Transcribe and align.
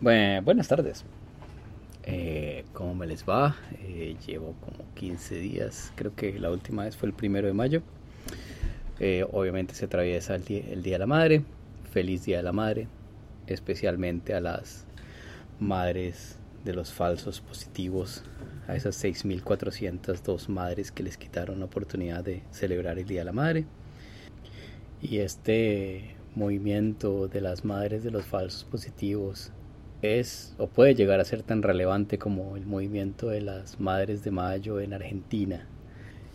Bueno, 0.00 0.42
buenas 0.42 0.68
tardes. 0.68 1.04
Eh, 2.04 2.64
¿Cómo 2.72 2.94
me 2.94 3.04
les 3.04 3.28
va? 3.28 3.56
Eh, 3.82 4.14
llevo 4.24 4.54
como 4.60 4.88
15 4.94 5.34
días, 5.40 5.92
creo 5.96 6.14
que 6.14 6.38
la 6.38 6.52
última 6.52 6.84
vez 6.84 6.96
fue 6.96 7.08
el 7.08 7.14
primero 7.16 7.48
de 7.48 7.52
mayo. 7.52 7.82
Eh, 9.00 9.26
obviamente 9.32 9.74
se 9.74 9.86
atraviesa 9.86 10.36
el 10.36 10.44
día, 10.44 10.62
el 10.70 10.84
día 10.84 10.94
de 10.94 10.98
la 11.00 11.06
Madre. 11.06 11.42
Feliz 11.90 12.24
Día 12.24 12.36
de 12.36 12.44
la 12.44 12.52
Madre, 12.52 12.86
especialmente 13.48 14.34
a 14.34 14.40
las 14.40 14.86
madres 15.58 16.38
de 16.64 16.74
los 16.74 16.92
falsos 16.92 17.40
positivos, 17.40 18.22
a 18.68 18.76
esas 18.76 19.02
6.402 19.02 20.46
madres 20.46 20.92
que 20.92 21.02
les 21.02 21.16
quitaron 21.16 21.58
la 21.58 21.64
oportunidad 21.64 22.22
de 22.22 22.44
celebrar 22.52 23.00
el 23.00 23.06
Día 23.06 23.22
de 23.22 23.24
la 23.24 23.32
Madre. 23.32 23.66
Y 25.02 25.18
este 25.18 26.14
movimiento 26.36 27.26
de 27.26 27.40
las 27.40 27.64
madres 27.64 28.04
de 28.04 28.12
los 28.12 28.26
falsos 28.26 28.62
positivos 28.62 29.50
es 30.02 30.54
o 30.58 30.68
puede 30.68 30.94
llegar 30.94 31.20
a 31.20 31.24
ser 31.24 31.42
tan 31.42 31.62
relevante 31.62 32.18
como 32.18 32.56
el 32.56 32.66
movimiento 32.66 33.28
de 33.28 33.40
las 33.40 33.80
Madres 33.80 34.22
de 34.22 34.30
Mayo 34.30 34.80
en 34.80 34.94
Argentina, 34.94 35.66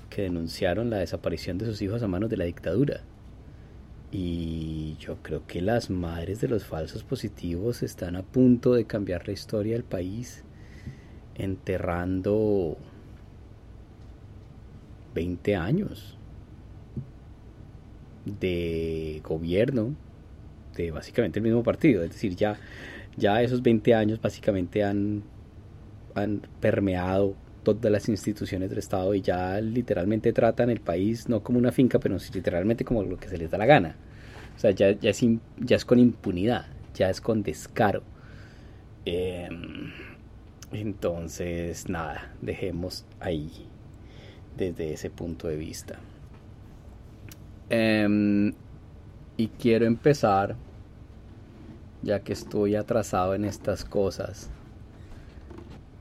que 0.10 0.24
denunciaron 0.24 0.90
la 0.90 0.98
desaparición 0.98 1.58
de 1.58 1.66
sus 1.66 1.82
hijos 1.82 2.04
a 2.04 2.08
manos 2.08 2.30
de 2.30 2.38
la 2.38 2.46
dictadura. 2.46 3.02
Y 4.12 4.96
yo 5.00 5.18
creo 5.24 5.48
que 5.48 5.62
las 5.62 5.90
madres 5.90 6.40
de 6.40 6.48
los 6.48 6.66
falsos 6.66 7.04
positivos 7.04 7.82
están 7.82 8.16
a 8.16 8.22
punto 8.22 8.74
de 8.74 8.86
cambiar 8.86 9.28
la 9.28 9.34
historia 9.34 9.74
del 9.74 9.84
país, 9.84 10.44
enterrando 11.36 12.78
20 15.16 15.56
años 15.56 16.18
de 18.26 19.20
gobierno 19.24 19.96
de 20.76 20.92
básicamente 20.92 21.40
el 21.40 21.44
mismo 21.44 21.64
partido. 21.64 22.04
Es 22.04 22.12
decir, 22.12 22.36
ya 22.36 22.58
ya 23.18 23.42
esos 23.42 23.62
20 23.62 23.94
años 23.94 24.22
básicamente 24.22 24.84
han, 24.84 25.24
han 26.16 26.42
permeado 26.60 27.36
todas 27.64 27.92
las 27.92 28.10
instituciones 28.10 28.70
del 28.70 28.80
Estado 28.80 29.14
y 29.14 29.22
ya 29.22 29.60
literalmente 29.62 30.34
tratan 30.34 30.70
el 30.70 30.82
país 30.82 31.30
no 31.30 31.42
como 31.42 31.58
una 31.58 31.72
finca, 31.72 32.00
pero 32.00 32.18
literalmente 32.34 32.84
como 32.84 33.04
lo 33.04 33.18
que 33.18 33.30
se 33.30 33.38
les 33.38 33.50
da 33.50 33.58
la 33.58 33.66
gana. 33.66 33.96
O 34.56 34.60
sea, 34.60 34.72
ya, 34.72 34.92
ya, 34.92 35.10
es, 35.10 35.24
ya 35.60 35.76
es 35.76 35.86
con 35.86 36.00
impunidad, 36.00 36.66
ya 36.94 37.10
es 37.10 37.22
con 37.22 37.42
descaro. 37.42 38.04
Em, 39.06 39.92
entonces, 40.72 41.90
nada, 41.90 42.34
dejemos 42.42 43.06
ahí 43.20 43.50
desde 44.58 44.94
ese 44.94 45.10
punto 45.10 45.48
de 45.48 45.58
vista. 45.58 46.00
Em, 47.70 48.54
y 49.38 49.48
quiero 49.48 49.86
empezar 49.86 50.56
ya 52.04 52.20
que 52.20 52.34
estoy 52.34 52.76
atrasado 52.76 53.34
en 53.34 53.46
estas 53.46 53.86
cosas. 53.86 54.50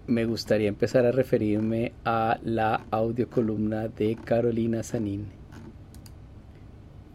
Me 0.06 0.24
gustaría 0.24 0.68
empezar 0.68 1.06
a 1.06 1.12
referirme 1.12 1.92
a 2.04 2.38
la 2.42 2.84
audiocolumna 2.90 3.88
de 3.88 4.16
Carolina 4.16 4.82
Sanín 4.82 5.26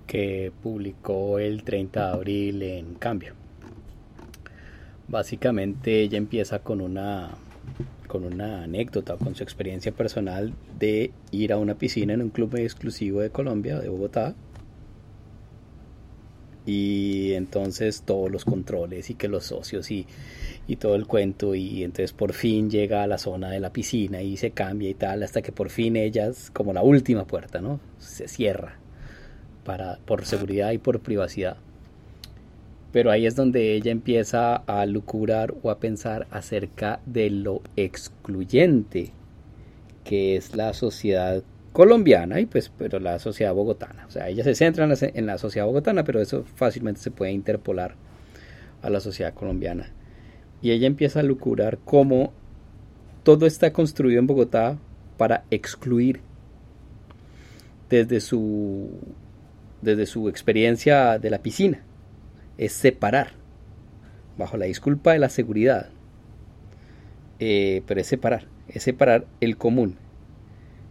que 0.08 0.54
publicó 0.64 1.38
el 1.38 1.64
30 1.64 2.08
de 2.08 2.14
abril 2.14 2.64
en 2.64 2.96
Cambio. 2.96 3.34
Básicamente 5.10 6.02
ella 6.02 6.18
empieza 6.18 6.60
con 6.60 6.82
una 6.82 7.32
con 8.08 8.24
una 8.24 8.64
anécdota, 8.64 9.18
con 9.18 9.36
su 9.36 9.44
experiencia 9.44 9.92
personal 9.92 10.54
de 10.80 11.12
ir 11.32 11.52
a 11.52 11.58
una 11.58 11.76
piscina 11.76 12.14
en 12.14 12.22
un 12.22 12.30
club 12.30 12.56
exclusivo 12.56 13.20
de 13.20 13.32
Colombia, 13.32 13.80
de 13.80 13.90
Bogotá, 13.90 14.34
y 16.68 17.32
entonces 17.34 18.04
todos 18.06 18.30
los 18.30 18.44
controles 18.44 19.10
y 19.10 19.16
que 19.16 19.30
los 19.30 19.46
socios 19.46 19.90
y, 19.90 20.06
y, 20.68 20.76
todo 20.76 20.96
el 20.96 21.08
cuento 21.08 21.56
y 21.56 21.84
entonces 21.84 22.12
por 22.12 22.34
fin 22.34 22.70
llega 22.70 23.04
a 23.04 23.08
la 23.08 23.18
zona 23.18 23.50
de 23.50 23.62
la 23.62 23.72
piscina 23.72 24.22
y 24.22 24.36
se 24.36 24.52
cambia 24.52 24.90
y 24.90 24.94
tal 24.94 25.24
hasta 25.24 25.42
que 25.42 25.54
por 25.54 25.70
fin 25.70 25.96
ellas 25.96 26.52
como 26.52 26.74
la 26.74 26.84
última 26.84 27.26
puerta 27.26 27.62
no 27.62 27.80
se 28.00 28.28
cierra 28.28 28.78
para 29.64 29.98
por 30.06 30.26
seguridad 30.26 30.72
y 30.72 30.78
por 30.78 31.00
privacidad. 31.00 31.58
Pero 32.92 33.12
ahí 33.12 33.26
es 33.26 33.36
donde 33.36 33.74
ella 33.74 33.92
empieza 33.92 34.56
a 34.56 34.86
lucurar 34.86 35.54
o 35.62 35.72
a 35.72 35.80
pensar 35.80 36.28
acerca 36.32 37.00
de 37.06 37.30
lo 37.30 37.62
excluyente 37.78 39.14
que 40.04 40.38
es 40.38 40.56
la 40.56 40.74
sociedad 40.74 41.44
colombiana 41.74 42.40
y 42.40 42.46
pues 42.46 42.72
pero 42.78 43.00
la 43.00 43.20
sociedad 43.20 43.54
bogotana. 43.54 44.06
O 44.08 44.12
sea, 44.12 44.30
ella 44.30 44.44
se 44.44 44.56
centra 44.56 44.86
en 44.86 45.26
la, 45.26 45.38
sociedad 45.38 45.66
bogotana, 45.66 46.04
pero 46.04 46.22
eso 46.22 46.44
fácilmente 46.56 47.02
se 47.02 47.12
puede 47.12 47.32
interpolar 47.32 47.96
a 48.82 48.90
la 48.90 49.00
sociedad 49.00 49.34
colombiana. 49.34 49.92
Y 50.62 50.72
ella 50.72 50.88
empieza 50.88 51.20
a 51.20 51.24
lucurar 51.24 51.78
cómo 51.86 52.34
todo 53.24 53.46
está 53.46 53.74
construido 53.74 54.20
en 54.20 54.28
Bogotá 54.28 54.78
para 55.18 55.44
excluir 55.52 56.22
desde 57.90 58.22
su 58.22 58.90
desde 59.82 60.06
su 60.06 60.28
experiencia 60.30 61.20
de 61.20 61.30
la 61.30 61.40
piscina 61.40 61.84
es 62.58 62.74
separar 62.74 63.32
bajo 64.38 64.58
la 64.58 64.66
disculpa 64.66 65.14
de 65.14 65.20
la 65.20 65.30
seguridad 65.30 65.90
eh, 67.40 67.84
pero 67.86 68.02
es 68.02 68.08
separar 68.08 68.46
es 68.68 68.84
separar 68.84 69.26
el 69.40 69.58
común 69.58 69.98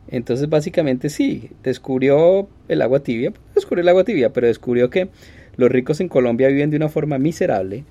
entonces 0.09 0.49
básicamente 0.49 1.09
sí, 1.11 1.51
descubrió 1.63 2.49
el 2.69 2.83
agua 2.83 3.01
tibia, 3.01 3.33
descubrió 3.55 3.83
el 3.83 3.89
agua 3.89 4.05
tibia, 4.05 4.33
pero 4.33 4.47
descubrió 4.47 4.91
que 4.91 5.09
los 5.57 5.71
ricos 5.71 6.01
en 6.01 6.09
Colombia 6.09 6.49
viven 6.49 6.71
de 6.71 6.77
una 6.77 6.89
forma 6.89 7.19
miserable 7.19 7.85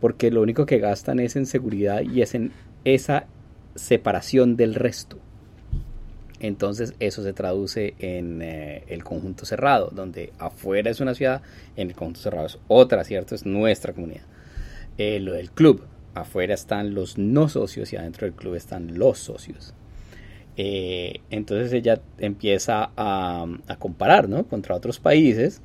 porque 0.00 0.30
lo 0.30 0.42
único 0.42 0.66
que 0.66 0.78
gastan 0.78 1.18
es 1.18 1.34
en 1.34 1.46
seguridad 1.46 2.02
y 2.02 2.20
es 2.20 2.34
en 2.34 2.52
esa 2.84 3.26
separación 3.74 4.56
del 4.56 4.74
resto. 4.74 5.18
Entonces 6.40 6.94
eso 7.00 7.22
se 7.22 7.32
traduce 7.32 7.94
en 7.98 8.42
eh, 8.42 8.84
el 8.88 9.02
conjunto 9.02 9.46
cerrado, 9.46 9.90
donde 9.94 10.32
afuera 10.38 10.90
es 10.90 11.00
una 11.00 11.14
ciudad, 11.14 11.40
en 11.76 11.88
el 11.88 11.94
conjunto 11.94 12.20
cerrado 12.20 12.46
es 12.46 12.58
otra, 12.68 13.02
¿cierto? 13.04 13.34
Es 13.34 13.46
nuestra 13.46 13.94
comunidad. 13.94 14.24
Eh, 14.98 15.20
lo 15.20 15.32
del 15.32 15.50
club, 15.50 15.82
afuera 16.14 16.52
están 16.52 16.92
los 16.92 17.16
no 17.16 17.48
socios 17.48 17.92
y 17.92 17.96
adentro 17.96 18.26
del 18.26 18.36
club 18.36 18.56
están 18.56 18.98
los 18.98 19.18
socios. 19.18 19.74
Eh, 20.56 21.20
entonces 21.30 21.72
ella 21.72 22.00
empieza 22.18 22.90
a, 22.96 23.46
comparar 23.78 24.28
¿no? 24.28 24.46
contra 24.46 24.74
otros 24.74 25.00
países. 25.00 25.60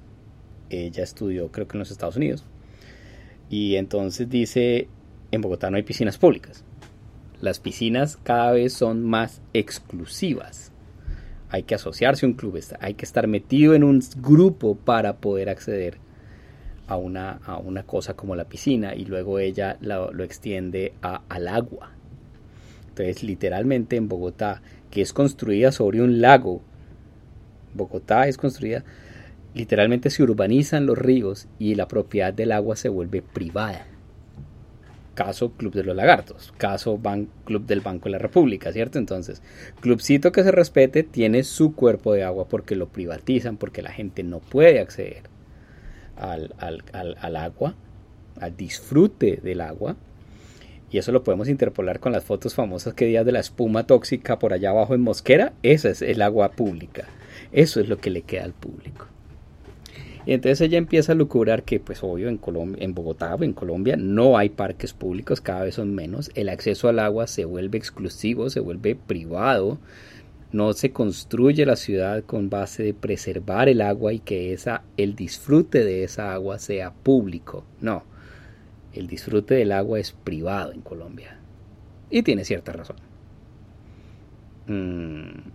Ella 0.70 1.04
estudió 1.04 1.52
creo 1.52 1.68
que 1.68 1.78
en 1.78 1.80
los 1.80 1.92
Estados 1.92 2.16
Unidos. 2.16 2.46
Y 3.50 3.76
entonces 3.76 4.30
dice, 4.30 4.88
en 5.32 5.42
Bogotá 5.42 5.70
no 5.70 5.78
hay 5.78 5.84
piscinas 5.84 6.18
públicas. 6.18 6.64
Las 7.42 7.60
piscinas 7.60 8.18
cada 8.18 8.52
vez 8.52 8.74
son 8.74 9.04
más 9.04 9.42
exclusivas. 9.54 10.72
Hay 11.50 11.64
que 11.64 11.74
asociarse 11.74 12.26
a 12.26 12.30
un 12.30 12.36
club, 12.36 12.60
hay 12.80 12.94
que 12.94 13.06
estar 13.06 13.28
metido 13.28 13.74
en 13.74 13.84
un 13.84 14.04
grupo 14.18 14.76
para 14.76 15.18
poder 15.18 15.50
acceder 15.50 15.98
a 16.86 16.96
una, 16.96 17.40
a 17.44 17.58
una 17.58 17.84
cosa 17.84 18.14
como 18.16 18.36
la 18.36 18.46
piscina. 18.46 18.94
Y 18.94 19.06
luego 19.06 19.40
ella 19.40 19.78
lo, 19.82 20.24
extiende 20.24 20.94
a, 21.02 21.22
al 21.28 21.48
agua. 21.48 21.92
Entonces 22.90 23.24
literalmente 23.24 23.96
en 23.96 24.10
Bogotá 24.10 24.62
que 24.92 25.02
es 25.02 25.14
construida 25.14 25.72
sobre 25.72 26.02
un 26.02 26.22
lago. 26.22 26.62
Bogotá 27.74 28.28
es 28.28 28.38
construida, 28.38 28.84
literalmente 29.54 30.10
se 30.10 30.24
urbanizan 30.24 30.86
los 30.86 30.98
ríos 30.98 31.48
y 31.60 31.76
la 31.76 31.88
propiedad 31.88 32.34
del 32.34 32.52
agua 32.52 32.76
se 32.76 32.90
vuelve 32.90 33.22
privada. 33.22 33.86
Caso 35.14 35.52
Club 35.52 35.74
de 35.74 35.84
los 35.84 35.96
Lagartos, 35.96 36.54
caso 36.58 37.00
Club 37.44 37.66
del 37.66 37.82
Banco 37.82 38.06
de 38.06 38.12
la 38.12 38.18
República, 38.20 38.72
¿cierto? 38.72 39.00
Entonces, 39.00 39.42
clubcito 39.82 40.32
que 40.32 40.44
se 40.44 40.52
respete 40.52 41.04
tiene 41.04 41.44
su 41.44 41.76
cuerpo 41.76 42.14
de 42.14 42.24
agua 42.24 42.48
porque 42.48 42.76
lo 42.76 42.88
privatizan, 42.88 43.58
porque 43.58 43.82
la 43.82 43.92
gente 43.92 44.24
no 44.24 44.40
puede 44.40 44.80
acceder 44.80 45.24
al, 46.16 46.56
al, 46.58 46.84
al 47.20 47.36
agua, 47.36 47.76
al 48.40 48.56
disfrute 48.56 49.42
del 49.44 49.60
agua, 49.60 49.98
y 50.92 50.98
eso 50.98 51.12
lo 51.12 51.24
podemos 51.24 51.50
interpolar 51.50 52.00
con 52.00 52.12
las 52.12 52.24
fotos 52.24 52.56
famosas 52.56 52.94
que 52.94 53.06
días 53.06 53.26
de 53.26 53.32
la 53.32 53.40
espuma 53.40 53.86
tóxica 53.86 54.40
por 54.40 54.54
allá 54.54 54.72
abajo 54.72 54.96
en 54.96 55.02
Mosquera. 55.02 55.54
Esa 55.62 55.90
es 55.90 56.02
el 56.02 56.22
agua 56.22 56.52
pública. 56.52 57.06
Eso 57.52 57.80
es 57.80 57.88
lo 57.88 57.98
que 57.98 58.10
le 58.10 58.24
queda 58.24 58.46
al 58.46 58.54
público. 58.54 59.06
Y 60.26 60.34
entonces 60.34 60.62
ella 60.62 60.78
empieza 60.78 61.12
a 61.12 61.16
lucurar 61.16 61.64
que, 61.64 61.80
pues 61.80 62.04
obvio, 62.04 62.28
en, 62.28 62.38
Colombia, 62.38 62.84
en 62.84 62.94
Bogotá 62.94 63.36
o 63.36 63.44
en 63.44 63.54
Colombia 63.54 63.96
no 63.98 64.38
hay 64.38 64.50
parques 64.50 64.94
públicos, 64.94 65.42
cada 65.42 65.64
vez 65.64 65.76
son 65.76 65.94
menos. 65.94 66.32
El 66.36 66.50
acceso 66.50 66.88
al 66.88 67.00
agua 67.00 67.28
se 67.28 67.46
vuelve 67.46 67.78
exclusivo, 67.78 68.50
se 68.50 68.60
vuelve 68.60 68.96
privado. 68.96 69.80
No 70.52 70.74
se 70.74 70.92
construye 70.92 71.66
la 71.66 71.76
ciudad 71.76 72.24
con 72.24 72.50
base 72.50 72.82
de 72.82 72.94
preservar 72.96 73.70
el 73.70 73.82
agua 73.82 74.14
y 74.14 74.20
que 74.20 74.54
esa, 74.54 74.84
el 74.98 75.16
disfrute 75.16 75.84
de 75.84 76.04
esa 76.04 76.34
agua 76.34 76.58
sea 76.58 76.92
público. 76.92 77.64
No 77.80 78.04
el 78.94 79.08
disfrute 79.08 79.56
del 79.56 79.72
agua 79.72 80.00
es 80.00 80.12
privado 80.12 80.72
en 80.72 80.82
Colombia. 80.82 81.38
Y 82.10 82.24
tiene 82.24 82.44
cierta 82.44 82.74
razón. 82.74 82.98
Mm. 84.68 85.50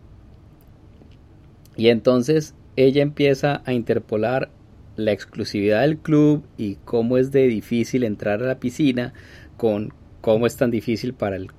Y 1.76 1.88
entonces 1.88 2.54
ella 2.76 3.02
empieza 3.02 3.62
a 3.64 3.72
interpolar 3.72 4.50
la 4.96 5.12
exclusividad 5.12 5.82
del 5.82 5.98
club 5.98 6.44
y 6.56 6.76
cómo 6.84 7.18
es 7.18 7.32
de 7.32 7.48
difícil 7.48 8.04
entrar 8.04 8.42
a 8.42 8.46
la 8.46 8.60
piscina, 8.60 9.12
con 9.56 9.92
cómo 10.20 10.46
es 10.46 10.56
tan 10.56 10.70
difícil 10.70 11.14
para 11.14 11.36
el 11.36 11.50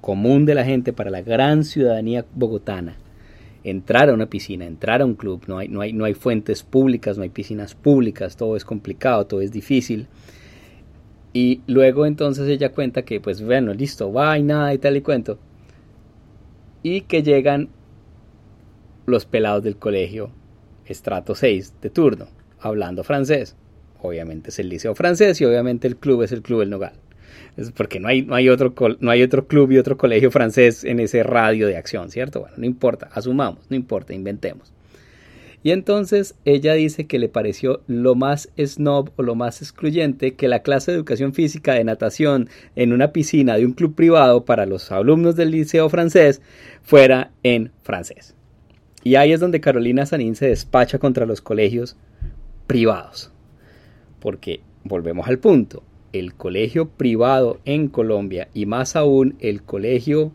común 0.00 0.44
de 0.44 0.54
la 0.54 0.64
gente, 0.64 0.92
para 0.92 1.10
la 1.10 1.22
gran 1.22 1.64
ciudadanía 1.64 2.26
bogotana, 2.34 2.96
entrar 3.64 4.10
a 4.10 4.14
una 4.14 4.26
piscina, 4.26 4.66
entrar 4.66 5.00
a 5.00 5.06
un 5.06 5.14
club, 5.14 5.44
no 5.46 5.58
hay, 5.58 5.68
no 5.68 5.80
hay, 5.80 5.92
no 5.92 6.04
hay 6.04 6.14
fuentes 6.14 6.62
públicas, 6.62 7.16
no 7.16 7.22
hay 7.22 7.30
piscinas 7.30 7.74
públicas, 7.74 8.36
todo 8.36 8.56
es 8.56 8.64
complicado, 8.64 9.26
todo 9.26 9.40
es 9.40 9.52
difícil. 9.52 10.08
Y 11.32 11.62
luego 11.66 12.04
entonces 12.04 12.48
ella 12.48 12.72
cuenta 12.72 13.02
que, 13.02 13.20
pues 13.20 13.42
bueno, 13.42 13.72
listo, 13.72 14.12
va 14.12 14.38
y 14.38 14.78
tal 14.78 14.96
y 14.96 15.00
cuento. 15.00 15.38
Y 16.82 17.02
que 17.02 17.22
llegan 17.22 17.68
los 19.06 19.24
pelados 19.24 19.62
del 19.62 19.76
colegio, 19.76 20.30
estrato 20.86 21.34
6 21.34 21.74
de 21.80 21.90
turno, 21.90 22.26
hablando 22.60 23.02
francés. 23.02 23.56
Obviamente 24.00 24.50
es 24.50 24.58
el 24.58 24.68
liceo 24.68 24.94
francés 24.94 25.40
y 25.40 25.44
obviamente 25.44 25.86
el 25.86 25.96
club 25.96 26.22
es 26.22 26.32
el 26.32 26.42
club 26.42 26.60
del 26.60 26.70
Nogal. 26.70 26.94
Porque 27.76 28.00
no 28.00 28.08
hay, 28.08 28.22
no, 28.22 28.34
hay 28.34 28.48
otro, 28.48 28.74
no 29.00 29.10
hay 29.10 29.22
otro 29.22 29.46
club 29.46 29.72
y 29.72 29.78
otro 29.78 29.96
colegio 29.96 30.30
francés 30.30 30.84
en 30.84 31.00
ese 31.00 31.22
radio 31.22 31.66
de 31.66 31.76
acción, 31.76 32.10
¿cierto? 32.10 32.40
Bueno, 32.40 32.56
no 32.58 32.66
importa, 32.66 33.08
asumamos, 33.12 33.64
no 33.70 33.76
importa, 33.76 34.12
inventemos. 34.12 34.72
Y 35.62 35.70
entonces 35.70 36.34
ella 36.44 36.74
dice 36.74 37.06
que 37.06 37.18
le 37.18 37.28
pareció 37.28 37.82
lo 37.86 38.14
más 38.14 38.50
snob 38.58 39.10
o 39.16 39.22
lo 39.22 39.34
más 39.34 39.62
excluyente 39.62 40.34
que 40.34 40.48
la 40.48 40.62
clase 40.62 40.90
de 40.90 40.96
educación 40.96 41.34
física 41.34 41.74
de 41.74 41.84
natación 41.84 42.48
en 42.74 42.92
una 42.92 43.12
piscina 43.12 43.56
de 43.56 43.64
un 43.64 43.72
club 43.72 43.94
privado 43.94 44.44
para 44.44 44.66
los 44.66 44.90
alumnos 44.90 45.36
del 45.36 45.52
liceo 45.52 45.88
francés 45.88 46.42
fuera 46.82 47.30
en 47.44 47.70
francés. 47.82 48.34
Y 49.04 49.14
ahí 49.14 49.32
es 49.32 49.40
donde 49.40 49.60
Carolina 49.60 50.06
Sanín 50.06 50.34
se 50.34 50.48
despacha 50.48 50.98
contra 50.98 51.26
los 51.26 51.40
colegios 51.40 51.96
privados. 52.66 53.30
Porque 54.20 54.60
volvemos 54.84 55.28
al 55.28 55.38
punto, 55.38 55.82
el 56.12 56.34
colegio 56.34 56.88
privado 56.88 57.60
en 57.64 57.88
Colombia 57.88 58.48
y 58.52 58.66
más 58.66 58.96
aún 58.96 59.36
el 59.40 59.62
colegio 59.62 60.32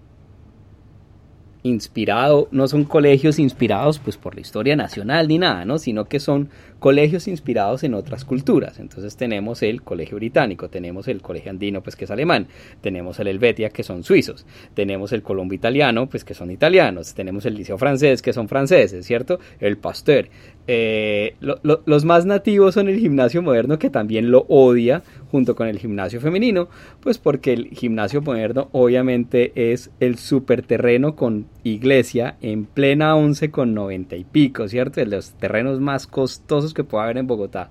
inspirado, 1.68 2.48
no 2.52 2.68
son 2.68 2.84
colegios 2.84 3.40
inspirados 3.40 4.00
pues 4.00 4.18
por 4.18 4.36
la 4.36 4.42
historia 4.42 4.76
nacional 4.76 5.28
ni 5.28 5.38
nada, 5.38 5.66
¿no? 5.66 5.78
sino 5.78 6.06
que 6.06 6.20
son 6.20 6.50
colegios 6.80 7.28
inspirados 7.28 7.84
en 7.84 7.94
otras 7.94 8.26
culturas. 8.26 8.80
Entonces 8.80 9.16
tenemos 9.16 9.64
el 9.64 9.82
colegio 9.82 10.18
británico, 10.18 10.70
tenemos 10.70 11.08
el 11.08 11.22
colegio 11.22 11.52
andino, 11.52 11.82
pues 11.82 11.96
que 11.96 12.06
es 12.06 12.12
alemán, 12.12 12.48
tenemos 12.82 13.20
el 13.20 13.28
Helvetia, 13.28 13.70
que 13.70 13.84
son 13.84 14.04
suizos, 14.04 14.46
tenemos 14.74 15.12
el 15.14 15.24
Colombo 15.24 15.54
italiano, 15.54 16.08
pues 16.08 16.24
que 16.24 16.34
son 16.34 16.52
italianos, 16.52 17.14
tenemos 17.14 17.46
el 17.46 17.56
liceo 17.56 17.78
francés, 17.78 18.22
que 18.22 18.34
son 18.34 18.48
franceses, 18.48 19.06
¿cierto? 19.06 19.40
El 19.60 19.78
Pasteur. 19.78 20.30
Eh, 20.70 21.36
los 21.40 22.04
más 22.04 22.26
nativos 22.26 22.74
son 22.74 22.90
el 22.90 23.00
gimnasio 23.00 23.42
moderno, 23.42 23.80
que 23.80 23.90
también 23.90 24.32
lo 24.32 24.46
odia, 24.50 25.02
junto 25.32 25.56
con 25.56 25.68
el 25.68 25.80
gimnasio 25.80 26.20
femenino, 26.20 26.68
pues 27.02 27.18
porque 27.18 27.54
el 27.54 27.70
gimnasio 27.70 28.22
moderno 28.22 28.70
obviamente 28.72 29.52
es 29.72 29.92
el 30.00 30.18
superterreno 30.18 31.16
con 31.16 31.48
iglesia 31.64 32.38
en 32.42 32.66
plena 32.66 33.16
11 33.16 33.52
con 33.52 33.74
90 33.74 34.16
y 34.16 34.24
pico, 34.24 34.68
¿cierto? 34.68 35.00
De 35.00 35.06
los 35.06 35.32
terrenos 35.32 35.80
más 35.80 36.08
costosos 36.08 36.67
que 36.74 36.84
pueda 36.84 37.06
haber 37.06 37.18
en 37.18 37.28
Bogotá. 37.28 37.70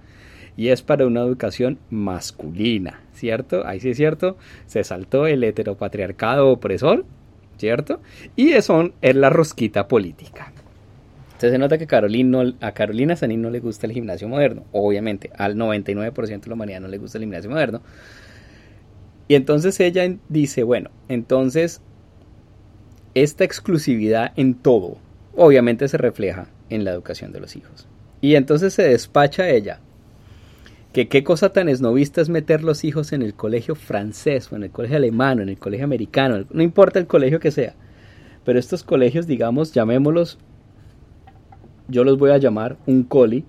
Y 0.56 0.68
es 0.68 0.82
para 0.82 1.06
una 1.06 1.20
educación 1.20 1.78
masculina, 1.90 3.00
¿cierto? 3.12 3.66
Ahí 3.66 3.80
sí 3.80 3.90
es 3.90 3.96
cierto, 3.96 4.36
se 4.66 4.82
saltó 4.84 5.26
el 5.26 5.44
heteropatriarcado 5.44 6.48
opresor, 6.48 7.04
¿cierto? 7.58 8.00
Y 8.36 8.52
eso 8.52 8.92
es 9.02 9.16
la 9.16 9.30
rosquita 9.30 9.86
política. 9.86 10.52
Entonces 11.26 11.52
se 11.52 11.58
nota 11.58 11.76
que 11.76 11.84
a 11.84 12.72
Carolina 12.72 13.14
Sanín 13.14 13.42
no 13.42 13.50
le 13.50 13.60
gusta 13.60 13.86
el 13.86 13.92
gimnasio 13.92 14.26
moderno, 14.26 14.64
obviamente, 14.72 15.30
al 15.36 15.54
99% 15.56 16.40
de 16.40 16.48
la 16.48 16.54
humanidad 16.54 16.80
no 16.80 16.88
le 16.88 16.96
gusta 16.96 17.18
el 17.18 17.24
gimnasio 17.24 17.50
moderno. 17.50 17.82
Y 19.28 19.34
entonces 19.34 19.78
ella 19.80 20.10
dice, 20.30 20.62
bueno, 20.62 20.90
entonces 21.08 21.82
esta 23.12 23.44
exclusividad 23.44 24.32
en 24.36 24.54
todo, 24.54 24.96
obviamente 25.34 25.88
se 25.88 25.98
refleja 25.98 26.48
en 26.70 26.84
la 26.84 26.92
educación 26.92 27.32
de 27.32 27.40
los 27.40 27.54
hijos. 27.54 27.86
Y 28.20 28.34
entonces 28.34 28.74
se 28.74 28.82
despacha 28.82 29.48
ella 29.48 29.80
que 30.96 31.08
qué 31.08 31.22
cosa 31.22 31.50
tan 31.50 31.68
esnovista 31.68 32.22
es 32.22 32.30
meter 32.30 32.64
los 32.64 32.82
hijos 32.82 33.12
en 33.12 33.20
el 33.20 33.34
colegio 33.34 33.74
francés 33.74 34.50
o 34.50 34.56
en 34.56 34.62
el 34.62 34.70
colegio 34.70 34.96
alemán 34.96 35.38
o 35.38 35.42
en 35.42 35.50
el 35.50 35.58
colegio 35.58 35.84
americano, 35.84 36.46
no 36.50 36.62
importa 36.62 36.98
el 36.98 37.06
colegio 37.06 37.38
que 37.38 37.50
sea. 37.50 37.74
Pero 38.46 38.58
estos 38.58 38.82
colegios, 38.82 39.26
digamos, 39.26 39.72
llamémoslos, 39.72 40.38
yo 41.88 42.02
los 42.02 42.16
voy 42.16 42.30
a 42.30 42.38
llamar 42.38 42.78
un 42.86 43.02
COLI, 43.02 43.44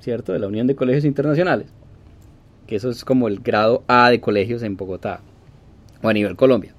¿cierto? 0.00 0.34
De 0.34 0.40
la 0.40 0.48
Unión 0.48 0.66
de 0.66 0.76
Colegios 0.76 1.06
Internacionales, 1.06 1.68
que 2.66 2.76
eso 2.76 2.90
es 2.90 3.02
como 3.02 3.28
el 3.28 3.40
grado 3.40 3.82
A 3.88 4.10
de 4.10 4.20
colegios 4.20 4.62
en 4.62 4.76
Bogotá 4.76 5.22
o 6.02 6.08
a 6.08 6.12
nivel 6.12 6.36
Colombia. 6.36 6.74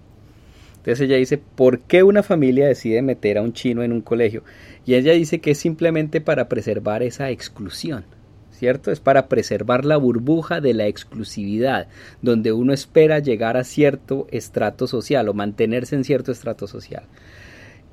Entonces 0.81 1.01
ella 1.01 1.17
dice, 1.17 1.37
¿por 1.37 1.81
qué 1.81 2.01
una 2.01 2.23
familia 2.23 2.65
decide 2.65 3.03
meter 3.03 3.37
a 3.37 3.43
un 3.43 3.53
chino 3.53 3.83
en 3.83 3.91
un 3.91 4.01
colegio? 4.01 4.43
Y 4.83 4.95
ella 4.95 5.13
dice 5.13 5.39
que 5.39 5.51
es 5.51 5.59
simplemente 5.59 6.21
para 6.21 6.49
preservar 6.49 7.03
esa 7.03 7.29
exclusión, 7.29 8.03
¿cierto? 8.49 8.89
Es 8.89 8.99
para 8.99 9.27
preservar 9.27 9.85
la 9.85 9.97
burbuja 9.97 10.59
de 10.59 10.73
la 10.73 10.87
exclusividad, 10.87 11.87
donde 12.23 12.51
uno 12.51 12.73
espera 12.73 13.19
llegar 13.19 13.57
a 13.57 13.63
cierto 13.63 14.25
estrato 14.31 14.87
social 14.87 15.29
o 15.29 15.35
mantenerse 15.35 15.95
en 15.95 16.03
cierto 16.03 16.31
estrato 16.31 16.65
social. 16.65 17.03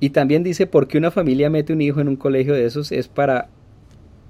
Y 0.01 0.11
también 0.11 0.43
dice, 0.43 0.67
¿por 0.67 0.89
qué 0.89 0.97
una 0.97 1.11
familia 1.11 1.51
mete 1.51 1.75
un 1.75 1.83
hijo 1.83 2.01
en 2.01 2.09
un 2.09 2.17
colegio 2.17 2.55
de 2.55 2.65
esos? 2.65 2.91
Es 2.91 3.07
para 3.07 3.51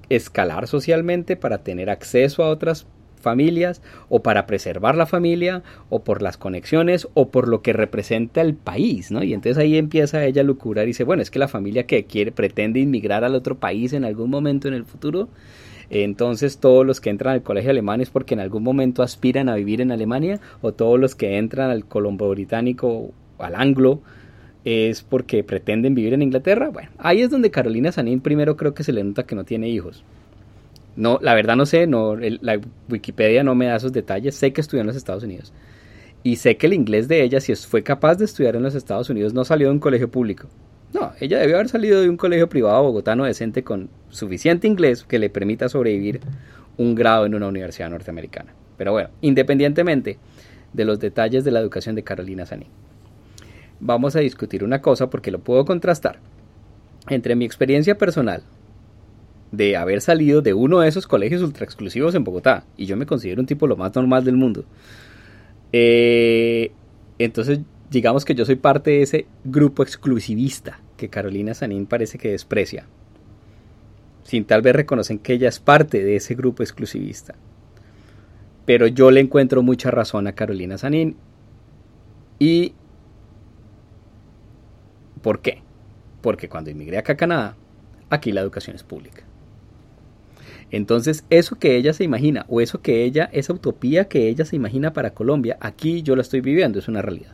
escalar 0.09 0.67
socialmente, 0.67 1.37
para 1.37 1.59
tener 1.59 1.89
acceso 1.89 2.43
a 2.43 2.49
otras 2.49 2.87
familias 3.19 3.81
o 4.09 4.21
para 4.21 4.45
preservar 4.45 4.95
la 4.95 5.05
familia 5.05 5.63
o 5.89 6.03
por 6.03 6.21
las 6.21 6.37
conexiones 6.37 7.07
o 7.13 7.29
por 7.29 7.47
lo 7.47 7.61
que 7.61 7.73
representa 7.73 8.41
el 8.41 8.55
país, 8.55 9.11
¿no? 9.11 9.23
Y 9.23 9.33
entonces 9.33 9.57
ahí 9.57 9.77
empieza 9.77 10.25
ella 10.25 10.41
a 10.41 10.45
lucurar 10.45 10.85
y 10.85 10.87
dice, 10.87 11.03
bueno, 11.03 11.21
es 11.21 11.31
que 11.31 11.39
la 11.39 11.47
familia 11.47 11.85
que 11.85 12.05
quiere 12.05 12.31
pretende 12.31 12.79
inmigrar 12.79 13.23
al 13.23 13.35
otro 13.35 13.57
país 13.57 13.93
en 13.93 14.05
algún 14.05 14.29
momento 14.29 14.67
en 14.67 14.73
el 14.73 14.85
futuro, 14.85 15.29
entonces 15.89 16.59
todos 16.59 16.85
los 16.85 17.01
que 17.01 17.09
entran 17.09 17.33
al 17.33 17.43
colegio 17.43 17.71
alemán 17.71 18.01
es 18.01 18.09
porque 18.09 18.35
en 18.35 18.39
algún 18.39 18.63
momento 18.63 19.01
aspiran 19.01 19.49
a 19.49 19.55
vivir 19.55 19.81
en 19.81 19.91
Alemania 19.91 20.39
o 20.61 20.71
todos 20.71 20.99
los 20.99 21.15
que 21.15 21.37
entran 21.37 21.71
al 21.71 21.85
colombo 21.85 22.29
británico 22.29 23.11
al 23.39 23.55
anglo 23.55 24.01
es 24.65 25.01
porque 25.01 25.43
pretenden 25.43 25.95
vivir 25.95 26.13
en 26.13 26.21
Inglaterra. 26.21 26.69
Bueno, 26.69 26.89
ahí 26.97 27.21
es 27.21 27.29
donde 27.29 27.49
Carolina 27.49 27.91
Sanín 27.91 28.21
primero 28.21 28.55
creo 28.55 28.73
que 28.73 28.83
se 28.83 28.93
le 28.93 29.03
nota 29.03 29.25
que 29.25 29.35
no 29.35 29.45
tiene 29.45 29.69
hijos. 29.69 30.03
No, 30.99 31.17
la 31.21 31.33
verdad 31.33 31.55
no 31.55 31.65
sé, 31.65 31.87
no, 31.87 32.17
la 32.17 32.59
Wikipedia 32.89 33.41
no 33.41 33.55
me 33.55 33.67
da 33.67 33.77
esos 33.77 33.93
detalles. 33.93 34.35
Sé 34.35 34.51
que 34.51 34.59
estudió 34.59 34.81
en 34.81 34.87
los 34.87 34.97
Estados 34.97 35.23
Unidos. 35.23 35.53
Y 36.23 36.35
sé 36.35 36.57
que 36.57 36.67
el 36.67 36.73
inglés 36.73 37.07
de 37.07 37.23
ella, 37.23 37.39
si 37.39 37.55
fue 37.55 37.83
capaz 37.83 38.15
de 38.15 38.25
estudiar 38.25 38.57
en 38.57 38.63
los 38.63 38.75
Estados 38.75 39.09
Unidos, 39.09 39.33
no 39.33 39.45
salió 39.45 39.67
de 39.67 39.73
un 39.75 39.79
colegio 39.79 40.11
público. 40.11 40.49
No, 40.93 41.13
ella 41.21 41.39
debió 41.39 41.55
haber 41.55 41.69
salido 41.69 42.01
de 42.01 42.09
un 42.09 42.17
colegio 42.17 42.49
privado 42.49 42.83
bogotano 42.83 43.23
decente 43.23 43.63
con 43.63 43.89
suficiente 44.09 44.67
inglés 44.67 45.05
que 45.05 45.19
le 45.19 45.29
permita 45.29 45.69
sobrevivir 45.69 46.19
un 46.75 46.95
grado 46.95 47.25
en 47.25 47.33
una 47.33 47.47
universidad 47.47 47.89
norteamericana. 47.89 48.53
Pero 48.75 48.91
bueno, 48.91 49.07
independientemente 49.21 50.17
de 50.73 50.83
los 50.83 50.99
detalles 50.99 51.45
de 51.45 51.51
la 51.51 51.61
educación 51.61 51.95
de 51.95 52.03
Carolina 52.03 52.45
Sanín, 52.45 52.67
vamos 53.79 54.17
a 54.17 54.19
discutir 54.19 54.65
una 54.65 54.81
cosa 54.81 55.09
porque 55.09 55.31
lo 55.31 55.39
puedo 55.39 55.63
contrastar 55.63 56.19
entre 57.07 57.37
mi 57.37 57.45
experiencia 57.45 57.97
personal 57.97 58.43
de 59.51 59.75
haber 59.77 60.01
salido 60.01 60.41
de 60.41 60.53
uno 60.53 60.79
de 60.79 60.89
esos 60.89 61.07
colegios 61.07 61.41
ultra 61.41 61.65
exclusivos 61.65 62.13
en 62.15 62.23
Bogotá. 62.23 62.65
Y 62.77 62.85
yo 62.85 62.97
me 62.97 63.05
considero 63.05 63.41
un 63.41 63.47
tipo 63.47 63.67
lo 63.67 63.77
más 63.77 63.95
normal 63.95 64.23
del 64.23 64.35
mundo. 64.35 64.65
Eh, 65.71 66.71
entonces, 67.17 67.59
digamos 67.89 68.25
que 68.25 68.35
yo 68.35 68.45
soy 68.45 68.55
parte 68.55 68.91
de 68.91 69.01
ese 69.01 69.25
grupo 69.43 69.83
exclusivista 69.83 70.79
que 70.97 71.09
Carolina 71.09 71.53
Sanín 71.53 71.85
parece 71.85 72.17
que 72.17 72.31
desprecia. 72.31 72.85
Sin 74.23 74.45
tal 74.45 74.61
vez 74.61 74.75
reconocen 74.75 75.17
que 75.17 75.33
ella 75.33 75.49
es 75.49 75.59
parte 75.59 76.03
de 76.03 76.15
ese 76.15 76.35
grupo 76.35 76.61
exclusivista. 76.61 77.35
Pero 78.65 78.85
yo 78.85 79.09
le 79.09 79.21
encuentro 79.21 79.63
mucha 79.63 79.89
razón 79.89 80.27
a 80.27 80.33
Carolina 80.33 80.77
Sanín. 80.77 81.15
¿Y 82.37 82.73
por 85.23 85.41
qué? 85.41 85.63
Porque 86.21 86.47
cuando 86.47 86.69
emigré 86.69 86.99
acá 86.99 87.13
a 87.13 87.17
Canadá, 87.17 87.55
aquí 88.09 88.31
la 88.31 88.41
educación 88.41 88.75
es 88.75 88.83
pública. 88.83 89.23
Entonces, 90.71 91.25
eso 91.29 91.57
que 91.57 91.75
ella 91.77 91.93
se 91.93 92.03
imagina, 92.03 92.45
o 92.47 92.61
eso 92.61 92.81
que 92.81 93.03
ella, 93.03 93.29
esa 93.33 93.53
utopía 93.53 94.07
que 94.07 94.27
ella 94.27 94.45
se 94.45 94.55
imagina 94.55 94.93
para 94.93 95.13
Colombia, 95.13 95.57
aquí 95.61 96.03
yo 96.03 96.15
la 96.15 96.21
estoy 96.21 96.41
viviendo, 96.41 96.77
es 96.77 96.87
una 96.87 97.01
realidad. 97.01 97.33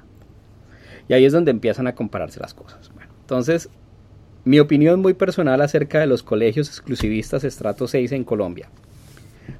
Y 1.08 1.13
ahí 1.13 1.25
es 1.25 1.34
donde 1.34 1.51
empiezan 1.51 1.88
a 1.88 1.96
compararse 1.96 2.39
las 2.39 2.54
cosas. 2.54 2.92
Entonces, 3.22 3.70
mi 4.46 4.60
opinión 4.60 5.01
muy 5.01 5.13
personal 5.13 5.60
acerca 5.62 6.00
de 6.00 6.08
los 6.08 6.24
colegios 6.24 6.70
exclusivistas 6.70 7.44
estrato 7.44 7.88
6 7.88 8.12
en 8.13 8.24
Colombia. 8.24 8.70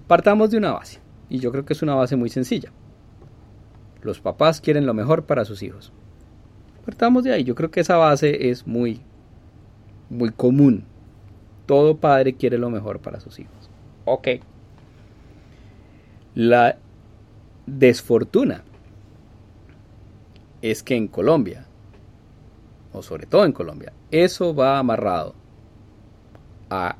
Partamos 0.08 0.52
de 0.52 0.58
una 0.58 0.72
base, 0.72 1.00
y 1.30 1.40
yo 1.40 1.52
creo 1.52 1.66
que 1.66 1.74
es 1.74 1.82
una 1.82 1.96
base 1.96 2.16
muy 2.16 2.30
sencilla. 2.30 2.72
Los 4.02 4.20
papás 4.20 4.62
quieren 4.62 4.86
lo 4.86 4.94
mejor 4.94 5.26
para 5.26 5.46
sus 5.46 5.64
hijos. 5.64 5.92
Partamos 6.86 7.24
de 7.24 7.34
ahí, 7.34 7.44
yo 7.44 7.56
creo 7.56 7.72
que 7.72 7.80
esa 7.80 7.98
base 7.98 8.50
es 8.50 8.68
muy, 8.68 9.02
muy 10.10 10.30
común. 10.30 10.86
Todo 11.66 11.98
padre 11.98 12.36
quiere 12.36 12.60
lo 12.60 12.70
mejor 12.70 13.00
para 13.00 13.20
sus 13.20 13.40
hijos. 13.40 13.65
Ok. 14.06 14.28
La 16.36 16.78
desfortuna 17.66 18.64
es 20.62 20.84
que 20.84 20.96
en 20.96 21.08
Colombia, 21.08 21.66
o 22.94 23.02
sobre 23.02 23.26
todo 23.26 23.46
en 23.46 23.52
Colombia, 23.52 23.94
eso 24.12 24.54
va 24.54 24.78
amarrado 24.78 25.34
a, 26.70 26.98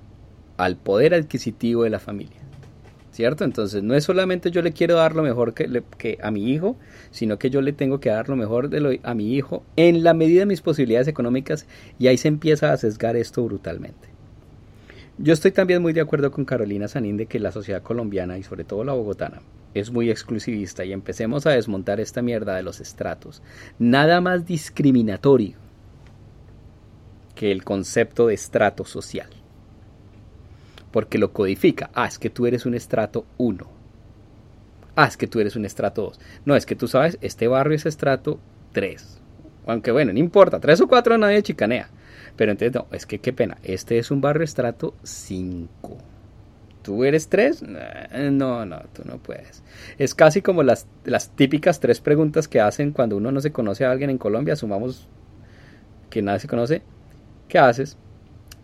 al 0.58 0.78
poder 0.78 1.14
adquisitivo 1.14 1.84
de 1.84 1.90
la 1.90 2.00
familia. 2.00 2.42
¿Cierto? 3.12 3.46
Entonces 3.46 3.82
no 3.82 3.96
es 3.96 4.04
solamente 4.04 4.52
yo 4.52 4.62
le 4.62 4.74
quiero 4.74 4.96
dar 4.96 5.16
lo 5.16 5.24
mejor 5.24 5.54
que, 5.54 5.84
que 5.98 6.18
a 6.22 6.32
mi 6.32 6.52
hijo, 6.52 6.76
sino 7.12 7.40
que 7.40 7.50
yo 7.50 7.62
le 7.62 7.72
tengo 7.72 8.02
que 8.02 8.10
dar 8.10 8.28
lo 8.28 8.36
mejor 8.36 8.68
de 8.68 8.82
lo, 8.82 8.90
a 9.04 9.14
mi 9.14 9.34
hijo 9.34 9.64
en 9.78 10.04
la 10.04 10.14
medida 10.14 10.42
de 10.42 10.48
mis 10.48 10.60
posibilidades 10.60 11.08
económicas 11.08 11.66
y 11.98 12.08
ahí 12.08 12.18
se 12.18 12.28
empieza 12.28 12.74
a 12.74 12.78
sesgar 12.78 13.16
esto 13.16 13.42
brutalmente. 13.46 14.15
Yo 15.18 15.32
estoy 15.32 15.52
también 15.52 15.82
muy 15.82 15.94
de 15.94 16.02
acuerdo 16.02 16.30
con 16.30 16.44
Carolina 16.44 16.90
Sanín 16.90 17.16
de 17.16 17.26
que 17.26 17.40
la 17.40 17.54
sociedad 17.54 17.82
colombiana 17.82 18.38
y 18.38 18.44
sobre 18.44 18.66
todo 18.66 18.84
la 18.84 18.94
bogotana 18.94 19.42
es 19.74 19.90
muy 19.90 20.10
exclusivista 20.10 20.84
y 20.84 20.92
empecemos 20.92 21.46
a 21.46 21.52
desmontar 21.52 22.00
esta 22.02 22.22
mierda 22.22 22.56
de 22.56 22.64
los 22.64 22.82
estratos. 22.82 23.42
Nada 23.80 24.20
más 24.20 24.46
discriminatorio 24.46 25.58
que 27.34 27.52
el 27.52 27.64
concepto 27.64 28.28
de 28.28 28.34
estrato 28.34 28.86
social. 28.86 29.30
Porque 30.92 31.18
lo 31.18 31.34
codifica. 31.34 31.90
Ah, 31.94 32.08
es 32.08 32.18
que 32.18 32.30
tú 32.30 32.46
eres 32.46 32.66
un 32.66 32.74
estrato 32.74 33.26
1. 33.38 33.70
Ah, 34.96 35.06
es 35.06 35.18
que 35.18 35.28
tú 35.28 35.42
eres 35.42 35.58
un 35.58 35.66
estrato 35.66 36.04
2. 36.04 36.20
No, 36.46 36.56
es 36.56 36.66
que 36.66 36.76
tú 36.76 36.88
sabes, 36.88 37.18
este 37.22 37.50
barrio 37.50 37.76
es 37.76 37.86
estrato 37.86 38.40
3. 38.72 39.22
Aunque 39.68 39.92
bueno, 39.92 40.14
no 40.14 40.20
importa, 40.20 40.60
3 40.60 40.82
o 40.82 40.88
4 40.88 41.18
nadie 41.18 41.44
chicanea. 41.44 41.90
Pero 42.36 42.52
entonces, 42.52 42.74
no, 42.76 42.88
es 42.92 43.06
que 43.06 43.20
qué 43.20 43.34
pena, 43.34 43.58
este 43.64 43.98
es 43.98 44.12
un 44.12 44.22
barrio 44.22 44.44
estrato 44.44 44.94
5. 45.04 45.98
¿Tú 46.82 47.04
eres 47.04 47.30
3? 47.30 47.64
No, 48.32 48.66
no, 48.66 48.80
tú 48.94 49.02
no 49.06 49.18
puedes. 49.18 49.64
Es 49.98 50.14
casi 50.14 50.42
como 50.44 50.62
las, 50.62 50.86
las 51.04 51.32
típicas 51.32 51.80
tres 51.80 52.00
preguntas 52.00 52.48
que 52.48 52.62
hacen 52.62 52.92
cuando 52.92 53.18
uno 53.18 53.32
no 53.32 53.42
se 53.42 53.52
conoce 53.52 53.86
a 53.86 53.92
alguien 53.92 54.12
en 54.12 54.20
Colombia. 54.20 54.54
Asumamos 54.54 55.08
que 56.12 56.22
nadie 56.22 56.42
se 56.42 56.48
conoce. 56.48 56.84
¿Qué 57.48 57.58
haces? 57.58 57.98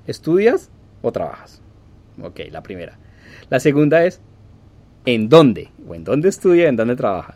¿Estudias 0.06 0.70
o 1.02 1.12
trabajas? 1.12 1.64
Ok, 2.22 2.42
la 2.52 2.62
primera. 2.62 3.00
La 3.50 3.60
segunda 3.60 4.06
es, 4.06 4.22
¿en 5.06 5.28
dónde? 5.28 5.72
¿O 5.88 5.96
en 5.96 6.04
dónde 6.04 6.30
estudia? 6.30 6.70
¿En 6.70 6.76
dónde 6.76 6.96
trabaja? 6.96 7.36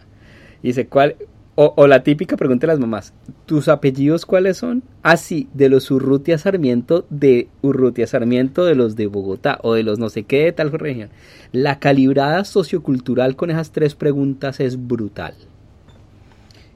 Y 0.61 0.67
dice, 0.67 0.87
¿cuál, 0.87 1.15
o, 1.57 1.87
la 1.87 2.03
típica 2.03 2.35
pregunta 2.35 2.67
de 2.67 2.73
las 2.73 2.79
mamás, 2.79 3.13
¿tus 3.45 3.69
apellidos 3.69 4.25
cuáles 4.25 4.57
son? 4.57 4.83
Ah, 5.03 5.15
sí, 5.15 5.47
de 5.53 5.69
los 5.69 5.89
Urrutia 5.89 6.37
Sarmiento, 6.37 7.05
de 7.09 7.47
Urrutia 7.61 8.07
Sarmiento, 8.07 8.65
de 8.65 8.75
los 8.75 8.97
de 8.97 9.07
Bogotá 9.07 9.59
o 9.63 9.73
de 9.73 9.83
los 9.83 9.97
no 9.97 10.09
sé 10.09 10.23
qué 10.23 10.43
de 10.43 10.51
tal 10.51 10.71
región. 10.71 11.09
La 11.53 11.79
calibrada 11.79 12.43
sociocultural 12.43 13.37
con 13.37 13.51
esas 13.51 13.71
tres 13.71 13.95
preguntas 13.95 14.59
es 14.59 14.85
brutal. 14.87 15.35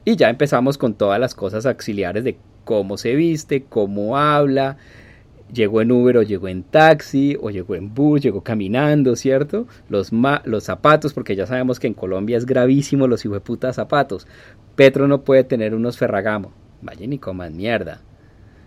Y 0.06 0.16
ya 0.16 0.30
empezamos 0.30 0.78
con 0.78 0.94
todas 0.94 1.20
las 1.20 1.36
cosas 1.36 1.66
auxiliares 1.66 2.24
de 2.24 2.38
cómo 2.64 2.98
se 2.98 3.16
viste, 3.16 3.66
cómo 3.68 4.18
habla, 4.18 4.78
llegó 5.54 5.82
en 5.82 5.92
Uber 5.92 6.18
o 6.18 6.24
llegó 6.24 6.48
en 6.48 6.64
taxi 6.64 7.38
o 7.40 7.50
llegó 7.50 7.76
en 7.76 7.94
bus, 7.94 8.22
llegó 8.22 8.42
caminando, 8.42 9.16
¿cierto? 9.16 9.68
Los, 9.90 10.12
los 10.46 10.64
zapatos, 10.64 11.14
porque 11.14 11.36
ya 11.36 11.46
sabemos 11.46 11.80
que 11.80 11.88
en 11.88 11.94
Colombia 11.94 12.38
es 12.38 12.46
gravísimo 12.46 13.08
los 13.08 13.24
puta 13.44 13.74
zapatos. 13.74 14.28
Petro 14.80 15.10
no 15.10 15.24
puede 15.24 15.44
tener 15.44 15.76
unos 15.76 15.98
Ferragamo. 15.98 16.54
Vayan 16.82 17.12
y 17.12 17.18
coman 17.18 17.58
mierda. 17.58 18.00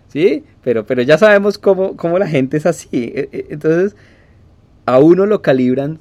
¿Sí? 0.09 0.43
Pero, 0.63 0.85
pero 0.85 1.01
ya 1.01 1.17
sabemos 1.17 1.57
cómo, 1.57 1.97
cómo 1.97 2.19
la 2.19 2.27
gente 2.27 2.57
es 2.57 2.67
así. 2.67 3.11
E, 3.15 3.29
e, 3.31 3.45
entonces, 3.49 3.95
a 4.85 4.99
uno 4.99 5.25
lo 5.25 5.41
calibran 5.41 5.97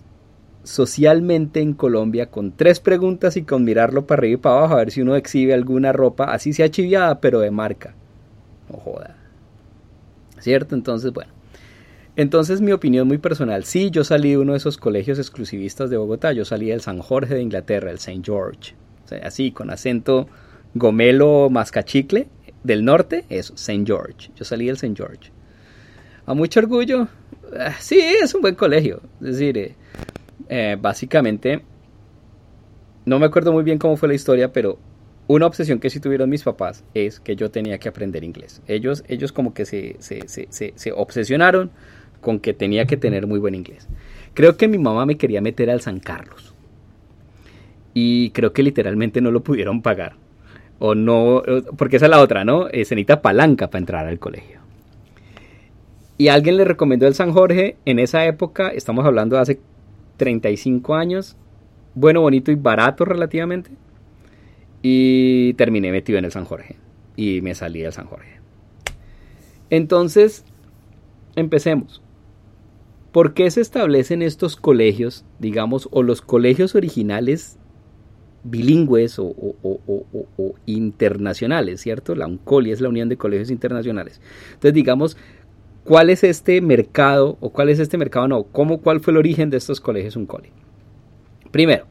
socialmente 0.64 1.60
en 1.60 1.72
Colombia 1.72 2.26
con 2.26 2.52
tres 2.54 2.78
preguntas 2.78 3.38
y 3.38 3.44
con 3.44 3.64
mirarlo 3.64 4.06
para 4.06 4.20
arriba 4.20 4.34
y 4.34 4.36
para 4.36 4.56
abajo 4.56 4.74
a 4.74 4.76
ver 4.80 4.90
si 4.90 5.00
uno 5.00 5.16
exhibe 5.16 5.54
alguna 5.54 5.94
ropa, 5.94 6.24
así 6.24 6.52
sea 6.52 6.70
chiviada, 6.70 7.18
pero 7.22 7.40
de 7.40 7.50
marca. 7.50 7.94
No 8.70 8.76
joda. 8.76 9.16
¿Cierto? 10.40 10.74
Entonces, 10.74 11.10
bueno. 11.10 11.32
Entonces, 12.16 12.60
mi 12.60 12.72
opinión 12.72 13.08
muy 13.08 13.16
personal, 13.16 13.64
sí, 13.64 13.90
yo 13.90 14.04
salí 14.04 14.32
de 14.32 14.36
uno 14.36 14.52
de 14.52 14.58
esos 14.58 14.76
colegios 14.76 15.18
exclusivistas 15.18 15.88
de 15.88 15.96
Bogotá, 15.96 16.34
yo 16.34 16.44
salí 16.44 16.66
del 16.66 16.82
San 16.82 16.98
Jorge 16.98 17.32
de 17.32 17.40
Inglaterra, 17.40 17.90
el 17.90 17.96
St. 17.96 18.20
George, 18.22 18.74
así, 19.22 19.52
con 19.52 19.70
acento 19.70 20.28
gomelo 20.74 21.50
mascachicle 21.50 22.28
del 22.64 22.84
norte, 22.84 23.24
eso, 23.28 23.54
St. 23.54 23.84
George, 23.84 24.30
yo 24.36 24.44
salí 24.44 24.66
del 24.66 24.76
St. 24.76 24.94
George. 24.96 25.30
A 26.26 26.34
mucho 26.34 26.60
orgullo, 26.60 27.08
ah, 27.58 27.74
sí, 27.80 27.98
es 27.98 28.34
un 28.34 28.42
buen 28.42 28.54
colegio, 28.54 29.02
es 29.20 29.38
decir, 29.38 29.58
eh, 29.58 29.74
eh, 30.48 30.76
básicamente, 30.80 31.62
no 33.04 33.18
me 33.18 33.26
acuerdo 33.26 33.52
muy 33.52 33.64
bien 33.64 33.78
cómo 33.78 33.96
fue 33.96 34.08
la 34.08 34.14
historia, 34.14 34.52
pero 34.52 34.78
una 35.26 35.46
obsesión 35.46 35.78
que 35.78 35.90
sí 35.90 36.00
tuvieron 36.00 36.28
mis 36.28 36.42
papás 36.42 36.84
es 36.94 37.20
que 37.20 37.36
yo 37.36 37.50
tenía 37.50 37.78
que 37.78 37.88
aprender 37.88 38.24
inglés. 38.24 38.60
Ellos, 38.66 39.04
ellos 39.08 39.32
como 39.32 39.54
que 39.54 39.64
se, 39.64 39.96
se, 40.00 40.28
se, 40.28 40.48
se, 40.50 40.92
obsesionaron 40.92 41.70
con 42.20 42.38
que 42.38 42.52
tenía 42.52 42.86
que 42.86 42.96
tener 42.96 43.26
muy 43.26 43.38
buen 43.38 43.54
inglés. 43.54 43.88
Creo 44.34 44.56
que 44.56 44.68
mi 44.68 44.78
mamá 44.78 45.06
me 45.06 45.16
quería 45.16 45.40
meter 45.40 45.70
al 45.70 45.80
San 45.80 46.00
Carlos. 46.00 46.51
Y 47.94 48.30
creo 48.30 48.52
que 48.52 48.62
literalmente 48.62 49.20
no 49.20 49.30
lo 49.30 49.42
pudieron 49.42 49.82
pagar. 49.82 50.16
O 50.78 50.94
no, 50.94 51.42
porque 51.76 51.96
esa 51.96 52.06
es 52.06 52.10
la 52.10 52.20
otra, 52.20 52.44
¿no? 52.44 52.68
Eh, 52.68 52.84
se 52.84 53.04
palanca 53.04 53.68
para 53.70 53.78
entrar 53.78 54.06
al 54.06 54.18
colegio. 54.18 54.60
Y 56.18 56.28
alguien 56.28 56.56
le 56.56 56.64
recomendó 56.64 57.06
el 57.06 57.14
San 57.14 57.32
Jorge 57.32 57.76
en 57.84 57.98
esa 57.98 58.26
época, 58.26 58.68
estamos 58.68 59.04
hablando 59.04 59.36
de 59.36 59.42
hace 59.42 59.60
35 60.16 60.94
años, 60.94 61.36
bueno, 61.94 62.20
bonito 62.20 62.50
y 62.50 62.54
barato 62.54 63.04
relativamente. 63.04 63.70
Y 64.82 65.54
terminé 65.54 65.92
metido 65.92 66.18
en 66.18 66.24
el 66.24 66.32
San 66.32 66.44
Jorge. 66.44 66.76
Y 67.16 67.40
me 67.42 67.54
salí 67.54 67.80
del 67.80 67.92
San 67.92 68.06
Jorge. 68.06 68.40
Entonces, 69.70 70.44
empecemos. 71.36 72.02
¿Por 73.12 73.34
qué 73.34 73.50
se 73.50 73.60
establecen 73.60 74.22
estos 74.22 74.56
colegios, 74.56 75.24
digamos, 75.38 75.88
o 75.92 76.02
los 76.02 76.22
colegios 76.22 76.74
originales 76.74 77.58
bilingües 78.44 79.18
o, 79.18 79.34
internacionales, 80.66 81.80
¿cierto? 81.80 82.14
La 82.14 82.26
UNCOLI 82.26 82.72
es 82.72 82.80
la 82.80 82.88
Unión 82.88 83.08
de 83.08 83.16
Colegios 83.16 83.50
Internacionales. 83.50 84.20
Entonces, 84.48 84.74
digamos, 84.74 85.16
¿cuál 85.84 86.10
es 86.10 86.24
este 86.24 86.60
mercado, 86.60 87.36
o 87.40 87.50
cuál 87.50 87.68
es 87.68 87.78
este 87.78 87.98
mercado, 87.98 88.28
no, 88.28 88.44
cómo, 88.44 88.80
cuál 88.80 89.00
fue 89.00 89.12
el 89.12 89.18
origen 89.18 89.50
de 89.50 89.58
estos 89.58 89.80
colegios 89.80 90.16
UNCOLI? 90.16 90.50
Primero, 91.50 91.86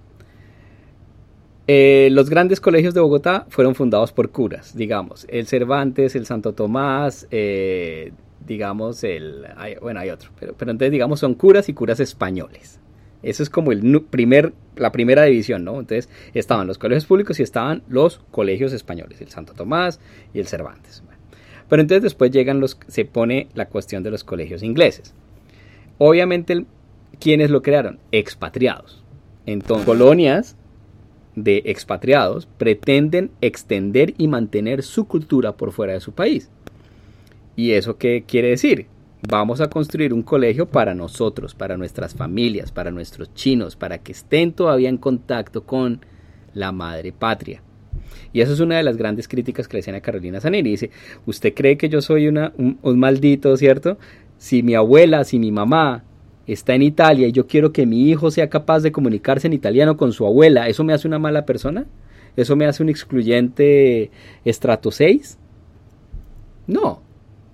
eh, 1.67 2.09
los 2.11 2.29
grandes 2.29 2.59
colegios 2.59 2.93
de 2.93 2.99
Bogotá 2.99 3.45
fueron 3.49 3.75
fundados 3.75 4.11
por 4.11 4.29
curas, 4.31 4.75
digamos, 4.75 5.25
el 5.29 5.47
Cervantes, 5.47 6.15
el 6.15 6.25
Santo 6.25 6.53
Tomás, 6.53 7.27
eh, 7.31 8.11
digamos, 8.45 9.03
el, 9.03 9.45
bueno, 9.81 9.99
hay 10.01 10.09
otro, 10.09 10.31
pero, 10.39 10.53
pero 10.57 10.71
entonces 10.71 10.91
digamos 10.91 11.19
son 11.19 11.35
curas 11.35 11.69
y 11.69 11.73
curas 11.73 11.99
españoles. 11.99 12.80
Eso 13.23 13.43
es 13.43 13.49
como 13.49 13.71
el 13.71 14.01
primer, 14.09 14.53
la 14.75 14.91
primera 14.91 15.23
división, 15.23 15.63
¿no? 15.63 15.79
Entonces 15.79 16.09
estaban 16.33 16.67
los 16.67 16.77
colegios 16.77 17.05
públicos 17.05 17.39
y 17.39 17.43
estaban 17.43 17.83
los 17.87 18.19
colegios 18.31 18.73
españoles, 18.73 19.21
el 19.21 19.29
Santo 19.29 19.53
Tomás 19.53 19.99
y 20.33 20.39
el 20.39 20.47
Cervantes. 20.47 21.03
Pero 21.69 21.81
entonces 21.81 22.03
después 22.03 22.31
llegan 22.31 22.59
los, 22.59 22.77
se 22.87 23.05
pone 23.05 23.47
la 23.53 23.67
cuestión 23.67 24.03
de 24.03 24.11
los 24.11 24.23
colegios 24.23 24.63
ingleses. 24.63 25.13
Obviamente, 25.99 26.65
¿quiénes 27.19 27.49
lo 27.49 27.61
crearon? 27.61 27.99
Expatriados. 28.11 29.03
Entonces, 29.45 29.85
colonias 29.85 30.55
de 31.35 31.61
expatriados 31.65 32.47
pretenden 32.57 33.31
extender 33.39 34.13
y 34.17 34.27
mantener 34.27 34.83
su 34.83 35.05
cultura 35.05 35.53
por 35.53 35.71
fuera 35.71 35.93
de 35.93 36.01
su 36.01 36.11
país. 36.11 36.49
¿Y 37.55 37.71
eso 37.71 37.97
qué 37.97 38.23
quiere 38.27 38.49
decir? 38.49 38.87
Vamos 39.27 39.61
a 39.61 39.69
construir 39.69 40.13
un 40.13 40.23
colegio 40.23 40.67
para 40.67 40.95
nosotros, 40.95 41.53
para 41.53 41.77
nuestras 41.77 42.15
familias, 42.15 42.71
para 42.71 42.89
nuestros 42.89 43.33
chinos, 43.35 43.75
para 43.75 43.99
que 43.99 44.13
estén 44.13 44.51
todavía 44.51 44.89
en 44.89 44.97
contacto 44.97 45.63
con 45.63 46.03
la 46.55 46.71
madre 46.71 47.11
patria. 47.11 47.61
Y 48.33 48.41
eso 48.41 48.53
es 48.53 48.59
una 48.59 48.77
de 48.77 48.83
las 48.83 48.97
grandes 48.97 49.27
críticas 49.27 49.67
que 49.67 49.77
le 49.77 49.81
hacían 49.81 49.95
a 49.95 50.01
Carolina 50.01 50.41
Zanini. 50.41 50.71
Dice, 50.71 50.89
¿usted 51.27 51.53
cree 51.53 51.77
que 51.77 51.87
yo 51.87 52.01
soy 52.01 52.27
una, 52.27 52.51
un 52.57 52.99
maldito, 52.99 53.55
cierto? 53.57 53.99
Si 54.37 54.63
mi 54.63 54.73
abuela, 54.73 55.23
si 55.23 55.37
mi 55.37 55.51
mamá 55.51 56.03
está 56.47 56.73
en 56.73 56.81
Italia 56.81 57.27
y 57.27 57.31
yo 57.31 57.45
quiero 57.45 57.71
que 57.71 57.85
mi 57.85 58.09
hijo 58.09 58.31
sea 58.31 58.49
capaz 58.49 58.79
de 58.79 58.91
comunicarse 58.91 59.45
en 59.45 59.53
italiano 59.53 59.97
con 59.97 60.13
su 60.13 60.25
abuela, 60.25 60.67
¿eso 60.67 60.83
me 60.83 60.93
hace 60.93 61.07
una 61.07 61.19
mala 61.19 61.45
persona? 61.45 61.85
¿Eso 62.35 62.55
me 62.55 62.65
hace 62.65 62.81
un 62.81 62.89
excluyente 62.89 64.09
estrato 64.45 64.89
6? 64.89 65.37
No, 66.65 67.01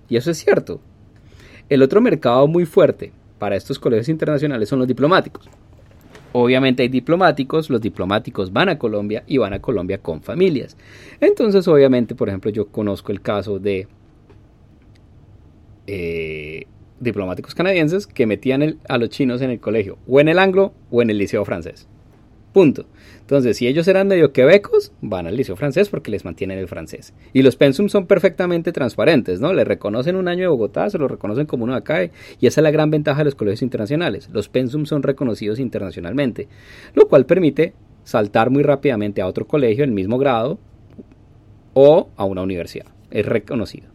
y 0.08 0.16
eso 0.16 0.30
es 0.30 0.38
cierto. 0.38 0.80
El 1.68 1.82
otro 1.82 2.00
mercado 2.00 2.46
muy 2.48 2.64
fuerte 2.64 3.12
para 3.38 3.56
estos 3.56 3.78
colegios 3.78 4.08
internacionales 4.08 4.68
son 4.68 4.78
los 4.78 4.88
diplomáticos. 4.88 5.48
Obviamente 6.32 6.82
hay 6.82 6.88
diplomáticos, 6.88 7.70
los 7.70 7.80
diplomáticos 7.80 8.52
van 8.52 8.68
a 8.68 8.78
Colombia 8.78 9.24
y 9.26 9.38
van 9.38 9.54
a 9.54 9.60
Colombia 9.60 9.98
con 9.98 10.22
familias. 10.22 10.76
Entonces, 11.20 11.66
obviamente, 11.68 12.14
por 12.14 12.28
ejemplo, 12.28 12.50
yo 12.50 12.68
conozco 12.68 13.12
el 13.12 13.22
caso 13.22 13.58
de 13.58 13.88
eh, 15.86 16.66
diplomáticos 17.00 17.54
canadienses 17.54 18.06
que 18.06 18.26
metían 18.26 18.78
a 18.88 18.98
los 18.98 19.08
chinos 19.08 19.40
en 19.40 19.50
el 19.50 19.60
colegio, 19.60 19.98
o 20.06 20.20
en 20.20 20.28
el 20.28 20.38
anglo 20.38 20.72
o 20.90 21.00
en 21.00 21.10
el 21.10 21.18
liceo 21.18 21.44
francés. 21.44 21.88
Punto. 22.52 22.86
Entonces, 23.28 23.58
si 23.58 23.66
ellos 23.66 23.86
eran 23.88 24.08
medio 24.08 24.32
quebecos, 24.32 24.90
van 25.02 25.26
al 25.26 25.36
liceo 25.36 25.54
francés 25.54 25.90
porque 25.90 26.10
les 26.10 26.24
mantienen 26.24 26.58
el 26.58 26.66
francés. 26.66 27.12
Y 27.34 27.42
los 27.42 27.56
pensums 27.56 27.92
son 27.92 28.06
perfectamente 28.06 28.72
transparentes, 28.72 29.38
¿no? 29.38 29.52
Le 29.52 29.64
reconocen 29.64 30.16
un 30.16 30.28
año 30.28 30.44
de 30.44 30.46
Bogotá, 30.46 30.88
se 30.88 30.96
lo 30.96 31.08
reconocen 31.08 31.44
como 31.44 31.64
uno 31.64 31.74
de 31.74 31.80
acá, 31.80 32.02
y 32.04 32.46
esa 32.46 32.62
es 32.62 32.62
la 32.62 32.70
gran 32.70 32.90
ventaja 32.90 33.18
de 33.18 33.26
los 33.26 33.34
colegios 33.34 33.60
internacionales. 33.60 34.30
Los 34.32 34.48
pensums 34.48 34.88
son 34.88 35.02
reconocidos 35.02 35.58
internacionalmente, 35.58 36.48
lo 36.94 37.06
cual 37.06 37.26
permite 37.26 37.74
saltar 38.02 38.48
muy 38.48 38.62
rápidamente 38.62 39.20
a 39.20 39.26
otro 39.26 39.46
colegio 39.46 39.82
del 39.82 39.92
mismo 39.92 40.16
grado 40.16 40.58
o 41.74 42.08
a 42.16 42.24
una 42.24 42.40
universidad. 42.40 42.86
Es 43.10 43.26
reconocido. 43.26 43.88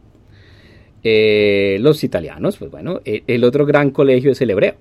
Eh, 1.04 1.78
los 1.80 2.04
italianos, 2.04 2.58
pues 2.58 2.70
bueno, 2.70 3.02
e, 3.04 3.24
el 3.26 3.46
otro 3.46 3.66
gran 3.66 3.90
colegio 3.90 4.32
es 4.32 4.40
el 4.42 4.52
hebreo 4.52 4.76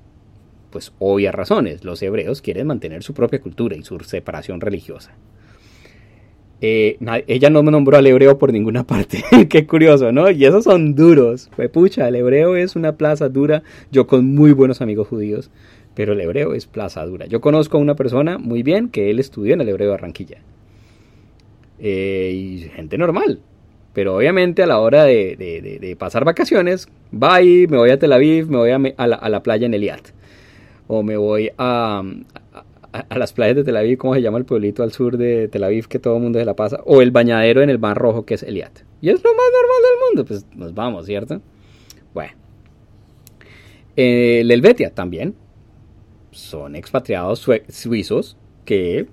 pues 0.72 0.92
obvias 0.98 1.34
razones. 1.34 1.84
Los 1.84 2.02
hebreos 2.02 2.42
quieren 2.42 2.66
mantener 2.66 3.04
su 3.04 3.14
propia 3.14 3.40
cultura 3.40 3.76
y 3.76 3.84
su 3.84 4.00
separación 4.00 4.60
religiosa. 4.60 5.12
Eh, 6.64 6.96
ella 7.26 7.50
no 7.50 7.64
me 7.64 7.72
nombró 7.72 7.96
al 7.96 8.06
hebreo 8.06 8.38
por 8.38 8.52
ninguna 8.52 8.84
parte. 8.86 9.22
Qué 9.48 9.66
curioso, 9.66 10.10
¿no? 10.12 10.30
Y 10.30 10.44
esos 10.44 10.64
son 10.64 10.94
duros. 10.94 11.50
Pues 11.54 11.68
pucha, 11.70 12.08
el 12.08 12.16
hebreo 12.16 12.56
es 12.56 12.76
una 12.76 12.96
plaza 12.96 13.28
dura. 13.28 13.62
Yo 13.90 14.06
con 14.06 14.24
muy 14.34 14.52
buenos 14.52 14.80
amigos 14.80 15.08
judíos, 15.08 15.50
pero 15.94 16.12
el 16.12 16.20
hebreo 16.20 16.54
es 16.54 16.66
plaza 16.66 17.04
dura. 17.04 17.26
Yo 17.26 17.40
conozco 17.40 17.76
a 17.76 17.80
una 17.80 17.96
persona 17.96 18.38
muy 18.38 18.62
bien 18.62 18.88
que 18.88 19.10
él 19.10 19.18
estudió 19.18 19.54
en 19.54 19.60
el 19.60 19.68
hebreo 19.68 19.88
de 19.88 19.92
Barranquilla. 19.92 20.38
Eh, 21.80 22.32
y 22.32 22.58
gente 22.74 22.96
normal. 22.96 23.40
Pero 23.92 24.16
obviamente 24.16 24.62
a 24.62 24.66
la 24.66 24.78
hora 24.78 25.04
de, 25.04 25.96
pasar 25.98 26.24
vacaciones, 26.24 26.88
bye, 27.10 27.66
me 27.68 27.76
voy 27.76 27.90
a 27.90 27.98
Tel 27.98 28.12
Aviv, 28.12 28.48
me 28.48 28.56
voy 28.56 28.70
a, 28.70 29.06
la, 29.06 29.16
a 29.16 29.28
la 29.28 29.42
playa 29.42 29.66
en 29.66 29.74
Eliat 29.74 30.12
o 30.94 31.02
me 31.02 31.16
voy 31.16 31.50
a, 31.56 32.02
a, 32.92 33.18
las 33.18 33.32
playas 33.32 33.56
de 33.56 33.64
Tel 33.64 33.78
Aviv, 33.78 33.96
¿cómo 33.96 34.14
se 34.14 34.20
llama 34.20 34.36
el 34.36 34.44
pueblito 34.44 34.82
al 34.82 34.92
sur 34.92 35.16
de 35.16 35.48
Tel 35.48 35.64
Aviv 35.64 35.88
que 35.88 35.98
todo 35.98 36.16
el 36.16 36.22
mundo 36.22 36.38
se 36.38 36.44
la 36.44 36.54
pasa? 36.54 36.80
O 36.84 37.00
el 37.00 37.10
bañadero 37.10 37.62
en 37.62 37.70
el 37.70 37.78
Mar 37.78 37.96
Rojo 37.96 38.26
que 38.26 38.34
es 38.34 38.42
Eliat. 38.42 38.80
Y 39.00 39.08
es 39.08 39.24
lo 39.24 39.30
más 39.30 39.46
normal 39.52 39.82
del 39.82 40.00
mundo, 40.06 40.24
pues 40.26 40.46
nos 40.54 40.74
vamos, 40.74 41.06
¿cierto? 41.06 41.40
Bueno. 42.12 42.32
El 43.96 44.50
Helvetia 44.50 44.90
también 44.90 45.34
son 46.30 46.76
expatriados 46.76 47.46
suizos 47.68 48.36
que 48.66 49.06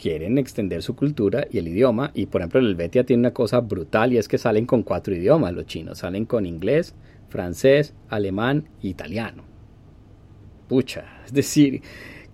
quieren 0.00 0.38
extender 0.38 0.82
su 0.82 0.94
cultura 0.94 1.48
y 1.50 1.58
el 1.58 1.66
idioma. 1.66 2.12
Y 2.14 2.26
por 2.26 2.42
ejemplo, 2.42 2.60
el 2.60 2.66
Helvetia 2.66 3.04
tiene 3.04 3.22
una 3.22 3.32
cosa 3.32 3.58
brutal 3.58 4.12
y 4.12 4.18
es 4.18 4.28
que 4.28 4.38
salen 4.38 4.66
con 4.66 4.84
cuatro 4.84 5.12
idiomas 5.14 5.52
los 5.52 5.66
chinos. 5.66 5.98
Salen 5.98 6.26
con 6.26 6.46
inglés, 6.46 6.94
francés, 7.28 7.92
alemán 8.08 8.68
e 8.82 8.88
italiano 8.88 9.54
pucha, 10.68 11.04
es 11.24 11.32
decir, 11.32 11.82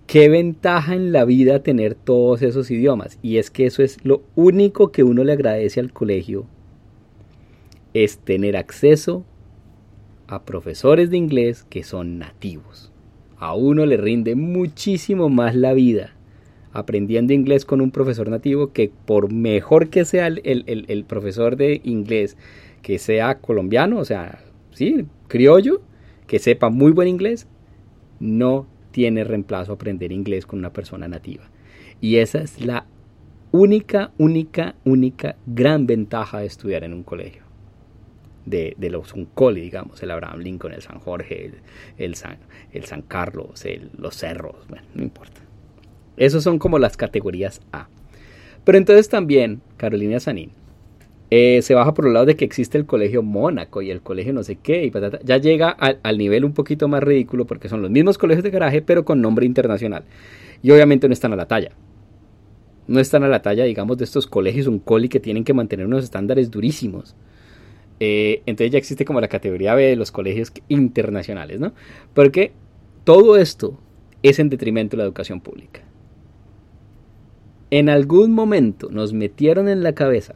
qué 0.07 0.29
ventaja 0.29 0.95
en 0.95 1.11
la 1.11 1.25
vida 1.25 1.63
tener 1.63 1.95
todos 1.95 2.41
esos 2.41 2.69
idiomas. 2.71 3.17
Y 3.21 3.37
es 3.37 3.49
que 3.49 3.65
eso 3.65 3.83
es 3.83 4.03
lo 4.03 4.23
único 4.35 4.91
que 4.91 5.03
uno 5.03 5.23
le 5.23 5.33
agradece 5.33 5.79
al 5.79 5.93
colegio, 5.93 6.45
es 7.93 8.17
tener 8.19 8.55
acceso 8.55 9.25
a 10.27 10.43
profesores 10.43 11.09
de 11.09 11.17
inglés 11.17 11.65
que 11.69 11.83
son 11.83 12.19
nativos. 12.19 12.91
A 13.37 13.55
uno 13.55 13.85
le 13.85 13.97
rinde 13.97 14.35
muchísimo 14.35 15.29
más 15.29 15.55
la 15.55 15.73
vida 15.73 16.15
aprendiendo 16.73 17.33
inglés 17.33 17.65
con 17.65 17.81
un 17.81 17.91
profesor 17.91 18.29
nativo 18.29 18.71
que 18.71 18.91
por 19.05 19.31
mejor 19.31 19.89
que 19.89 20.05
sea 20.05 20.27
el, 20.27 20.41
el 20.65 21.03
profesor 21.05 21.57
de 21.57 21.81
inglés, 21.83 22.37
que 22.81 22.97
sea 22.99 23.39
colombiano, 23.39 23.97
o 23.99 24.05
sea, 24.05 24.43
sí, 24.71 25.05
criollo, 25.27 25.81
que 26.27 26.39
sepa 26.39 26.69
muy 26.69 26.91
buen 26.91 27.07
inglés, 27.07 27.47
no 28.19 28.67
tiene 28.91 29.23
reemplazo 29.23 29.73
aprender 29.73 30.11
inglés 30.11 30.45
con 30.45 30.59
una 30.59 30.73
persona 30.73 31.07
nativa. 31.07 31.43
Y 31.99 32.17
esa 32.17 32.41
es 32.41 32.63
la 32.63 32.85
única, 33.51 34.11
única, 34.17 34.75
única 34.85 35.35
gran 35.45 35.87
ventaja 35.87 36.39
de 36.39 36.45
estudiar 36.45 36.83
en 36.83 36.93
un 36.93 37.03
colegio. 37.03 37.43
De, 38.45 38.75
de 38.77 38.89
los 38.89 39.13
Uncoli, 39.13 39.61
digamos, 39.61 40.01
el 40.01 40.09
Abraham 40.09 40.39
Lincoln, 40.39 40.73
el 40.73 40.81
San 40.81 40.99
Jorge, 40.99 41.51
el, 41.97 42.15
San, 42.15 42.39
el 42.71 42.85
San 42.85 43.03
Carlos, 43.03 43.63
los 43.97 44.17
Cerros, 44.17 44.67
bueno, 44.67 44.87
no 44.95 45.03
importa. 45.03 45.41
Esos 46.17 46.43
son 46.43 46.57
como 46.57 46.79
las 46.79 46.97
categorías 46.97 47.61
A. 47.71 47.87
Pero 48.63 48.77
entonces 48.79 49.09
también 49.09 49.61
Carolina 49.77 50.19
Sanín 50.19 50.51
eh, 51.33 51.61
se 51.61 51.73
baja 51.73 51.93
por 51.93 52.07
el 52.07 52.13
lado 52.13 52.25
de 52.25 52.35
que 52.35 52.43
existe 52.43 52.77
el 52.77 52.85
colegio 52.85 53.23
Mónaco 53.23 53.81
y 53.81 53.89
el 53.89 54.01
colegio 54.01 54.33
no 54.33 54.43
sé 54.43 54.57
qué, 54.57 54.83
y 54.83 54.91
ya 55.23 55.37
llega 55.37 55.69
al, 55.69 56.17
nivel 56.17 56.43
un 56.43 56.53
poquito 56.53 56.89
más 56.89 57.01
ridículo 57.01 57.45
porque 57.45 57.69
son 57.69 57.81
los 57.81 57.89
mismos 57.89 58.17
colegios 58.17 58.43
de 58.43 58.49
garaje, 58.49 58.81
pero 58.81 59.05
con 59.05 59.21
nombre 59.21 59.45
internacional. 59.45 60.03
Y 60.61 60.71
obviamente 60.71 61.07
no 61.07 61.13
están 61.13 61.31
a 61.31 61.37
la 61.37 61.47
talla. 61.47 61.71
No 62.87 62.99
están 62.99 63.23
a 63.23 63.29
la 63.29 63.41
talla, 63.41 63.63
digamos, 63.63 63.97
de 63.97 64.03
estos 64.03 64.27
colegios 64.27 64.67
un 64.67 64.79
coli 64.79 65.07
que 65.07 65.21
tienen 65.21 65.45
que 65.45 65.53
mantener 65.53 65.85
unos 65.85 66.03
estándares 66.03 66.51
durísimos. 66.51 67.15
Eh, 68.01 68.41
entonces 68.45 68.71
ya 68.73 68.77
existe 68.77 69.05
como 69.05 69.21
la 69.21 69.29
categoría 69.29 69.73
B 69.73 69.83
de 69.83 69.95
los 69.95 70.11
colegios 70.11 70.51
internacionales, 70.67 71.61
¿no? 71.61 71.71
Porque 72.13 72.51
todo 73.05 73.37
esto 73.37 73.79
es 74.21 74.37
en 74.39 74.49
detrimento 74.49 74.97
de 74.97 75.03
la 75.03 75.05
educación 75.05 75.39
pública. 75.39 75.81
En 77.69 77.87
algún 77.87 78.33
momento 78.33 78.89
nos 78.91 79.13
metieron 79.13 79.69
en 79.69 79.81
la 79.81 79.93
cabeza 79.93 80.35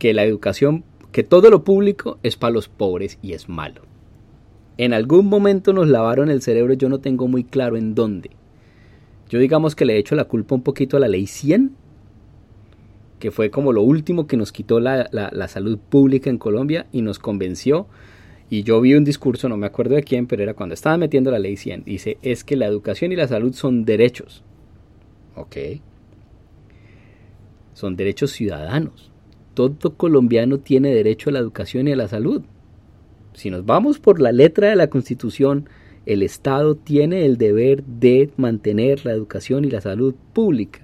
que 0.00 0.14
la 0.14 0.24
educación, 0.24 0.82
que 1.12 1.22
todo 1.22 1.50
lo 1.50 1.62
público 1.62 2.18
es 2.22 2.34
para 2.34 2.54
los 2.54 2.68
pobres 2.68 3.18
y 3.20 3.34
es 3.34 3.50
malo. 3.50 3.82
En 4.78 4.94
algún 4.94 5.26
momento 5.26 5.74
nos 5.74 5.88
lavaron 5.88 6.30
el 6.30 6.40
cerebro, 6.40 6.72
yo 6.72 6.88
no 6.88 7.00
tengo 7.00 7.28
muy 7.28 7.44
claro 7.44 7.76
en 7.76 7.94
dónde. 7.94 8.30
Yo 9.28 9.38
digamos 9.38 9.76
que 9.76 9.84
le 9.84 9.94
he 9.94 9.98
hecho 9.98 10.14
la 10.14 10.24
culpa 10.24 10.54
un 10.54 10.62
poquito 10.62 10.96
a 10.96 11.00
la 11.00 11.06
ley 11.06 11.26
100, 11.26 11.72
que 13.18 13.30
fue 13.30 13.50
como 13.50 13.74
lo 13.74 13.82
último 13.82 14.26
que 14.26 14.38
nos 14.38 14.52
quitó 14.52 14.80
la, 14.80 15.10
la 15.12 15.48
salud 15.48 15.78
pública 15.78 16.30
en 16.30 16.38
Colombia 16.38 16.86
y 16.92 17.02
nos 17.02 17.18
convenció. 17.18 17.86
Y 18.48 18.62
yo 18.62 18.80
vi 18.80 18.94
un 18.94 19.04
discurso, 19.04 19.50
no 19.50 19.58
me 19.58 19.66
acuerdo 19.66 19.96
de 19.96 20.02
quién, 20.02 20.26
pero 20.26 20.42
era 20.42 20.54
cuando 20.54 20.72
estaba 20.72 20.96
metiendo 20.96 21.30
la 21.30 21.38
ley 21.38 21.58
100. 21.58 21.84
Dice, 21.84 22.16
es 22.22 22.42
que 22.42 22.56
la 22.56 22.66
educación 22.66 23.12
y 23.12 23.16
la 23.16 23.28
salud 23.28 23.52
son 23.52 23.84
derechos. 23.84 24.42
Ok. 25.36 25.56
Son 27.74 27.96
derechos 27.96 28.30
ciudadanos 28.30 29.09
todo 29.54 29.96
colombiano 29.96 30.58
tiene 30.58 30.94
derecho 30.94 31.30
a 31.30 31.32
la 31.32 31.38
educación 31.38 31.88
y 31.88 31.92
a 31.92 31.96
la 31.96 32.08
salud. 32.08 32.42
Si 33.32 33.50
nos 33.50 33.64
vamos 33.64 33.98
por 33.98 34.20
la 34.20 34.32
letra 34.32 34.70
de 34.70 34.76
la 34.76 34.88
Constitución, 34.88 35.68
el 36.06 36.22
Estado 36.22 36.76
tiene 36.76 37.24
el 37.24 37.36
deber 37.36 37.84
de 37.84 38.30
mantener 38.36 39.04
la 39.04 39.12
educación 39.12 39.64
y 39.64 39.70
la 39.70 39.80
salud 39.80 40.14
pública. 40.32 40.80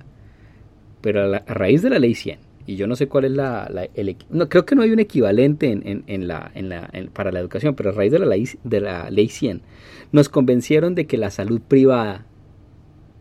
Pero 1.01 1.35
a, 1.35 1.39
raíz 1.47 1.83
de 1.83 1.91
la 1.91 1.99
ley 1.99 2.15
100, 2.15 2.39
y 2.67 2.77
yo 2.77 2.87
no 2.87 2.97
sé 2.97 3.07
cuál 3.07 3.27
es 3.27 3.33
la... 3.33 3.71
no, 4.31 4.49
creo 4.49 4.67
que 4.67 4.75
no 4.75 4.83
hay 4.83 4.91
un 4.91 4.99
equivalente 4.99 5.71
en, 5.71 6.29
la, 6.29 6.53
para 7.13 7.33
la 7.33 7.41
educación, 7.41 7.75
pero 7.75 7.91
a 7.91 7.93
raíz 7.93 8.13
de 8.13 8.19
la, 8.19 8.27
ley, 8.27 8.49
de 8.65 8.81
la 8.81 9.11
ley 9.11 9.29
100, 9.29 9.63
nos 10.13 10.29
convencieron 10.29 10.95
de 10.95 11.07
que 11.07 11.17
la 11.17 11.31
salud 11.31 11.61
privada, 11.61 12.27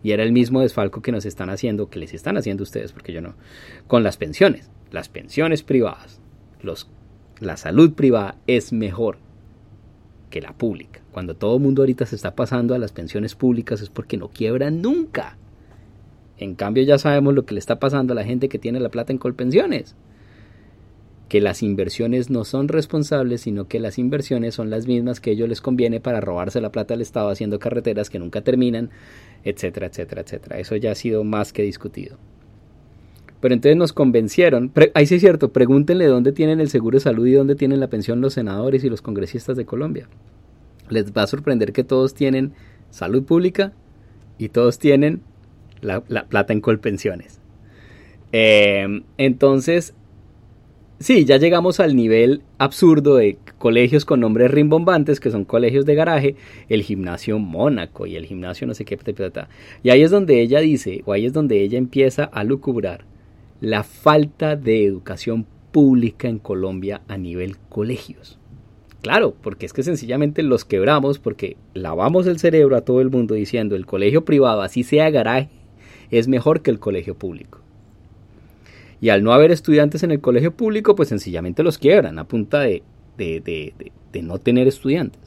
y 0.03 0.11
era 0.11 0.23
el 0.23 0.31
mismo 0.31 0.61
desfalco 0.61 1.01
que 1.01 1.11
nos 1.11 1.25
están 1.25 1.49
haciendo, 1.49 1.89
que 1.89 1.99
les 1.99 2.13
están 2.13 2.37
haciendo 2.37 2.63
ustedes, 2.63 2.91
porque 2.91 3.13
yo 3.13 3.21
no, 3.21 3.35
con 3.87 4.03
las 4.03 4.17
pensiones 4.17 4.69
las 4.91 5.09
pensiones 5.09 5.63
privadas, 5.63 6.19
los, 6.61 6.87
la 7.39 7.57
salud 7.57 7.93
privada 7.93 8.37
es 8.47 8.71
mejor 8.73 9.17
que 10.29 10.41
la 10.41 10.53
pública. 10.53 11.01
Cuando 11.11 11.35
todo 11.35 11.55
el 11.55 11.61
mundo 11.61 11.81
ahorita 11.81 12.05
se 12.05 12.15
está 12.15 12.35
pasando 12.35 12.75
a 12.75 12.77
las 12.77 12.91
pensiones 12.91 13.35
públicas 13.35 13.81
es 13.81 13.89
porque 13.89 14.17
no 14.17 14.29
quiebran 14.29 14.81
nunca. 14.81 15.37
En 16.37 16.55
cambio 16.55 16.83
ya 16.83 16.97
sabemos 16.97 17.33
lo 17.33 17.45
que 17.45 17.53
le 17.53 17.59
está 17.59 17.79
pasando 17.79 18.13
a 18.13 18.15
la 18.15 18.25
gente 18.25 18.49
que 18.49 18.59
tiene 18.59 18.79
la 18.79 18.89
plata 18.89 19.13
en 19.13 19.17
colpensiones. 19.17 19.95
Que 21.29 21.41
las 21.41 21.63
inversiones 21.63 22.29
no 22.29 22.43
son 22.43 22.67
responsables, 22.67 23.41
sino 23.41 23.67
que 23.67 23.79
las 23.79 23.97
inversiones 23.97 24.53
son 24.53 24.69
las 24.69 24.87
mismas 24.87 25.19
que 25.19 25.31
ellos 25.31 25.49
les 25.49 25.61
conviene 25.61 25.99
para 25.99 26.21
robarse 26.21 26.61
la 26.61 26.71
plata 26.71 26.93
al 26.93 27.01
Estado 27.01 27.29
haciendo 27.29 27.57
carreteras 27.57 28.09
que 28.09 28.19
nunca 28.19 28.41
terminan, 28.41 28.89
etcétera, 29.43 29.87
etcétera, 29.87 30.21
etcétera. 30.21 30.59
Eso 30.59 30.75
ya 30.75 30.91
ha 30.91 30.95
sido 30.95 31.23
más 31.23 31.53
que 31.53 31.63
discutido. 31.63 32.17
Pero 33.45 33.53
entonces 33.53 33.77
nos 33.77 33.93
convencieron, 33.93 34.71
ahí 34.95 35.05
sí 35.05 35.13
es 35.13 35.21
cierto, 35.21 35.51
pregúntenle 35.51 36.07
dónde 36.07 36.31
tienen 36.31 36.59
el 36.59 36.67
seguro 36.67 36.95
de 36.95 37.01
salud 37.01 37.27
y 37.27 37.33
dónde 37.33 37.53
tienen 37.53 37.79
la 37.79 37.91
pensión 37.91 38.19
los 38.19 38.33
senadores 38.33 38.83
y 38.83 38.89
los 38.89 39.03
congresistas 39.03 39.55
de 39.55 39.65
Colombia. 39.65 40.09
Les 40.89 41.15
va 41.15 41.21
a 41.21 41.27
sorprender 41.27 41.71
que 41.71 41.83
todos 41.83 42.15
tienen 42.15 42.53
salud 42.89 43.23
pública 43.23 43.71
y 44.39 44.49
todos 44.49 44.79
tienen 44.79 45.21
la, 45.81 46.01
plata 46.01 46.53
en 46.53 46.61
colpensiones. 46.61 47.39
Eh, 48.31 49.03
entonces, 49.19 49.93
sí, 50.97 51.23
ya 51.25 51.37
llegamos 51.37 51.79
al 51.79 51.95
nivel 51.95 52.41
absurdo 52.57 53.17
de 53.17 53.37
colegios 53.59 54.05
con 54.05 54.21
nombres 54.21 54.49
rimbombantes, 54.49 55.19
que 55.19 55.29
son 55.29 55.45
colegios 55.45 55.85
de 55.85 55.93
garaje, 55.93 56.35
el 56.67 56.81
gimnasio 56.81 57.37
Mónaco 57.37 58.07
y 58.07 58.15
el 58.15 58.25
gimnasio 58.25 58.65
no 58.65 58.73
sé 58.73 58.85
qué. 58.85 58.97
Y 59.83 59.91
ahí 59.91 60.01
es 60.01 60.09
donde 60.09 60.41
ella 60.41 60.61
dice, 60.61 61.03
o 61.05 61.13
ahí 61.13 61.27
es 61.27 61.33
donde 61.33 61.61
ella 61.61 61.77
empieza 61.77 62.23
a 62.23 62.43
lucubrar 62.43 63.05
la 63.61 63.83
falta 63.83 64.55
de 64.55 64.85
educación 64.85 65.45
pública 65.71 66.27
en 66.27 66.39
Colombia 66.39 67.01
a 67.07 67.17
nivel 67.17 67.57
colegios. 67.69 68.39
Claro, 69.01 69.35
porque 69.41 69.65
es 69.65 69.73
que 69.73 69.83
sencillamente 69.83 70.41
los 70.41 70.65
quebramos 70.65 71.19
porque 71.19 71.57
lavamos 71.73 72.25
el 72.25 72.39
cerebro 72.39 72.75
a 72.75 72.81
todo 72.81 73.01
el 73.01 73.11
mundo 73.11 73.35
diciendo 73.35 73.75
el 73.75 73.85
colegio 73.85 74.25
privado, 74.25 74.61
así 74.61 74.83
sea 74.83 75.09
garaje, 75.11 75.49
es 76.09 76.27
mejor 76.27 76.61
que 76.61 76.71
el 76.71 76.79
colegio 76.79 77.15
público. 77.15 77.59
Y 79.01 79.09
al 79.09 79.23
no 79.23 79.33
haber 79.33 79.51
estudiantes 79.51 80.01
en 80.03 80.11
el 80.11 80.21
colegio 80.21 80.55
público, 80.55 80.95
pues 80.95 81.09
sencillamente 81.09 81.61
los 81.61 81.77
quiebran 81.77 82.17
a 82.17 82.27
punta 82.27 82.61
de, 82.61 82.81
de, 83.17 83.73
no 84.23 84.39
tener 84.39 84.67
estudiantes. 84.67 85.21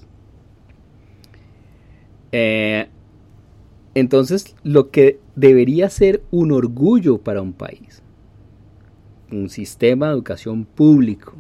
Eh, 2.33 2.89
entonces, 3.95 4.57
lo 4.65 4.91
que 4.91 5.21
debería 5.37 5.89
ser 5.91 6.23
un 6.31 6.53
orgullo 6.53 7.19
para 7.19 7.43
un 7.43 7.53
país, 7.53 8.03
un 9.31 9.49
sistema 9.49 10.07
de 10.07 10.13
educación 10.13 10.65
público 10.65 11.35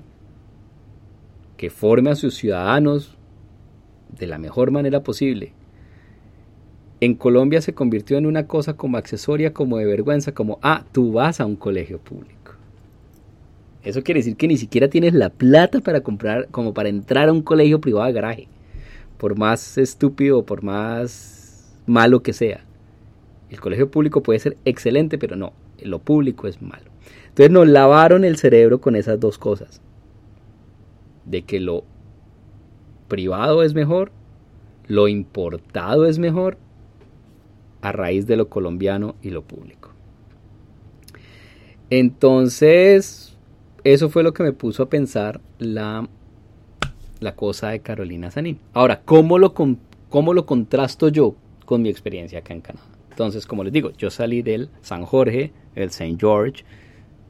que 1.57 1.71
forme 1.71 2.11
a 2.11 2.15
sus 2.15 2.35
ciudadanos 2.35 3.17
de 4.19 4.27
la 4.27 4.39
mejor 4.39 4.71
manera 4.71 5.03
posible, 5.03 5.53
en 7.01 7.15
Colombia 7.15 7.61
se 7.61 7.75
convirtió 7.75 8.19
en 8.19 8.27
una 8.27 8.47
cosa 8.47 8.75
como 8.75 8.97
accesoria, 8.97 9.53
como 9.53 9.79
de 9.79 9.85
vergüenza, 9.85 10.33
como, 10.33 10.59
ah, 10.63 10.85
tú 10.91 11.13
vas 11.13 11.41
a 11.41 11.47
un 11.47 11.57
colegio 11.57 11.99
público. 11.99 12.55
Eso 13.85 14.03
quiere 14.03 14.19
decir 14.21 14.37
que 14.37 14.49
ni 14.49 14.57
siquiera 14.57 14.89
tienes 14.89 15.15
la 15.15 15.31
plata 15.31 15.81
para 15.81 16.01
comprar, 16.01 16.49
como 16.51 16.75
para 16.75 16.89
entrar 16.89 17.29
a 17.29 17.33
un 17.33 17.43
colegio 17.43 17.81
privado 17.81 18.07
de 18.07 18.13
garaje, 18.13 18.49
por 19.17 19.39
más 19.39 19.79
estúpido 19.79 20.45
por 20.45 20.63
más 20.63 21.73
malo 21.87 22.23
que 22.23 22.33
sea. 22.33 22.65
El 23.51 23.61
colegio 23.61 23.91
público 23.91 24.23
puede 24.23 24.41
ser 24.41 24.57
excelente, 24.65 25.19
pero 25.19 25.37
no, 25.37 25.53
lo 25.81 26.01
público 26.01 26.49
es 26.49 26.61
malo. 26.61 26.91
Entonces 27.39 27.53
nos 27.53 27.69
lavaron 27.69 28.25
el 28.25 28.37
cerebro 28.37 28.81
con 28.81 28.97
esas 28.97 29.21
dos 29.21 29.39
cosas. 29.39 29.81
De 31.25 31.43
que 31.43 31.61
lo 31.61 31.85
privado 33.07 33.63
es 33.63 33.75
mejor, 33.75 34.11
lo 34.89 35.07
importado 35.07 36.07
es 36.07 36.19
mejor 36.19 36.59
a 37.81 37.93
raíz 37.93 38.27
de 38.27 38.37
lo 38.37 38.49
colombiano 38.49 39.15
y 39.23 39.31
lo 39.31 39.43
público. 39.43 39.91
Entonces, 41.91 43.37
eso 43.85 44.11
fue 44.11 44.25
lo 44.25 44.35
que 44.35 44.43
me 44.43 44.53
puso 44.53 44.83
a 44.83 44.89
pensar 44.89 45.41
la, 45.61 46.09
la 47.21 47.37
cosa 47.37 47.69
de 47.69 47.79
Carolina 47.79 48.33
Sanín. 48.33 48.59
Ahora, 48.73 49.03
¿cómo 49.05 49.39
lo, 49.39 49.55
¿cómo 49.55 50.35
lo 50.35 50.45
contrasto 50.45 51.09
yo 51.09 51.37
con 51.65 51.83
mi 51.83 51.89
experiencia 51.89 52.41
acá 52.41 52.53
en 52.53 52.63
Canadá? 52.63 52.89
Entonces, 53.11 53.47
como 53.47 53.63
les 53.63 53.73
digo, 53.73 53.93
yo 53.93 54.11
salí 54.11 54.43
del 54.43 54.71
San 54.81 55.05
Jorge, 55.05 55.53
el 55.77 55.91
St. 55.91 56.17
George, 56.19 56.65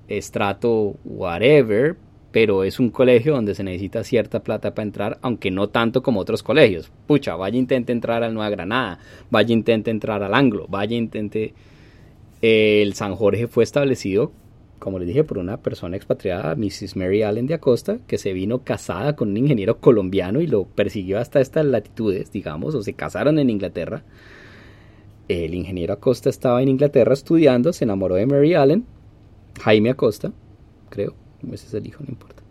estrato 0.09 0.97
whatever, 1.05 1.97
pero 2.31 2.65
es 2.65 2.79
un 2.79 2.91
colegio 2.91 3.35
donde 3.35 3.55
se 3.55 3.65
necesita 3.65 4.05
cierta 4.05 4.43
plata 4.43 4.75
para 4.75 4.85
entrar, 4.85 5.19
aunque 5.23 5.51
no 5.51 5.69
tanto 5.69 6.03
como 6.03 6.21
otros 6.21 6.43
colegios. 6.43 6.91
Pucha, 7.07 7.37
vaya 7.37 7.59
intente 7.59 7.93
entrar 7.93 8.23
al 8.23 8.35
Nueva 8.35 8.51
Granada, 8.51 8.99
vaya 9.31 9.53
intente 9.53 9.91
entrar 9.91 10.23
al 10.23 10.35
Anglo, 10.35 10.67
vaya 10.69 10.97
intente... 10.97 11.55
El 12.41 12.95
San 12.95 13.17
Jorge 13.17 13.49
fue 13.49 13.65
establecido, 13.65 14.31
como 14.79 15.01
les 15.01 15.09
dije, 15.09 15.25
por 15.25 15.39
una 15.39 15.57
persona 15.57 15.97
expatriada, 15.97 16.55
Mrs. 16.55 16.95
Mary 16.95 17.23
Allen 17.23 17.49
de 17.49 17.55
Acosta, 17.55 17.99
que 18.07 18.17
se 18.17 18.33
vino 18.33 18.63
casada 18.63 19.17
con 19.17 19.31
un 19.31 19.37
ingeniero 19.39 19.79
colombiano 19.79 20.41
y 20.41 20.47
lo 20.47 20.65
persiguió 20.65 21.19
hasta 21.19 21.41
estas 21.41 21.65
latitudes, 21.65 22.31
digamos, 22.31 22.77
o 22.77 22.83
se 22.83 22.93
casaron 22.93 23.41
en 23.41 23.51
Inglaterra. 23.51 24.05
El 25.27 25.53
ingeniero 25.55 25.95
Acosta 25.95 26.31
estaba 26.31 26.63
en 26.63 26.69
Inglaterra 26.69 27.13
estudiando, 27.13 27.73
se 27.73 27.85
enamoró 27.85 28.15
de 28.15 28.27
Mary 28.27 28.55
Allen, 28.55 28.87
Jaime 29.59 29.91
Acosta, 29.91 30.33
creo, 30.91 31.15
ese 31.53 31.67
es 31.67 31.75
el 31.75 31.87
hijo, 31.87 32.03
no 32.05 32.11
importa. 32.11 32.43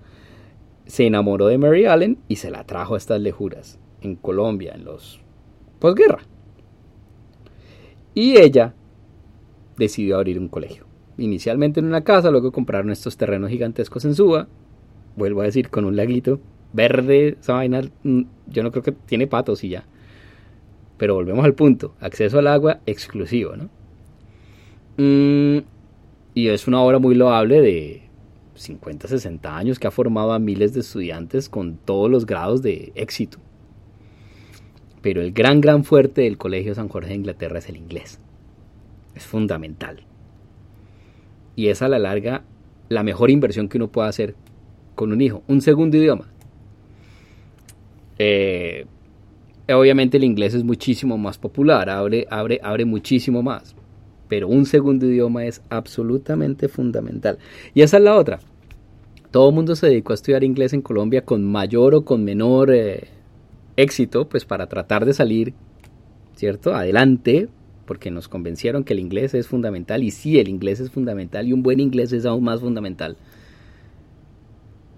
Se 0.86 1.06
enamoró 1.06 1.48
de 1.48 1.58
Mary 1.58 1.86
Allen 1.86 2.18
y 2.28 2.38
se 2.38 2.52
la 2.52 2.64
trajo 2.64 2.96
a 2.96 2.98
estas 2.98 3.20
lejuras 3.22 3.80
en 4.02 4.16
Colombia, 4.16 4.74
en 4.76 4.86
los 4.86 5.20
posguerra. 5.80 6.20
Y 8.14 8.38
ella 8.38 8.74
decidió 9.78 10.18
abrir 10.18 10.40
un 10.40 10.48
colegio. 10.48 10.86
Inicialmente 11.18 11.80
en 11.80 11.88
una 11.88 12.04
casa, 12.04 12.32
luego 12.32 12.52
compraron 12.52 12.92
estos 12.92 13.18
terrenos 13.18 13.50
gigantescos 13.50 14.06
en 14.06 14.16
Suba. 14.16 14.48
Vuelvo 15.16 15.42
a 15.42 15.46
decir, 15.46 15.70
con 15.70 15.86
un 15.86 15.96
laguito 15.96 16.40
verde, 16.74 17.38
esa 17.40 17.54
vaina, 17.54 17.82
mm, 18.04 18.22
yo 18.48 18.64
no 18.64 18.72
creo 18.72 18.84
que 18.84 18.92
tiene 18.92 19.28
patos 19.28 19.64
y 19.64 19.70
ya. 19.70 19.86
Pero 20.98 21.16
volvemos 21.16 21.46
al 21.46 21.54
punto, 21.54 21.96
acceso 22.00 22.40
al 22.40 22.48
agua 22.48 22.80
exclusivo, 22.86 23.56
¿no? 23.56 23.70
Mm, 24.98 25.64
y 26.38 26.50
es 26.50 26.68
una 26.68 26.80
obra 26.82 27.00
muy 27.00 27.16
loable 27.16 27.62
de, 27.62 28.04
50, 28.54 29.08
60 29.08 29.58
años 29.58 29.80
que 29.80 29.88
ha 29.88 29.92
formado 29.92 30.34
a 30.34 30.38
miles 30.38 30.72
de 30.72 30.82
estudiantes 30.82 31.50
con 31.50 31.78
todos 31.78 32.12
los 32.12 32.28
grados 32.28 32.62
de 32.62 32.92
éxito. 32.94 33.40
Pero 35.02 35.20
el 35.24 35.32
gran, 35.32 35.62
gran 35.62 35.84
fuerte 35.84 36.22
del 36.22 36.38
Colegio 36.38 36.76
San 36.76 36.90
Jorge 36.90 37.10
de 37.10 37.16
Inglaterra 37.16 37.58
es 37.58 37.70
el 37.70 37.78
inglés. 37.78 38.20
Es 39.16 39.26
fundamental. 39.26 40.04
Y 41.56 41.70
es 41.70 41.82
a 41.82 41.88
la 41.88 41.98
larga 41.98 42.44
la 42.88 43.02
mejor 43.02 43.32
inversión 43.32 43.68
que 43.68 43.78
uno 43.78 43.88
puede 43.88 44.10
hacer 44.10 44.36
con 44.94 45.12
un 45.12 45.22
hijo. 45.22 45.42
Un 45.48 45.62
segundo 45.62 45.98
idioma. 45.98 46.32
Eh, 48.20 48.86
obviamente 49.70 50.18
el 50.18 50.24
inglés 50.24 50.54
es 50.54 50.64
muchísimo 50.64 51.18
más 51.18 51.40
popular, 51.40 51.90
abre, 51.90 52.28
abre, 52.30 52.60
abre 52.62 52.86
muchísimo 52.86 53.42
más 53.42 53.76
pero 54.28 54.48
un 54.48 54.66
segundo 54.66 55.06
idioma 55.06 55.46
es 55.46 55.62
absolutamente 55.70 56.68
fundamental. 56.68 57.38
Y 57.74 57.82
esa 57.82 57.98
es 57.98 58.04
la 58.04 58.16
otra. 58.16 58.40
Todo 59.32 59.50
el 59.50 59.56
mundo 59.56 59.76
se 59.76 59.88
dedicó 59.88 60.14
a 60.14 60.16
estudiar 60.16 60.44
inglés 60.44 60.74
en 60.74 60.82
Colombia 60.82 61.24
con 61.24 61.44
mayor 61.44 61.96
o 61.96 62.06
con 62.06 62.24
menor 62.24 62.72
eh, 62.72 63.08
éxito, 63.76 64.28
pues 64.30 64.46
para 64.46 64.68
tratar 64.68 65.06
de 65.06 65.14
salir, 65.14 65.54
¿cierto? 66.36 66.74
Adelante, 66.74 67.50
porque 67.86 68.12
nos 68.12 68.28
convencieron 68.28 68.84
que 68.84 68.94
el 68.94 69.00
inglés 69.00 69.34
es 69.34 69.48
fundamental 69.48 70.04
y 70.04 70.12
sí, 70.12 70.40
el 70.40 70.48
inglés 70.48 70.80
es 70.80 70.92
fundamental 70.92 71.48
y 71.48 71.54
un 71.54 71.64
buen 71.64 71.80
inglés 71.80 72.12
es 72.14 72.26
aún 72.26 72.44
más 72.44 72.62
fundamental. 72.62 73.18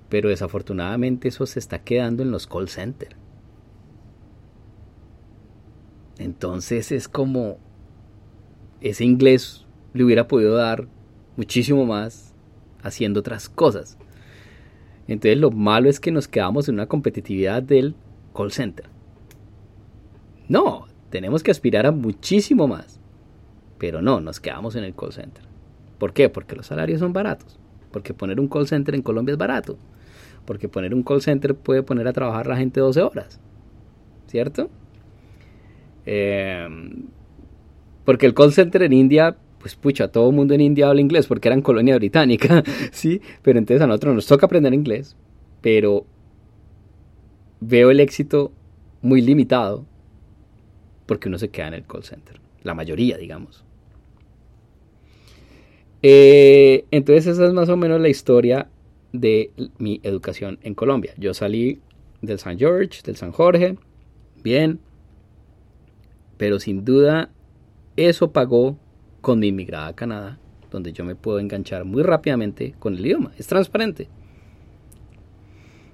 Pero 0.09 0.29
desafortunadamente 0.29 1.27
eso 1.27 1.45
se 1.45 1.59
está 1.59 1.79
quedando 1.79 2.23
en 2.23 2.31
los 2.31 2.47
call 2.47 2.67
centers. 2.67 3.15
Entonces 6.17 6.91
es 6.91 7.07
como 7.07 7.57
ese 8.81 9.03
inglés 9.05 9.65
le 9.93 10.03
hubiera 10.03 10.27
podido 10.27 10.55
dar 10.55 10.87
muchísimo 11.35 11.85
más 11.85 12.33
haciendo 12.81 13.19
otras 13.19 13.49
cosas. 13.49 13.97
Entonces 15.07 15.37
lo 15.39 15.51
malo 15.51 15.89
es 15.89 15.99
que 15.99 16.11
nos 16.11 16.27
quedamos 16.27 16.69
en 16.69 16.75
una 16.75 16.85
competitividad 16.85 17.63
del 17.63 17.95
call 18.35 18.51
center. 18.51 18.85
No, 20.47 20.87
tenemos 21.09 21.43
que 21.43 21.51
aspirar 21.51 21.85
a 21.85 21.91
muchísimo 21.91 22.67
más. 22.67 22.99
Pero 23.77 24.01
no, 24.01 24.19
nos 24.19 24.39
quedamos 24.39 24.75
en 24.75 24.83
el 24.83 24.93
call 24.93 25.13
center. 25.13 25.43
¿Por 25.97 26.13
qué? 26.13 26.29
Porque 26.29 26.55
los 26.55 26.67
salarios 26.67 26.99
son 26.99 27.13
baratos. 27.13 27.59
Porque 27.91 28.13
poner 28.13 28.39
un 28.39 28.47
call 28.47 28.67
center 28.67 28.93
en 28.95 29.01
Colombia 29.01 29.33
es 29.33 29.37
barato. 29.37 29.77
Porque 30.45 30.67
poner 30.67 30.93
un 30.93 31.03
call 31.03 31.21
center 31.21 31.55
puede 31.55 31.83
poner 31.83 32.07
a 32.07 32.13
trabajar 32.13 32.45
a 32.47 32.49
la 32.49 32.57
gente 32.57 32.79
12 32.79 33.01
horas. 33.01 33.39
¿Cierto? 34.27 34.69
Eh, 36.05 36.67
porque 38.09 38.25
el 38.25 38.33
call 38.33 38.51
center 38.51 38.81
en 38.81 38.91
India, 38.91 39.37
pues 39.59 39.75
pucha, 39.75 40.07
todo 40.07 40.31
el 40.31 40.35
mundo 40.35 40.55
en 40.55 40.61
India 40.61 40.89
habla 40.89 40.99
inglés 40.99 41.27
porque 41.27 41.47
eran 41.47 41.61
colonia 41.61 41.95
británica, 41.95 42.63
¿sí? 42.91 43.21
Pero 43.43 43.59
entonces 43.59 43.83
a 43.83 43.85
nosotros 43.85 44.15
nos 44.15 44.25
toca 44.25 44.47
aprender 44.47 44.73
inglés, 44.73 45.15
pero 45.61 46.07
veo 47.59 47.91
el 47.91 47.99
éxito 47.99 48.51
muy 49.03 49.21
limitado 49.21 49.85
porque 51.05 51.29
uno 51.29 51.37
se 51.37 51.49
queda 51.49 51.67
en 51.67 51.75
el 51.75 51.85
call 51.85 52.03
center, 52.03 52.41
la 52.63 52.73
mayoría, 52.73 53.15
digamos. 53.15 53.63
Eh, 56.01 56.85
entonces 56.89 57.27
esa 57.27 57.45
es 57.45 57.53
más 57.53 57.69
o 57.69 57.77
menos 57.77 58.01
la 58.01 58.09
historia 58.09 58.69
de 59.13 59.51
mi 59.77 59.99
educación 60.01 60.57
en 60.63 60.73
Colombia. 60.73 61.13
Yo 61.19 61.35
salí 61.35 61.79
del 62.23 62.39
San 62.39 62.57
George, 62.57 63.03
del 63.03 63.17
San 63.17 63.31
Jorge, 63.31 63.77
bien, 64.41 64.79
pero 66.37 66.59
sin 66.59 66.83
duda 66.83 67.29
eso 68.07 68.31
pagó 68.31 68.77
con 69.21 69.39
mi 69.39 69.47
inmigrada 69.47 69.87
a 69.87 69.95
Canadá, 69.95 70.37
donde 70.71 70.93
yo 70.93 71.03
me 71.03 71.15
puedo 71.15 71.39
enganchar 71.39 71.85
muy 71.85 72.03
rápidamente 72.03 72.73
con 72.79 72.95
el 72.95 73.05
idioma. 73.05 73.31
Es 73.37 73.47
transparente. 73.47 74.07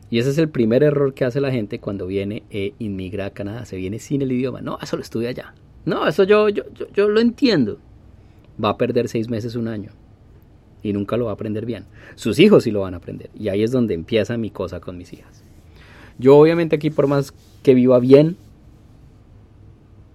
Y 0.09 0.19
ese 0.19 0.29
es 0.29 0.37
el 0.37 0.49
primer 0.49 0.83
error 0.83 1.13
que 1.13 1.25
hace 1.25 1.41
la 1.41 1.51
gente 1.51 1.79
cuando 1.79 2.05
viene 2.07 2.43
e 2.49 2.73
inmigra 2.79 3.25
a 3.25 3.29
Canadá. 3.31 3.65
Se 3.65 3.75
viene 3.75 3.99
sin 3.99 4.21
el 4.21 4.31
idioma. 4.31 4.61
No, 4.61 4.77
eso 4.81 4.95
lo 4.95 5.01
estudia 5.01 5.29
allá. 5.29 5.53
No, 5.85 6.07
eso 6.07 6.23
yo, 6.23 6.49
yo, 6.49 6.63
yo, 6.93 7.09
lo 7.09 7.19
entiendo. 7.19 7.79
Va 8.63 8.69
a 8.69 8.77
perder 8.77 9.09
seis 9.09 9.29
meses, 9.29 9.55
un 9.55 9.67
año. 9.67 9.91
Y 10.83 10.93
nunca 10.93 11.17
lo 11.17 11.25
va 11.25 11.31
a 11.31 11.33
aprender 11.33 11.65
bien. 11.65 11.85
Sus 12.15 12.37
hijos 12.39 12.63
sí 12.63 12.71
lo 12.71 12.81
van 12.81 12.93
a 12.93 12.97
aprender. 12.97 13.29
Y 13.37 13.49
ahí 13.49 13.63
es 13.63 13.71
donde 13.71 13.95
empieza 13.95 14.37
mi 14.37 14.51
cosa 14.51 14.79
con 14.79 14.97
mis 14.97 15.11
hijas. 15.13 15.43
Yo 16.19 16.37
obviamente 16.37 16.75
aquí 16.75 16.91
por 16.91 17.07
más 17.07 17.33
que 17.63 17.73
viva 17.73 17.99
bien, 17.99 18.37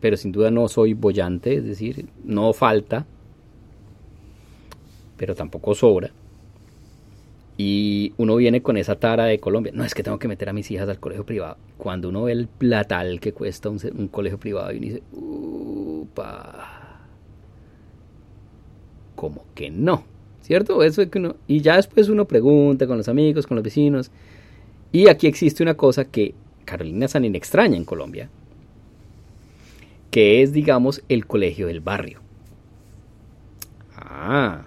pero 0.00 0.16
sin 0.16 0.32
duda 0.32 0.50
no 0.50 0.68
soy 0.68 0.94
bollante, 0.94 1.54
es 1.54 1.64
decir, 1.64 2.06
no 2.24 2.52
falta, 2.52 3.06
pero 5.16 5.34
tampoco 5.34 5.74
sobra. 5.74 6.10
Y 7.58 8.14
uno 8.16 8.36
viene 8.36 8.62
con 8.62 8.78
esa 8.78 8.98
tara 8.98 9.26
de 9.26 9.38
Colombia. 9.38 9.70
No, 9.74 9.84
es 9.84 9.94
que 9.94 10.02
tengo 10.02 10.18
que 10.18 10.28
meter 10.28 10.48
a 10.48 10.54
mis 10.54 10.70
hijas 10.70 10.88
al 10.88 10.98
colegio 10.98 11.26
privado. 11.26 11.58
Cuando 11.76 12.08
uno 12.08 12.22
ve 12.22 12.32
el 12.32 12.48
platal 12.48 13.20
que 13.20 13.34
cuesta 13.34 13.68
un, 13.68 14.08
colegio 14.08 14.40
privado 14.40 14.72
y 14.72 14.78
uno 14.78 14.86
dice, 14.86 15.02
upa, 15.12 17.00
como 19.14 19.44
que 19.54 19.70
no, 19.70 20.04
¿cierto? 20.40 20.82
Eso 20.82 21.02
es 21.02 21.10
que 21.10 21.18
uno, 21.18 21.36
y 21.46 21.60
ya 21.60 21.76
después 21.76 22.08
uno 22.08 22.24
pregunta 22.24 22.86
con 22.86 22.96
los 22.96 23.08
amigos, 23.08 23.46
con 23.46 23.56
los 23.56 23.64
vecinos. 23.64 24.10
Y 24.90 25.08
aquí 25.08 25.26
existe 25.26 25.62
una 25.62 25.74
cosa 25.74 26.06
que 26.06 26.32
Carolina 26.64 27.08
Sanín 27.08 27.34
extraña 27.34 27.76
en 27.76 27.84
Colombia, 27.84 28.30
que 30.10 30.42
es, 30.42 30.52
digamos, 30.52 31.02
el 31.08 31.26
colegio 31.26 31.66
del 31.66 31.80
barrio. 31.80 32.20
Ah, 33.96 34.64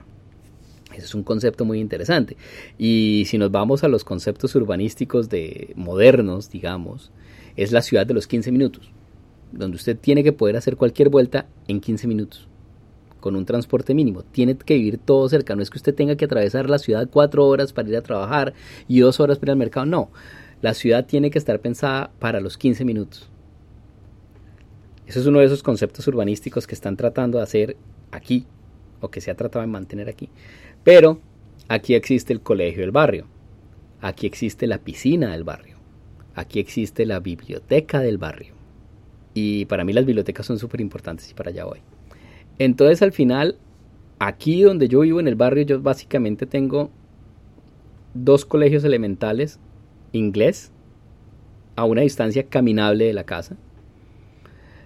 ese 0.94 1.06
es 1.06 1.16
un 1.16 1.24
concepto 1.24 1.66
muy 1.66 1.80
interesante. 1.80 2.38
Y 2.78 3.24
si 3.28 3.38
nos 3.38 3.52
vamos 3.52 3.84
a 3.84 3.88
los 3.88 4.04
conceptos 4.04 4.56
urbanísticos 4.56 5.30
de 5.30 5.74
modernos, 5.76 6.50
digamos, 6.50 7.12
es 7.56 7.72
la 7.72 7.82
ciudad 7.82 8.06
de 8.06 8.14
los 8.14 8.28
15 8.28 8.52
minutos, 8.52 8.92
donde 9.52 9.76
usted 9.76 9.98
tiene 9.98 10.24
que 10.24 10.34
poder 10.34 10.56
hacer 10.56 10.78
cualquier 10.78 11.10
vuelta 11.10 11.48
en 11.68 11.82
15 11.82 12.08
minutos, 12.08 12.48
con 13.20 13.36
un 13.36 13.46
transporte 13.46 13.94
mínimo. 13.94 14.24
Tiene 14.24 14.56
que 14.56 14.76
vivir 14.76 14.98
todo 14.98 15.28
cerca. 15.30 15.56
No 15.56 15.64
es 15.64 15.70
que 15.70 15.78
usted 15.78 15.96
tenga 15.96 16.16
que 16.16 16.26
atravesar 16.26 16.70
la 16.70 16.80
ciudad 16.80 17.10
cuatro 17.12 17.46
horas 17.48 17.74
para 17.74 17.90
ir 17.90 17.98
a 17.98 18.02
trabajar 18.02 18.54
y 18.88 19.00
dos 19.00 19.20
horas 19.20 19.40
para 19.40 19.52
ir 19.52 19.54
al 19.54 19.58
mercado. 19.58 19.86
No, 19.86 20.12
la 20.62 20.74
ciudad 20.74 21.06
tiene 21.06 21.32
que 21.32 21.40
estar 21.40 21.60
pensada 21.60 22.12
para 22.20 22.40
los 22.40 22.58
15 22.58 22.86
minutos. 22.86 23.33
Ese 25.06 25.20
es 25.20 25.26
uno 25.26 25.40
de 25.40 25.46
esos 25.46 25.64
conceptos 25.64 26.08
urbanísticos 26.08 26.66
que 26.68 26.76
están 26.76 26.96
tratando 26.96 27.38
de 27.38 27.44
hacer 27.44 27.78
aquí, 28.12 28.46
o 29.02 29.10
que 29.10 29.22
se 29.22 29.32
ha 29.32 29.36
tratado 29.36 29.62
de 29.62 29.68
mantener 29.68 30.10
aquí. 30.10 30.30
Pero 30.84 31.20
aquí 31.68 31.94
existe 31.94 32.34
el 32.34 32.42
colegio 32.42 32.82
del 32.82 32.92
barrio, 32.92 33.26
aquí 34.02 34.28
existe 34.28 34.66
la 34.66 34.80
piscina 34.80 35.32
del 35.32 35.44
barrio, 35.44 35.78
aquí 36.36 36.60
existe 36.60 37.06
la 37.06 37.20
biblioteca 37.20 38.00
del 38.00 38.18
barrio. 38.18 38.54
Y 39.34 39.66
para 39.66 39.84
mí 39.84 39.94
las 39.94 40.06
bibliotecas 40.06 40.46
son 40.46 40.60
súper 40.60 40.80
importantes 40.80 41.30
y 41.30 41.34
para 41.34 41.50
allá 41.50 41.66
voy. 41.66 41.80
Entonces 42.60 43.02
al 43.02 43.12
final, 43.12 43.58
aquí 44.20 44.62
donde 44.62 44.88
yo 44.88 45.02
vivo 45.02 45.20
en 45.20 45.28
el 45.28 45.36
barrio, 45.36 45.64
yo 45.64 45.82
básicamente 45.82 46.46
tengo 46.46 46.92
dos 48.14 48.46
colegios 48.46 48.84
elementales, 48.84 49.60
inglés, 50.12 50.72
a 51.76 51.86
una 51.86 52.02
distancia 52.02 52.44
caminable 52.44 53.06
de 53.06 53.14
la 53.14 53.24
casa. 53.24 53.58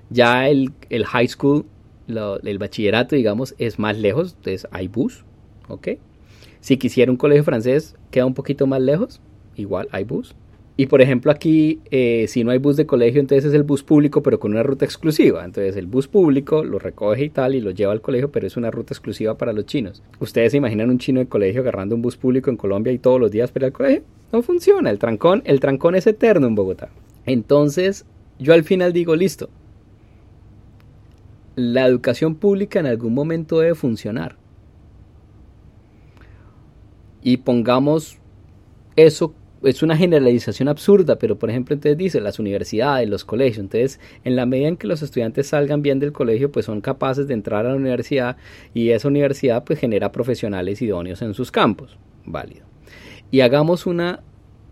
Ya 0.09 0.47
el, 0.49 0.71
high 1.05 1.27
school, 1.27 1.65
el 2.07 2.57
bachillerato, 2.57 3.15
digamos, 3.15 3.55
es 3.57 3.79
más 3.79 3.97
lejos, 3.97 4.35
entonces 4.37 4.67
hay 4.71 4.87
bus, 4.87 5.25
¿ok? 5.67 5.89
Si 6.59 6.77
quisiera 6.77 7.11
un 7.11 7.17
colegio 7.17 7.43
francés, 7.43 7.95
queda 8.11 8.25
un 8.25 8.33
poquito 8.33 8.67
más 8.67 8.81
lejos, 8.81 9.21
igual 9.55 9.87
hay 9.91 10.03
bus. 10.03 10.35
Y 10.79 10.85
por 10.85 11.01
ejemplo 11.01 11.31
aquí, 11.31 11.79
eh, 11.89 12.25
si 12.27 12.43
no 12.43 12.51
hay 12.51 12.59
bus 12.59 12.77
de 12.77 12.85
colegio, 12.85 13.19
entonces 13.19 13.45
es 13.45 13.53
el 13.55 13.63
bus 13.63 13.81
público, 13.81 14.21
pero 14.21 14.39
con 14.39 14.51
una 14.51 14.61
ruta 14.61 14.85
exclusiva. 14.85 15.43
Entonces 15.43 15.75
el 15.75 15.87
bus 15.87 16.07
público 16.07 16.63
lo 16.63 16.77
recoge 16.77 17.25
y 17.25 17.29
tal 17.31 17.55
y 17.55 17.61
lo 17.61 17.71
lleva 17.71 17.93
al 17.93 18.01
colegio, 18.01 18.31
pero 18.31 18.45
es 18.45 18.57
una 18.57 18.69
ruta 18.69 18.93
exclusiva 18.93 19.35
para 19.39 19.53
los 19.53 19.65
chinos. 19.65 20.03
¿Ustedes 20.19 20.51
se 20.51 20.57
imaginan 20.57 20.91
un 20.91 20.99
chino 20.99 21.19
de 21.19 21.25
colegio 21.25 21.61
agarrando 21.61 21.95
un 21.95 22.03
bus 22.03 22.15
público 22.15 22.51
en 22.51 22.57
Colombia 22.57 22.93
y 22.93 22.99
todos 22.99 23.19
los 23.19 23.31
días 23.31 23.51
para 23.51 23.65
ir 23.65 23.71
al 23.71 23.73
colegio? 23.73 24.03
No 24.31 24.43
funciona, 24.43 24.91
el 24.91 24.99
trancón, 24.99 25.41
el 25.45 25.59
trancón 25.59 25.95
es 25.95 26.05
eterno 26.05 26.45
en 26.45 26.53
Bogotá. 26.53 26.89
Entonces 27.25 28.05
yo 28.37 28.53
al 28.53 28.63
final 28.63 28.93
digo, 28.93 29.15
listo, 29.15 29.49
la 31.57 31.87
educación 31.87 32.35
pública 32.35 32.79
en 32.79 32.85
algún 32.85 33.15
momento 33.15 33.59
debe 33.59 33.73
funcionar. 33.73 34.37
Y 37.23 37.37
pongamos 37.37 38.19
eso 38.95 39.33
es 39.63 39.81
una 39.81 39.97
generalización 39.97 40.69
absurda, 40.69 41.17
pero 41.17 41.39
por 41.39 41.49
ejemplo 41.49 41.73
entonces 41.73 41.97
dice 41.97 42.21
las 42.21 42.37
universidades, 42.37 43.09
los 43.09 43.25
colegios, 43.25 43.57
entonces 43.57 43.99
en 44.23 44.35
la 44.35 44.45
medida 44.45 44.67
en 44.67 44.77
que 44.77 44.85
los 44.85 45.01
estudiantes 45.01 45.47
salgan 45.47 45.81
bien 45.81 45.99
del 45.99 46.13
colegio, 46.13 46.51
pues 46.51 46.67
son 46.67 46.79
capaces 46.79 47.27
de 47.27 47.33
entrar 47.33 47.65
a 47.65 47.69
la 47.69 47.75
universidad 47.75 48.37
y 48.75 48.91
esa 48.91 49.07
universidad 49.07 49.63
pues 49.63 49.79
genera 49.79 50.11
profesionales 50.11 50.79
idóneos 50.83 51.23
en 51.23 51.33
sus 51.33 51.51
campos, 51.51 51.97
válido. 52.23 52.67
Y 53.31 53.41
hagamos 53.41 53.87
una 53.87 54.21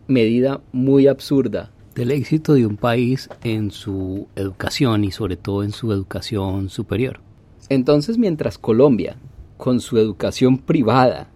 medida 0.07 0.61
muy 0.71 1.07
absurda 1.07 1.71
del 1.95 2.11
éxito 2.11 2.53
de 2.53 2.65
un 2.65 2.75
país 2.75 3.29
en 3.43 3.71
su 3.71 4.27
educación 4.35 5.05
y 5.05 5.11
sobre 5.11 5.37
todo 5.37 5.63
en 5.63 5.71
su 5.71 5.91
educación 5.93 6.69
superior. 6.69 7.21
Entonces 7.69 8.17
mientras 8.17 8.57
Colombia, 8.57 9.15
con 9.57 9.79
su 9.79 9.97
educación 9.97 10.57
privada, 10.57 11.29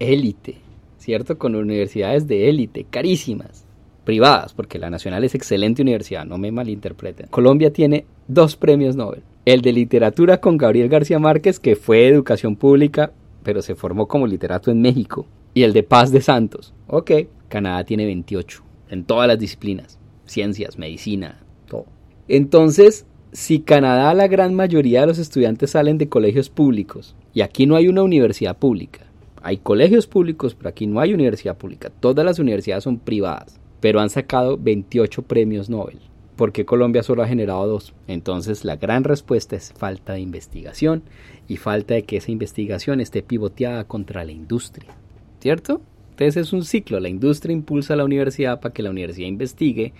élite, 0.00 0.56
¿cierto? 0.98 1.38
Con 1.38 1.54
universidades 1.54 2.26
de 2.26 2.48
élite, 2.48 2.84
carísimas, 2.90 3.64
privadas, 4.04 4.52
porque 4.52 4.78
la 4.80 4.90
Nacional 4.90 5.22
es 5.22 5.36
excelente 5.36 5.82
universidad, 5.82 6.26
no 6.26 6.38
me 6.38 6.50
malinterpreten. 6.50 7.28
Colombia 7.28 7.72
tiene 7.72 8.04
dos 8.26 8.56
premios 8.56 8.96
Nobel. 8.96 9.22
El 9.44 9.62
de 9.62 9.72
literatura 9.72 10.40
con 10.40 10.58
Gabriel 10.58 10.88
García 10.88 11.20
Márquez, 11.20 11.60
que 11.60 11.76
fue 11.76 12.08
educación 12.08 12.56
pública, 12.56 13.12
pero 13.44 13.62
se 13.62 13.76
formó 13.76 14.08
como 14.08 14.26
literato 14.26 14.70
en 14.70 14.82
México. 14.82 15.26
Y 15.54 15.62
el 15.62 15.72
de 15.72 15.82
Paz 15.82 16.10
de 16.10 16.20
Santos. 16.20 16.74
Ok, 16.88 17.12
Canadá 17.48 17.84
tiene 17.84 18.04
28, 18.06 18.62
en 18.90 19.04
todas 19.04 19.28
las 19.28 19.38
disciplinas, 19.38 19.99
ciencias, 20.30 20.78
medicina, 20.78 21.40
todo. 21.68 21.86
Entonces, 22.28 23.06
si 23.32 23.60
Canadá 23.60 24.14
la 24.14 24.28
gran 24.28 24.54
mayoría 24.54 25.02
de 25.02 25.08
los 25.08 25.18
estudiantes 25.18 25.70
salen 25.70 25.98
de 25.98 26.08
colegios 26.08 26.48
públicos, 26.48 27.16
y 27.32 27.42
aquí 27.42 27.66
no 27.66 27.76
hay 27.76 27.88
una 27.88 28.02
universidad 28.02 28.56
pública, 28.56 29.06
hay 29.42 29.58
colegios 29.58 30.06
públicos, 30.06 30.54
pero 30.54 30.68
aquí 30.68 30.86
no 30.86 31.00
hay 31.00 31.14
universidad 31.14 31.56
pública. 31.56 31.90
Todas 31.90 32.24
las 32.26 32.38
universidades 32.38 32.84
son 32.84 32.98
privadas, 32.98 33.58
pero 33.80 34.00
han 34.00 34.10
sacado 34.10 34.58
28 34.58 35.22
premios 35.22 35.70
Nobel. 35.70 35.98
¿Por 36.36 36.52
qué 36.52 36.64
Colombia 36.64 37.02
solo 37.02 37.22
ha 37.22 37.28
generado 37.28 37.66
dos? 37.66 37.94
Entonces 38.06 38.64
la 38.64 38.76
gran 38.76 39.04
respuesta 39.04 39.56
es 39.56 39.72
falta 39.72 40.14
de 40.14 40.20
investigación 40.20 41.02
y 41.48 41.56
falta 41.56 41.94
de 41.94 42.04
que 42.04 42.16
esa 42.16 42.30
investigación 42.30 43.00
esté 43.00 43.22
pivoteada 43.22 43.84
contra 43.84 44.24
la 44.24 44.32
industria. 44.32 44.96
¿Cierto? 45.40 45.82
Es 46.20 46.52
un 46.52 46.64
ciclo. 46.64 47.00
La 47.00 47.08
industria 47.08 47.54
impulsa 47.54 47.94
a 47.94 47.96
la 47.96 48.04
universidad 48.04 48.60
para 48.60 48.74
que 48.74 48.82
la 48.82 48.90
universidad 48.90 49.26
investigue, 49.26 49.94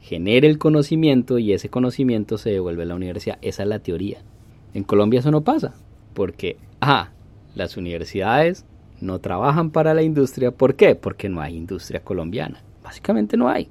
genere 0.00 0.48
el 0.48 0.56
conocimiento 0.56 1.38
y 1.38 1.52
ese 1.52 1.68
conocimiento 1.68 2.38
se 2.38 2.48
devuelve 2.48 2.84
a 2.84 2.86
la 2.86 2.94
universidad. 2.94 3.36
Esa 3.42 3.64
es 3.64 3.68
la 3.68 3.80
teoría. 3.80 4.22
En 4.72 4.84
Colombia 4.84 5.20
eso 5.20 5.30
no 5.30 5.44
pasa. 5.44 5.74
Porque, 6.14 6.56
ah, 6.80 7.10
las 7.54 7.76
universidades 7.76 8.64
no 9.02 9.18
trabajan 9.18 9.70
para 9.70 9.92
la 9.92 10.02
industria. 10.02 10.50
¿Por 10.50 10.76
qué? 10.76 10.94
Porque 10.94 11.28
no 11.28 11.42
hay 11.42 11.54
industria 11.54 12.00
colombiana. 12.00 12.62
Básicamente 12.82 13.36
no 13.36 13.50
hay. 13.50 13.68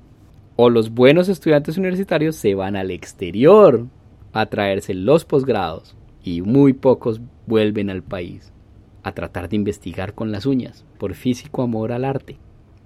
O 0.58 0.70
los 0.70 0.91
buenos 0.91 1.28
estudiantes 1.28 1.76
universitarios 1.76 2.36
se 2.36 2.54
van 2.54 2.76
al 2.76 2.91
exterior 2.91 3.88
a 4.32 4.46
traerse 4.46 4.94
los 4.94 5.26
posgrados 5.26 5.96
y 6.24 6.44
muy 6.44 6.74
pocos 6.74 7.20
vuelven 7.48 7.89
al 7.89 8.04
país 8.04 8.54
a 9.06 9.12
tratar 9.12 9.48
de 9.50 9.56
investigar 9.56 10.15
con 10.15 10.32
las 10.32 10.48
uñas 10.48 10.84
por 10.98 11.13
físico 11.13 11.62
amor 11.62 11.91
al 11.91 12.06
arte. 12.06 12.38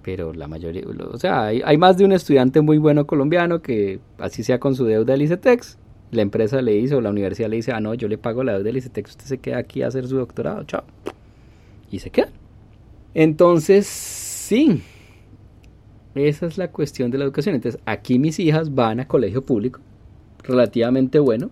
Pero 0.02 0.34
la 0.34 0.46
mayoría, 0.48 0.84
o 1.10 1.18
sea, 1.18 1.46
hay, 1.46 1.78
más 1.78 1.96
de 1.96 2.04
un 2.04 2.12
estudiante 2.12 2.60
muy 2.60 2.76
bueno 2.76 3.06
colombiano 3.06 3.62
que 3.62 4.00
así 4.18 4.42
sea 4.42 4.60
con 4.60 4.74
su 4.74 4.84
deuda 4.84 5.12
del 5.12 5.22
ICETEX, 5.22 5.78
la 6.10 6.22
empresa 6.22 6.60
le 6.60 6.72
dice 6.72 6.94
o 6.94 7.00
la 7.00 7.10
universidad 7.10 7.48
le 7.48 7.56
dice, 7.56 7.72
ah 7.72 7.80
no, 7.80 7.94
yo 7.94 8.06
le 8.06 8.18
pago 8.18 8.44
la 8.44 8.52
deuda 8.52 8.64
del 8.64 8.76
ICETEX, 8.76 9.10
usted 9.10 9.24
se 9.24 9.38
queda 9.38 9.58
aquí 9.58 9.82
a 9.82 9.88
hacer 9.88 10.06
su 10.06 10.16
doctorado, 10.16 10.64
chao 10.64 10.84
y 11.90 11.98
se 11.98 12.10
quedan. 12.10 12.32
Entonces, 13.14 13.86
sí, 13.86 14.82
esa 16.14 16.46
es 16.46 16.58
la 16.58 16.70
cuestión 16.70 17.10
de 17.10 17.18
la 17.18 17.24
educación. 17.24 17.54
Entonces, 17.54 17.80
aquí 17.86 18.18
mis 18.18 18.38
hijas 18.38 18.74
van 18.74 19.00
a 19.00 19.08
colegio 19.08 19.42
público, 19.42 19.80
relativamente 20.42 21.18
bueno, 21.18 21.50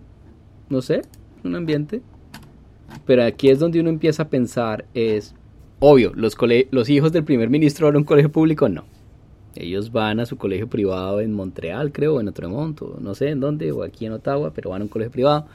no 0.69 0.81
sé, 0.81 1.01
un 1.43 1.55
ambiente. 1.55 2.01
Pero 3.05 3.23
aquí 3.23 3.49
es 3.49 3.59
donde 3.59 3.79
uno 3.79 3.89
empieza 3.89 4.23
a 4.23 4.29
pensar, 4.29 4.85
es, 4.93 5.35
obvio, 5.79 6.11
los, 6.15 6.37
los 6.71 6.89
hijos 6.89 7.11
del 7.11 7.23
primer 7.23 7.49
ministro 7.49 7.87
van 7.87 7.95
a 7.95 7.99
un 7.99 8.03
colegio 8.03 8.31
público, 8.31 8.69
no. 8.69 8.85
Ellos 9.55 9.91
van 9.91 10.19
a 10.19 10.25
su 10.25 10.37
colegio 10.37 10.67
privado 10.69 11.19
en 11.21 11.33
Montreal, 11.33 11.91
creo, 11.91 12.19
en 12.21 12.27
Otremont, 12.27 12.81
o 12.81 12.97
no 13.01 13.15
sé 13.15 13.29
en 13.29 13.39
dónde, 13.39 13.71
o 13.71 13.83
aquí 13.83 14.05
en 14.05 14.13
Ottawa, 14.13 14.51
pero 14.53 14.69
van 14.69 14.81
a 14.81 14.85
un 14.85 14.89
colegio 14.89 15.11
privado. 15.11 15.47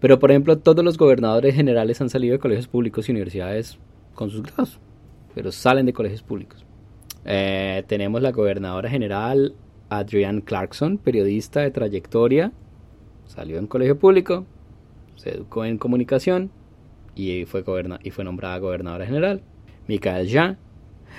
Pero, 0.00 0.18
por 0.18 0.30
ejemplo, 0.30 0.58
todos 0.58 0.84
los 0.84 0.98
gobernadores 0.98 1.54
generales 1.54 2.00
han 2.00 2.10
salido 2.10 2.32
de 2.32 2.38
colegios 2.38 2.66
públicos 2.66 3.08
y 3.08 3.12
universidades 3.12 3.78
con 4.14 4.30
sus 4.30 4.42
grados, 4.42 4.78
pero 5.34 5.52
salen 5.52 5.86
de 5.86 5.92
colegios 5.92 6.22
públicos. 6.22 6.64
Eh, 7.24 7.84
tenemos 7.86 8.22
la 8.22 8.32
gobernadora 8.32 8.88
general 8.88 9.54
Adrienne 9.90 10.42
Clarkson, 10.42 10.98
periodista 10.98 11.60
de 11.60 11.70
trayectoria, 11.70 12.52
salió 13.26 13.58
en 13.58 13.66
colegio 13.66 13.98
público, 13.98 14.46
se 15.16 15.30
educó 15.30 15.64
en 15.64 15.78
comunicación 15.78 16.50
y 17.20 17.44
fue, 17.44 17.62
y 18.02 18.10
fue 18.10 18.24
nombrada 18.24 18.58
gobernadora 18.58 19.04
general. 19.04 19.42
Michael 19.86 20.26
Jean. 20.26 20.58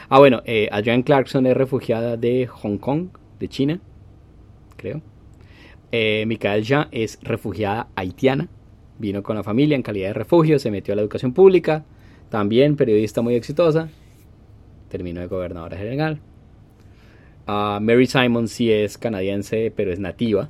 Ah, 0.10 0.20
bueno, 0.20 0.42
eh, 0.46 0.68
Adrienne 0.72 1.04
Clarkson 1.04 1.46
es 1.46 1.56
refugiada 1.56 2.18
de 2.18 2.48
Hong 2.48 2.78
Kong, 2.78 3.10
de 3.40 3.48
China, 3.48 3.80
creo. 4.78 5.02
Eh, 5.92 6.24
Michael 6.26 6.64
Jean 6.64 6.88
es 6.92 7.20
refugiada 7.22 7.90
haitiana, 7.96 8.48
vino 8.98 9.22
con 9.22 9.36
la 9.36 9.44
familia 9.44 9.76
en 9.76 9.84
calidad 9.84 10.08
de 10.08 10.14
refugio, 10.14 10.58
se 10.58 10.72
metió 10.72 10.94
a 10.94 10.96
la 10.96 11.02
educación 11.02 11.34
pública, 11.34 11.86
también 12.30 12.76
periodista 12.76 13.22
muy 13.22 13.36
exitosa. 13.36 13.90
terminó 14.90 15.22
de 15.22 15.28
gobernadora 15.28 15.78
general. 15.78 16.20
Ah, 17.48 17.80
Mary 17.82 18.08
Simon 18.08 18.48
sí 18.48 18.72
es 18.72 18.98
canadiense, 18.98 19.72
pero 19.76 19.92
es 19.92 20.00
nativa, 20.00 20.50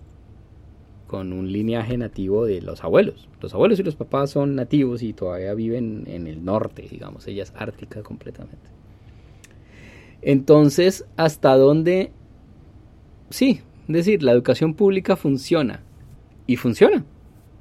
con 1.12 1.34
un 1.34 1.52
lineaje 1.52 1.98
nativo 1.98 2.46
de 2.46 2.62
los 2.62 2.86
abuelos. 2.86 3.28
Los 3.42 3.54
abuelos 3.54 3.78
y 3.82 3.84
los 3.84 3.98
papás 3.98 4.30
son 4.30 4.56
nativos 4.56 5.04
y 5.04 5.12
todavía 5.12 5.54
viven 5.54 6.06
en 6.08 6.26
el 6.26 6.46
norte, 6.46 6.88
digamos, 6.90 7.28
ella 7.28 7.44
es 7.44 7.52
ártica 7.58 8.02
completamente. 8.02 8.70
Entonces, 10.22 11.04
¿hasta 11.18 11.58
dónde? 11.58 12.12
Sí, 13.30 13.60
es 13.90 13.94
decir, 13.94 14.24
la 14.24 14.32
educación 14.32 14.74
pública 14.74 15.18
funciona 15.18 15.82
y 16.48 16.56
funciona. 16.56 17.04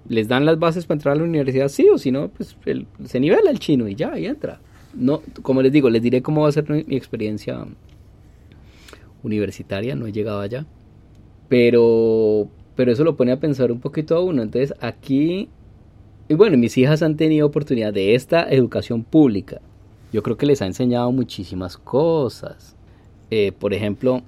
Les 0.09 0.29
dan 0.29 0.45
las 0.45 0.61
bases 0.61 0.87
para 0.87 0.99
entrar 0.99 1.17
a 1.17 1.19
la 1.19 1.25
universidad, 1.25 1.67
sí, 1.67 1.89
o 1.89 1.99
si 1.99 2.13
no, 2.13 2.29
pues 2.29 2.57
se 3.05 3.19
nivela 3.19 3.51
el 3.51 3.59
chino 3.59 3.89
y 3.89 3.97
ya, 3.97 4.13
ahí 4.13 4.27
entra. 4.27 4.61
No, 4.95 5.23
como 5.43 5.61
les 5.61 5.73
digo, 5.73 5.91
les 5.91 6.03
diré 6.03 6.23
cómo 6.23 6.43
va 6.43 6.51
a 6.51 6.53
ser 6.53 6.71
mi 6.71 6.95
experiencia 6.95 7.67
universitaria, 9.25 9.97
no 9.97 10.07
he 10.07 10.13
llegado 10.13 10.39
allá. 10.39 10.67
Pero, 11.49 12.49
pero 12.81 12.93
eso 12.93 13.05
lo 13.05 13.15
pone 13.15 13.31
a 13.31 13.39
pensar 13.39 13.71
un 13.71 13.79
poquito 13.79 14.17
a 14.17 14.25
uno. 14.25 14.41
Entonces 14.41 14.73
aquí, 14.81 15.51
y 16.31 16.33
bueno, 16.33 16.57
mis 16.57 16.79
hijas 16.79 17.03
han 17.03 17.15
tenido 17.15 17.47
oportunidad 17.47 17.93
de 17.93 18.15
esta 18.15 18.51
educación 18.51 19.05
pública. 19.05 19.61
Yo 20.15 20.23
creo 20.23 20.39
que 20.39 20.47
les 20.47 20.63
ha 20.63 20.67
enseñado 20.67 21.13
muchísimas 21.13 21.77
cosas. 21.77 22.79
Eh, 23.31 23.53
por 23.53 23.75
ejemplo, 23.75 24.23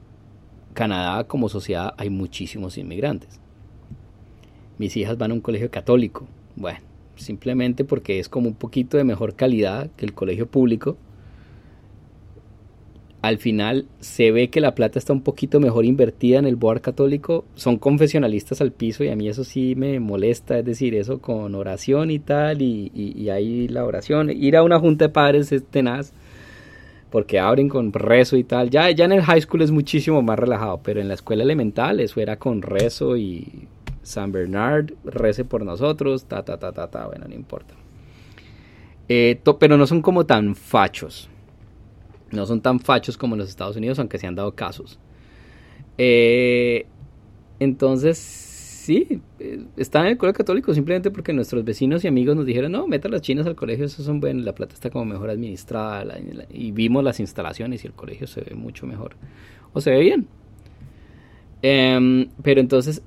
Canadá 0.75 1.25
como 1.25 1.49
sociedad 1.49 1.95
hay 1.97 2.11
muchísimos 2.11 2.77
inmigrantes. 2.77 3.41
Mis 4.77 4.99
hijas 4.99 5.17
van 5.17 5.31
a 5.31 5.35
un 5.35 5.41
colegio 5.41 5.71
católico. 5.71 6.27
Bueno, 6.55 6.81
simplemente 7.17 7.87
porque 7.87 8.19
es 8.19 8.29
como 8.29 8.49
un 8.49 8.55
poquito 8.55 8.99
de 8.99 9.05
mejor 9.05 9.35
calidad 9.35 9.89
que 9.97 10.05
el 10.05 10.13
colegio 10.13 10.47
público 10.47 10.99
al 13.23 13.39
final 13.39 13.87
se 14.01 14.33
ve 14.33 14.51
que 14.51 14.61
la 14.61 14.75
plata 14.75 14.99
está 14.99 15.13
un 15.13 15.23
poquito 15.23 15.61
mejor 15.61 15.85
invertida 15.85 16.41
en 16.41 16.45
el 16.45 16.57
board 16.57 16.81
católico. 16.81 17.45
Son 17.55 17.79
confesionalistas 17.79 18.61
al 18.61 18.73
piso 18.73 19.05
y 19.05 19.11
a 19.11 19.17
mí 19.17 19.29
eso 19.29 19.45
sí 19.45 19.75
me 19.77 20.01
molesta, 20.01 20.59
es 20.59 20.65
decir, 20.65 20.97
eso 20.97 21.21
con 21.21 21.55
oración 21.55 22.11
y 22.11 22.19
tal, 22.19 22.63
y, 22.63 22.91
y, 22.93 23.31
ahí 23.31 23.69
la 23.69 23.85
oración. 23.85 24.29
Ir 24.29 24.57
a 24.57 24.65
una 24.65 24.81
junta 24.81 25.05
de 25.05 25.09
padres 25.11 25.53
es 25.53 25.65
tenaz, 25.65 26.13
porque 27.11 27.39
abren 27.39 27.69
con 27.69 27.93
rezo 27.93 28.37
y 28.37 28.43
tal. 28.43 28.71
Ya, 28.71 28.91
ya 28.91 29.05
en 29.05 29.13
el 29.13 29.23
high 29.23 29.41
school 29.41 29.63
es 29.63 29.71
muchísimo 29.71 30.21
más 30.21 30.37
relajado, 30.37 30.81
pero 30.83 31.01
en 31.01 31.07
la 31.07 31.15
escuela 31.15 31.45
elemental 31.45 32.01
eso 32.01 32.21
era 32.21 32.41
con 32.41 32.61
rezo 32.61 33.17
y 33.17 33.69
San 34.03 34.33
Bernard 34.33 34.95
rece 35.05 35.45
por 35.45 35.65
nosotros, 35.65 36.25
ta, 36.25 36.45
ta, 36.45 36.59
ta, 36.59 36.73
ta, 36.73 36.91
ta, 36.91 37.07
bueno, 37.07 37.27
no 37.29 37.35
importa. 37.37 37.75
Eh, 39.09 39.41
pero 39.61 39.77
no 39.77 39.87
son 39.87 40.03
como 40.03 40.27
tan 40.27 40.57
fachos 40.57 41.29
no 42.33 42.47
son 42.47 42.61
tan 42.61 42.81
fachos 42.81 43.17
como 43.17 43.35
en 43.35 43.41
los 43.41 43.49
Estados 43.49 43.77
Unidos, 43.77 43.99
aunque 43.99 44.19
se 44.19 44.27
han 44.27 44.35
dado 44.35 44.55
casos. 44.55 44.99
Eh, 45.99 46.87
entonces, 47.61 48.19
sí, 48.19 49.21
eh, 49.39 49.65
están 49.77 50.07
en 50.07 50.13
el 50.13 50.19
colegio 50.19 50.39
católico 50.39 50.75
simplemente 50.75 51.11
porque 51.11 51.33
nuestros 51.33 51.65
vecinos 51.65 52.05
y 52.05 52.09
amigos 52.09 52.35
nos 52.35 52.47
dijeron, 52.47 52.73
no, 52.73 52.89
meta 52.89 53.09
las 53.09 53.23
chinas 53.23 53.47
al 53.47 53.55
colegio, 53.55 53.85
esos 53.85 54.05
son 54.05 54.21
buenos, 54.21 54.45
la 54.45 54.55
plata 54.55 54.75
está 54.75 54.91
como 54.91 55.05
mejor 55.05 55.31
administrada, 55.31 56.17
y 56.51 56.73
vimos 56.73 57.05
las 57.05 57.21
instalaciones 57.21 57.85
y 57.85 57.87
el 57.87 57.93
colegio 57.93 58.27
se 58.27 58.41
ve 58.41 58.55
mucho 58.55 58.87
mejor, 58.87 59.15
o 59.73 59.81
se 59.81 59.91
ve 59.91 60.01
bien. 60.01 60.27
Em, 61.63 62.29
pero 62.43 62.61
entonces, 62.61 63.03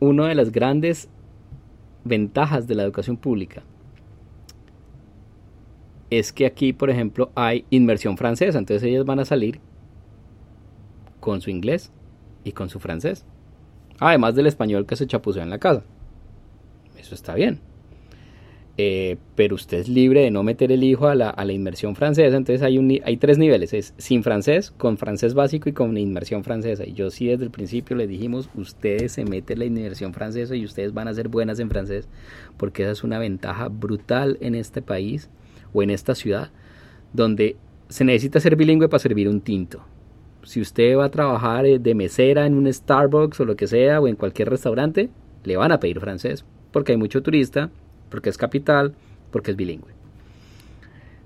una 0.00 0.28
de 0.28 0.34
las 0.34 0.50
grandes 0.50 1.08
ventajas 2.04 2.66
de 2.66 2.74
la 2.74 2.82
educación 2.82 3.16
pública 3.16 3.62
es 6.18 6.30
que 6.30 6.44
aquí, 6.44 6.74
por 6.74 6.90
ejemplo, 6.90 7.30
hay 7.34 7.64
inmersión 7.70 8.18
francesa. 8.18 8.58
Entonces 8.58 8.86
ellas 8.86 9.06
van 9.06 9.18
a 9.18 9.24
salir 9.24 9.60
con 11.20 11.40
su 11.40 11.48
inglés 11.48 11.90
y 12.44 12.52
con 12.52 12.68
su 12.68 12.80
francés. 12.80 13.24
Además 13.98 14.34
del 14.34 14.46
español 14.46 14.84
que 14.84 14.96
se 14.96 15.06
chapuceó 15.06 15.42
en 15.42 15.48
la 15.48 15.58
casa. 15.58 15.84
Eso 16.98 17.14
está 17.14 17.34
bien. 17.34 17.60
Eh, 18.76 19.16
pero 19.36 19.54
usted 19.54 19.78
es 19.78 19.88
libre 19.88 20.22
de 20.22 20.30
no 20.30 20.42
meter 20.42 20.72
el 20.72 20.82
hijo 20.82 21.06
a 21.06 21.14
la, 21.14 21.34
inmersión 21.50 21.96
francesa. 21.96 22.36
Entonces 22.36 22.60
hay, 22.62 22.76
un, 22.76 23.00
hay 23.04 23.16
tres 23.16 23.38
niveles. 23.38 23.72
Es 23.72 23.94
sin 23.96 24.22
francés, 24.22 24.70
con 24.70 24.98
francés 24.98 25.32
básico 25.32 25.70
y 25.70 25.72
con 25.72 25.96
inmersión 25.96 26.44
francesa. 26.44 26.84
Y 26.84 26.92
yo 26.92 27.10
sí 27.10 27.26
desde 27.26 27.44
el 27.44 27.50
principio 27.50 27.96
les 27.96 28.10
dijimos, 28.10 28.50
ustedes 28.54 29.12
se 29.12 29.24
meten 29.24 29.60
la 29.60 29.64
inmersión 29.64 30.12
francesa 30.12 30.56
y 30.56 30.66
ustedes 30.66 30.92
van 30.92 31.08
a 31.08 31.14
ser 31.14 31.28
buenas 31.28 31.58
en 31.58 31.70
francés. 31.70 32.06
Porque 32.58 32.82
esa 32.82 32.92
es 32.92 33.02
una 33.02 33.18
ventaja 33.18 33.68
brutal 33.68 34.36
en 34.42 34.54
este 34.54 34.82
país 34.82 35.30
o 35.72 35.82
en 35.82 35.90
esta 35.90 36.14
ciudad 36.14 36.50
donde 37.12 37.56
se 37.88 38.04
necesita 38.04 38.40
ser 38.40 38.56
bilingüe 38.56 38.88
para 38.88 38.98
servir 38.98 39.28
un 39.28 39.40
tinto. 39.40 39.84
Si 40.44 40.60
usted 40.60 40.96
va 40.96 41.04
a 41.04 41.10
trabajar 41.10 41.66
eh, 41.66 41.78
de 41.78 41.94
mesera 41.94 42.46
en 42.46 42.54
un 42.54 42.72
Starbucks 42.72 43.40
o 43.40 43.44
lo 43.44 43.54
que 43.54 43.66
sea 43.66 44.00
o 44.00 44.08
en 44.08 44.16
cualquier 44.16 44.50
restaurante, 44.50 45.10
le 45.44 45.56
van 45.56 45.72
a 45.72 45.80
pedir 45.80 46.00
francés 46.00 46.44
porque 46.72 46.92
hay 46.92 46.98
mucho 46.98 47.22
turista, 47.22 47.70
porque 48.08 48.30
es 48.30 48.38
capital, 48.38 48.94
porque 49.30 49.52
es 49.52 49.56
bilingüe. 49.56 50.01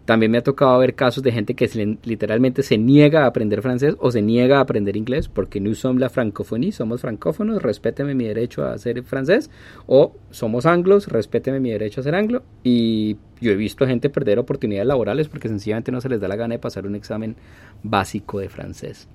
También 0.07 0.31
me 0.31 0.39
ha 0.39 0.43
tocado 0.43 0.79
ver 0.79 0.95
casos 0.95 1.25
de 1.25 1.33
gente 1.33 1.55
que 1.55 1.99
literalmente 2.05 2.63
se 2.63 2.79
niega 2.79 3.25
a 3.25 3.27
aprender 3.27 3.61
francés 3.61 3.97
o 3.99 4.13
se 4.13 4.23
niega 4.23 4.59
a 4.59 4.61
aprender 4.61 4.97
inglés 4.97 5.29
porque 5.29 5.61
no 5.61 5.75
somos 5.75 6.01
la 6.01 6.09
francofonía, 6.09 6.71
somos 6.71 7.01
francófonos, 7.01 7.61
respéteme 7.61 8.15
mi 8.15 8.25
derecho 8.25 8.65
a 8.65 8.79
ser 8.79 9.03
francés 9.03 9.51
o 9.89 10.15
somos 10.31 10.65
anglos, 10.65 11.09
respéteme 11.09 11.59
mi 11.59 11.73
derecho 11.73 12.01
a 12.01 12.05
ser 12.05 12.15
anglo 12.15 12.45
y 12.63 13.17
yo 13.41 13.51
he 13.51 13.57
visto 13.57 13.85
gente 13.85 14.09
perder 14.09 14.39
oportunidades 14.39 14.87
laborales 14.87 15.29
porque 15.29 15.49
sencillamente 15.49 15.91
no 15.91 16.01
se 16.01 16.09
les 16.09 16.21
da 16.21 16.29
la 16.29 16.37
gana 16.37 16.55
de 16.55 16.61
pasar 16.61 16.87
un 16.87 16.95
examen 16.95 17.35
básico 17.83 18.39
de 18.39 18.49
francés. 18.49 19.09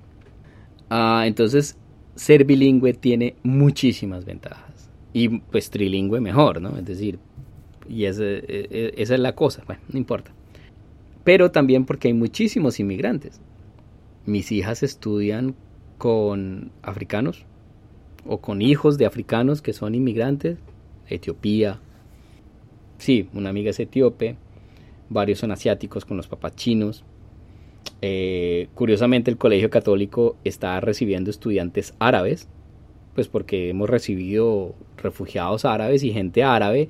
Ah, 0.89 1.23
entonces, 1.25 1.77
ser 2.15 2.43
bilingüe 2.43 2.91
tiene 2.95 3.35
muchísimas 3.43 4.25
ventajas 4.25 4.89
y 5.13 5.29
pues 5.39 5.69
trilingüe 5.69 6.19
mejor, 6.19 6.61
¿no? 6.61 6.77
Es 6.77 6.83
decir, 6.83 7.17
y 7.87 8.03
esa 8.03 8.25
es 8.25 9.19
la 9.21 9.33
cosa, 9.35 9.63
bueno, 9.65 9.81
no 9.87 9.97
importa 9.97 10.33
pero 11.23 11.51
también 11.51 11.85
porque 11.85 12.07
hay 12.07 12.13
muchísimos 12.13 12.79
inmigrantes. 12.79 13.39
Mis 14.25 14.51
hijas 14.51 14.83
estudian 14.83 15.55
con 15.97 16.71
africanos 16.81 17.45
o 18.25 18.39
con 18.39 18.61
hijos 18.61 18.97
de 18.97 19.05
africanos 19.05 19.61
que 19.61 19.73
son 19.73 19.95
inmigrantes, 19.95 20.57
Etiopía. 21.07 21.79
Sí, 22.97 23.27
una 23.33 23.49
amiga 23.49 23.71
es 23.71 23.79
etíope, 23.79 24.35
varios 25.09 25.39
son 25.39 25.51
asiáticos 25.51 26.05
con 26.05 26.17
los 26.17 26.27
papás 26.27 26.55
chinos. 26.55 27.03
Eh, 28.01 28.69
curiosamente 28.75 29.29
el 29.29 29.37
colegio 29.37 29.69
católico 29.69 30.37
está 30.43 30.79
recibiendo 30.79 31.29
estudiantes 31.29 31.93
árabes, 31.99 32.47
pues 33.15 33.27
porque 33.27 33.69
hemos 33.69 33.89
recibido 33.89 34.75
refugiados 34.97 35.65
árabes 35.65 36.03
y 36.03 36.11
gente 36.11 36.43
árabe 36.43 36.89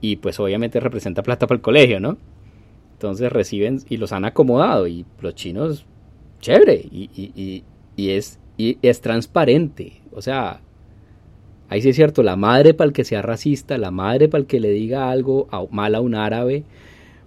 y 0.00 0.16
pues 0.16 0.38
obviamente 0.38 0.80
representa 0.80 1.22
plata 1.22 1.46
para 1.46 1.56
el 1.56 1.62
colegio, 1.62 2.00
¿no? 2.00 2.18
Entonces 2.94 3.30
reciben 3.30 3.80
y 3.88 3.96
los 3.96 4.12
han 4.12 4.24
acomodado 4.24 4.86
y 4.86 5.04
los 5.20 5.34
chinos, 5.34 5.84
chévere, 6.40 6.86
y, 6.90 7.64
es, 7.96 8.38
y 8.56 8.78
es 8.82 9.00
transparente. 9.00 10.00
O 10.12 10.22
sea, 10.22 10.60
ahí 11.68 11.82
sí 11.82 11.90
es 11.90 11.96
cierto, 11.96 12.22
la 12.22 12.36
madre 12.36 12.72
para 12.72 12.88
el 12.88 12.92
que 12.94 13.04
sea 13.04 13.20
racista, 13.20 13.76
la 13.78 13.90
madre 13.90 14.28
para 14.28 14.42
el 14.42 14.46
que 14.46 14.60
le 14.60 14.70
diga 14.70 15.10
algo 15.10 15.48
mal 15.70 15.94
a 15.94 16.00
un 16.00 16.14
árabe 16.14 16.64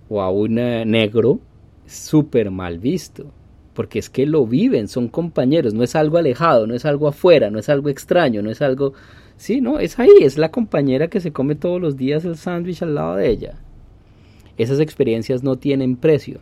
o 0.10 0.22
a 0.22 0.32
un 0.32 0.58
eh, 0.58 0.86
negro, 0.86 1.40
súper 1.86 2.50
mal 2.50 2.80
visto. 2.80 3.26
Porque 3.74 4.00
es 4.00 4.10
que 4.10 4.26
lo 4.26 4.48
viven, 4.48 4.88
son 4.88 5.10
compañeros, 5.10 5.74
no 5.74 5.84
es 5.84 5.96
algo 5.96 6.18
alejado, 6.18 6.66
no 6.66 6.74
es 6.74 6.86
algo 6.86 7.08
afuera, 7.08 7.52
no 7.52 7.60
es 7.60 7.70
algo 7.70 7.90
extraño, 7.90 8.42
no 8.42 8.50
es 8.50 8.62
algo... 8.62 8.94
Sí, 9.36 9.62
no, 9.62 9.80
es 9.80 10.00
ahí, 10.00 10.10
es 10.22 10.40
la 10.40 10.50
compañera 10.50 11.10
que 11.10 11.20
se 11.20 11.32
come 11.32 11.54
todos 11.54 11.80
los 11.80 11.96
días 11.96 12.26
el 12.26 12.38
sándwich 12.38 12.82
al 12.82 12.96
lado 12.96 13.18
de 13.18 13.30
ella. 13.30 13.60
Esas 14.58 14.80
experiencias 14.80 15.44
no 15.44 15.58
tienen 15.58 15.96
precio. 15.96 16.40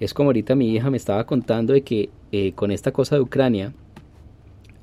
Es 0.00 0.14
como 0.14 0.30
ahorita 0.30 0.54
mi 0.54 0.74
hija 0.74 0.90
me 0.90 0.96
estaba 0.96 1.26
contando 1.26 1.74
de 1.74 1.82
que 1.82 2.08
eh, 2.32 2.52
con 2.52 2.70
esta 2.70 2.90
cosa 2.90 3.16
de 3.16 3.20
Ucrania, 3.20 3.74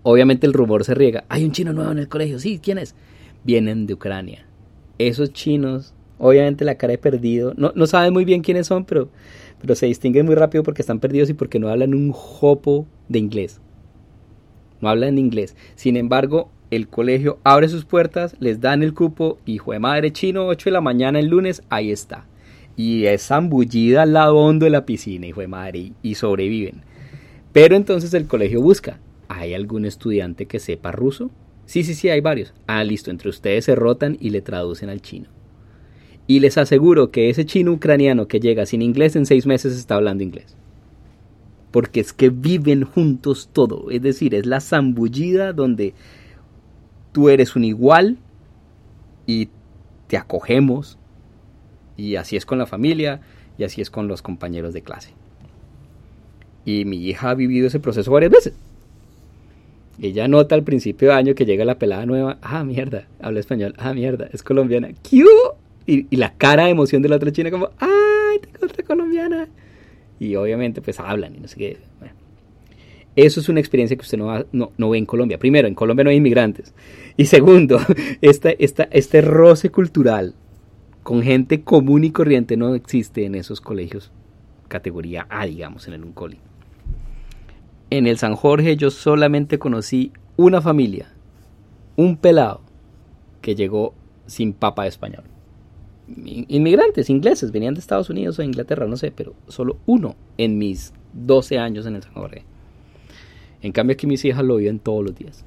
obviamente 0.04 0.46
el 0.46 0.54
rumor 0.54 0.84
se 0.84 0.94
riega. 0.94 1.26
Hay 1.28 1.44
un 1.44 1.52
chino 1.52 1.74
nuevo 1.74 1.92
en 1.92 1.98
el 1.98 2.08
colegio. 2.08 2.38
Sí, 2.40 2.60
¿quién 2.62 2.78
es? 2.78 2.94
Vienen 3.44 3.88
de 3.88 3.96
Ucrania. 3.96 4.46
Esos 5.00 5.34
chinos, 5.34 5.96
obviamente 6.20 6.66
la 6.66 6.76
cara 6.76 6.92
de 6.92 6.98
perdido. 7.00 7.54
No, 7.58 7.72
no 7.76 7.88
saben 7.88 8.14
muy 8.14 8.26
bien 8.26 8.42
quiénes 8.42 8.68
son, 8.68 8.86
pero, 8.86 9.10
pero 9.60 9.74
se 9.74 9.88
distinguen 9.88 10.28
muy 10.28 10.36
rápido 10.36 10.64
porque 10.64 10.84
están 10.84 11.00
perdidos 11.00 11.32
y 11.32 11.34
porque 11.34 11.58
no 11.58 11.70
hablan 11.70 11.96
un 11.96 12.12
jopo 12.12 12.86
de 13.10 13.18
inglés. 13.18 13.60
No 14.82 14.90
hablan 14.90 15.18
inglés. 15.18 15.56
Sin 15.74 15.98
embargo, 15.98 16.52
el 16.70 16.90
colegio 16.90 17.40
abre 17.44 17.70
sus 17.70 17.86
puertas, 17.86 18.36
les 18.40 18.62
dan 18.62 18.84
el 18.84 18.94
cupo, 18.94 19.40
hijo 19.48 19.72
de 19.72 19.80
madre 19.80 20.14
chino, 20.14 20.46
8 20.46 20.70
de 20.70 20.74
la 20.74 20.82
mañana 20.82 21.18
el 21.18 21.28
lunes, 21.28 21.64
ahí 21.70 21.92
está 21.92 22.28
y 22.78 23.08
es 23.08 23.28
zambullida 23.28 24.04
al 24.04 24.14
lado 24.14 24.38
hondo 24.38 24.64
de 24.66 24.70
la 24.70 24.86
piscina, 24.86 25.28
hijo 25.28 25.42
de 25.42 25.48
madre, 25.48 25.92
y 26.04 26.16
sobreviven. 26.16 26.84
Pero 27.52 27.76
entonces 27.76 28.14
el 28.14 28.28
colegio 28.28 28.62
busca, 28.62 29.00
¿hay 29.28 29.54
algún 29.56 29.84
estudiante 29.86 30.46
que 30.46 30.60
sepa 30.60 30.92
ruso? 30.94 31.32
Sí, 31.66 31.84
sí, 31.84 31.96
sí, 31.96 32.10
hay 32.10 32.22
varios. 32.22 32.54
Ah, 32.68 32.84
listo, 32.84 33.12
entre 33.12 33.30
ustedes 33.30 33.66
se 33.66 33.76
rotan 33.76 34.16
y 34.22 34.30
le 34.30 34.42
traducen 34.42 34.90
al 34.90 35.02
chino. 35.02 35.28
Y 36.28 36.40
les 36.40 36.58
aseguro 36.58 37.10
que 37.10 37.30
ese 37.30 37.46
chino 37.46 37.72
ucraniano 37.74 38.28
que 38.28 38.40
llega 38.40 38.66
sin 38.66 38.82
inglés 38.82 39.16
en 39.16 39.26
seis 39.26 39.46
meses 39.48 39.76
está 39.76 39.96
hablando 39.96 40.24
inglés. 40.24 40.56
porque 41.72 42.00
es 42.00 42.14
que 42.14 42.30
viven 42.30 42.84
juntos 42.84 43.50
todo, 43.52 43.92
es 43.92 44.02
decir, 44.02 44.34
es 44.36 44.46
la 44.46 44.62
zambullida 44.62 45.54
donde 45.54 45.94
tú 47.12 47.30
eres 47.30 47.56
un 47.56 47.64
igual 47.66 48.18
y 49.26 49.50
te 50.08 50.18
acogemos 50.18 50.97
y 51.98 52.16
así 52.16 52.38
es 52.38 52.46
con 52.46 52.60
la 52.60 52.68
familia 52.68 53.20
y 53.58 53.64
así 53.64 53.82
es 53.82 53.90
con 53.90 54.08
los 54.08 54.22
compañeros 54.22 54.74
de 54.74 54.84
clase. 54.84 55.10
Y 56.64 56.86
mi 56.86 56.98
hija 56.98 57.32
ha 57.32 57.36
vivido 57.36 57.68
ese 57.68 57.80
proceso 57.80 58.12
varias 58.12 58.32
veces. 58.32 58.54
Ella 60.00 60.28
nota 60.28 60.54
al 60.54 60.64
principio 60.64 61.10
de 61.10 61.16
año 61.16 61.34
que 61.34 61.46
llega 61.46 61.66
la 61.66 61.80
pelada 61.80 62.06
nueva, 62.06 62.38
ah, 62.42 62.64
mierda, 62.64 63.08
habla 63.20 63.40
español, 63.40 63.74
ah, 63.78 63.94
mierda, 63.94 64.30
es 64.32 64.44
colombiana, 64.44 64.90
¡Q! 65.10 65.26
Y, 65.88 66.16
la 66.16 66.34
cara 66.34 66.66
de 66.66 66.72
emoción 66.72 67.02
de 67.02 67.10
la 67.10 67.16
otra 67.16 67.32
china 67.32 67.50
como, 67.50 67.70
¡ay, 67.80 68.40
tengo 68.40 68.66
otra 68.66 68.84
colombiana! 68.84 69.48
Y 70.20 70.36
obviamente 70.36 70.82
pues 70.82 71.00
hablan 71.00 71.36
y 71.36 71.40
no 71.40 71.48
sé 71.48 71.58
qué. 71.58 71.78
Eso 73.16 73.40
es 73.40 73.50
una 73.50 73.60
experiencia 73.60 73.98
que 73.98 74.02
usted 74.02 74.20
no, 74.20 74.72
no, 74.78 74.90
ve 74.90 74.98
en 75.00 75.08
Colombia. 75.08 75.40
Primero, 75.40 75.68
en 75.68 75.74
Colombia 75.74 76.04
no 76.04 76.12
hay 76.12 76.18
inmigrantes. 76.18 76.76
Y 77.16 77.26
segundo, 77.26 77.80
este, 78.22 78.64
este 78.64 79.22
roce 79.22 79.72
cultural 79.72 80.36
con 81.08 81.24
gente 81.24 81.62
común 81.62 82.04
y 82.04 82.12
corriente 82.12 82.58
no 82.58 82.76
existe 82.76 83.24
en 83.24 83.36
esos 83.36 83.62
colegios 83.62 84.12
categoría 84.68 85.26
A, 85.30 85.46
digamos, 85.46 85.88
en 85.88 85.94
el 85.94 86.04
Uncoli. 86.04 86.38
En 87.90 88.08
el 88.08 88.18
San 88.18 88.36
Jorge 88.36 88.76
yo 88.76 88.92
solamente 88.92 89.58
conocí 89.58 90.12
una 90.36 90.60
familia, 90.60 91.08
un 91.96 92.18
pelado, 92.18 92.60
que 93.40 93.56
llegó 93.56 93.94
sin 94.26 94.52
papa 94.52 94.86
español. 94.86 95.24
Inmigrantes 96.26 97.10
ingleses, 97.10 97.54
venían 97.54 97.76
de 97.76 97.80
Estados 97.80 98.10
Unidos 98.10 98.38
o 98.40 98.44
Inglaterra, 98.44 98.86
no 98.86 98.98
sé, 98.98 99.12
pero 99.12 99.34
solo 99.48 99.78
uno 99.86 100.18
en 100.38 100.58
mis 100.58 100.92
12 101.14 101.58
años 101.58 101.86
en 101.86 101.96
el 101.96 102.04
San 102.04 102.16
Jorge. 102.16 102.44
En 103.62 103.72
cambio 103.72 103.94
aquí 103.94 104.08
mis 104.08 104.26
hijas 104.26 104.44
lo 104.44 104.58
viven 104.58 104.80
todos 104.80 105.06
los 105.06 105.16
días. 105.16 105.46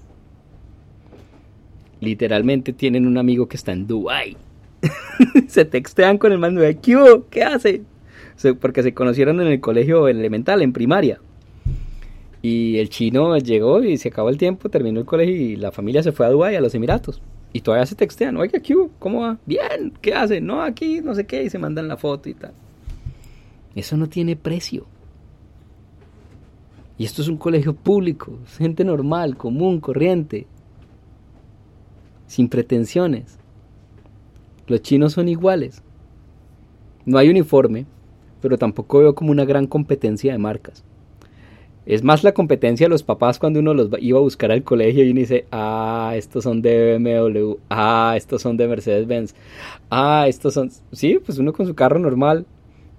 Literalmente 2.00 2.72
tienen 2.72 3.06
un 3.06 3.18
amigo 3.18 3.46
que 3.46 3.58
está 3.58 3.72
en 3.72 3.86
Dubai. 3.86 4.38
se 5.48 5.64
textean 5.64 6.18
con 6.18 6.32
el 6.32 6.38
mando 6.38 6.60
de 6.60 6.76
¿qué, 6.78 7.22
¿qué 7.30 7.42
hace? 7.42 7.82
Porque 8.60 8.82
se 8.82 8.94
conocieron 8.94 9.40
en 9.40 9.48
el 9.48 9.60
colegio 9.60 10.08
elemental, 10.08 10.62
en 10.62 10.72
primaria. 10.72 11.20
Y 12.42 12.78
el 12.78 12.88
chino 12.88 13.36
llegó 13.36 13.82
y 13.82 13.98
se 13.98 14.08
acabó 14.08 14.30
el 14.30 14.38
tiempo, 14.38 14.70
terminó 14.70 15.00
el 15.00 15.06
colegio 15.06 15.34
y 15.34 15.56
la 15.56 15.72
familia 15.72 16.02
se 16.02 16.12
fue 16.12 16.26
a 16.26 16.30
Dubái, 16.30 16.56
a 16.56 16.60
los 16.60 16.74
Emiratos. 16.74 17.20
Y 17.52 17.60
todavía 17.60 17.84
se 17.84 17.96
textean, 17.96 18.36
oiga, 18.36 18.60
¿qué 18.60 18.74
¿Cómo 18.98 19.22
va? 19.22 19.38
Bien, 19.44 19.92
¿qué 20.00 20.14
hace? 20.14 20.40
No, 20.40 20.62
aquí, 20.62 21.00
no 21.00 21.14
sé 21.14 21.26
qué, 21.26 21.42
y 21.42 21.50
se 21.50 21.58
mandan 21.58 21.88
la 21.88 21.96
foto 21.96 22.28
y 22.28 22.34
tal. 22.34 22.52
Eso 23.74 23.96
no 23.96 24.08
tiene 24.08 24.36
precio. 24.36 24.86
Y 26.96 27.04
esto 27.04 27.22
es 27.22 27.28
un 27.28 27.38
colegio 27.38 27.74
público, 27.74 28.38
gente 28.58 28.84
normal, 28.84 29.36
común, 29.36 29.80
corriente, 29.80 30.46
sin 32.26 32.48
pretensiones. 32.48 33.39
Los 34.70 34.82
chinos 34.82 35.14
son 35.14 35.28
iguales. 35.28 35.82
No 37.04 37.18
hay 37.18 37.28
uniforme, 37.28 37.86
pero 38.40 38.56
tampoco 38.56 39.00
veo 39.00 39.16
como 39.16 39.32
una 39.32 39.44
gran 39.44 39.66
competencia 39.66 40.30
de 40.30 40.38
marcas. 40.38 40.84
Es 41.86 42.04
más 42.04 42.22
la 42.22 42.34
competencia 42.34 42.84
de 42.84 42.90
los 42.90 43.02
papás 43.02 43.40
cuando 43.40 43.58
uno 43.58 43.74
los 43.74 43.90
iba 43.98 44.20
a 44.20 44.22
buscar 44.22 44.52
al 44.52 44.62
colegio 44.62 45.02
y 45.02 45.10
uno 45.10 45.18
dice, 45.18 45.46
ah, 45.50 46.12
estos 46.14 46.44
son 46.44 46.62
de 46.62 46.98
BMW, 46.98 47.54
ah, 47.68 48.14
estos 48.16 48.42
son 48.42 48.56
de 48.56 48.68
Mercedes-Benz, 48.68 49.34
ah, 49.90 50.26
estos 50.28 50.54
son... 50.54 50.70
Sí, 50.92 51.18
pues 51.18 51.38
uno 51.38 51.52
con 51.52 51.66
su 51.66 51.74
carro 51.74 51.98
normal, 51.98 52.46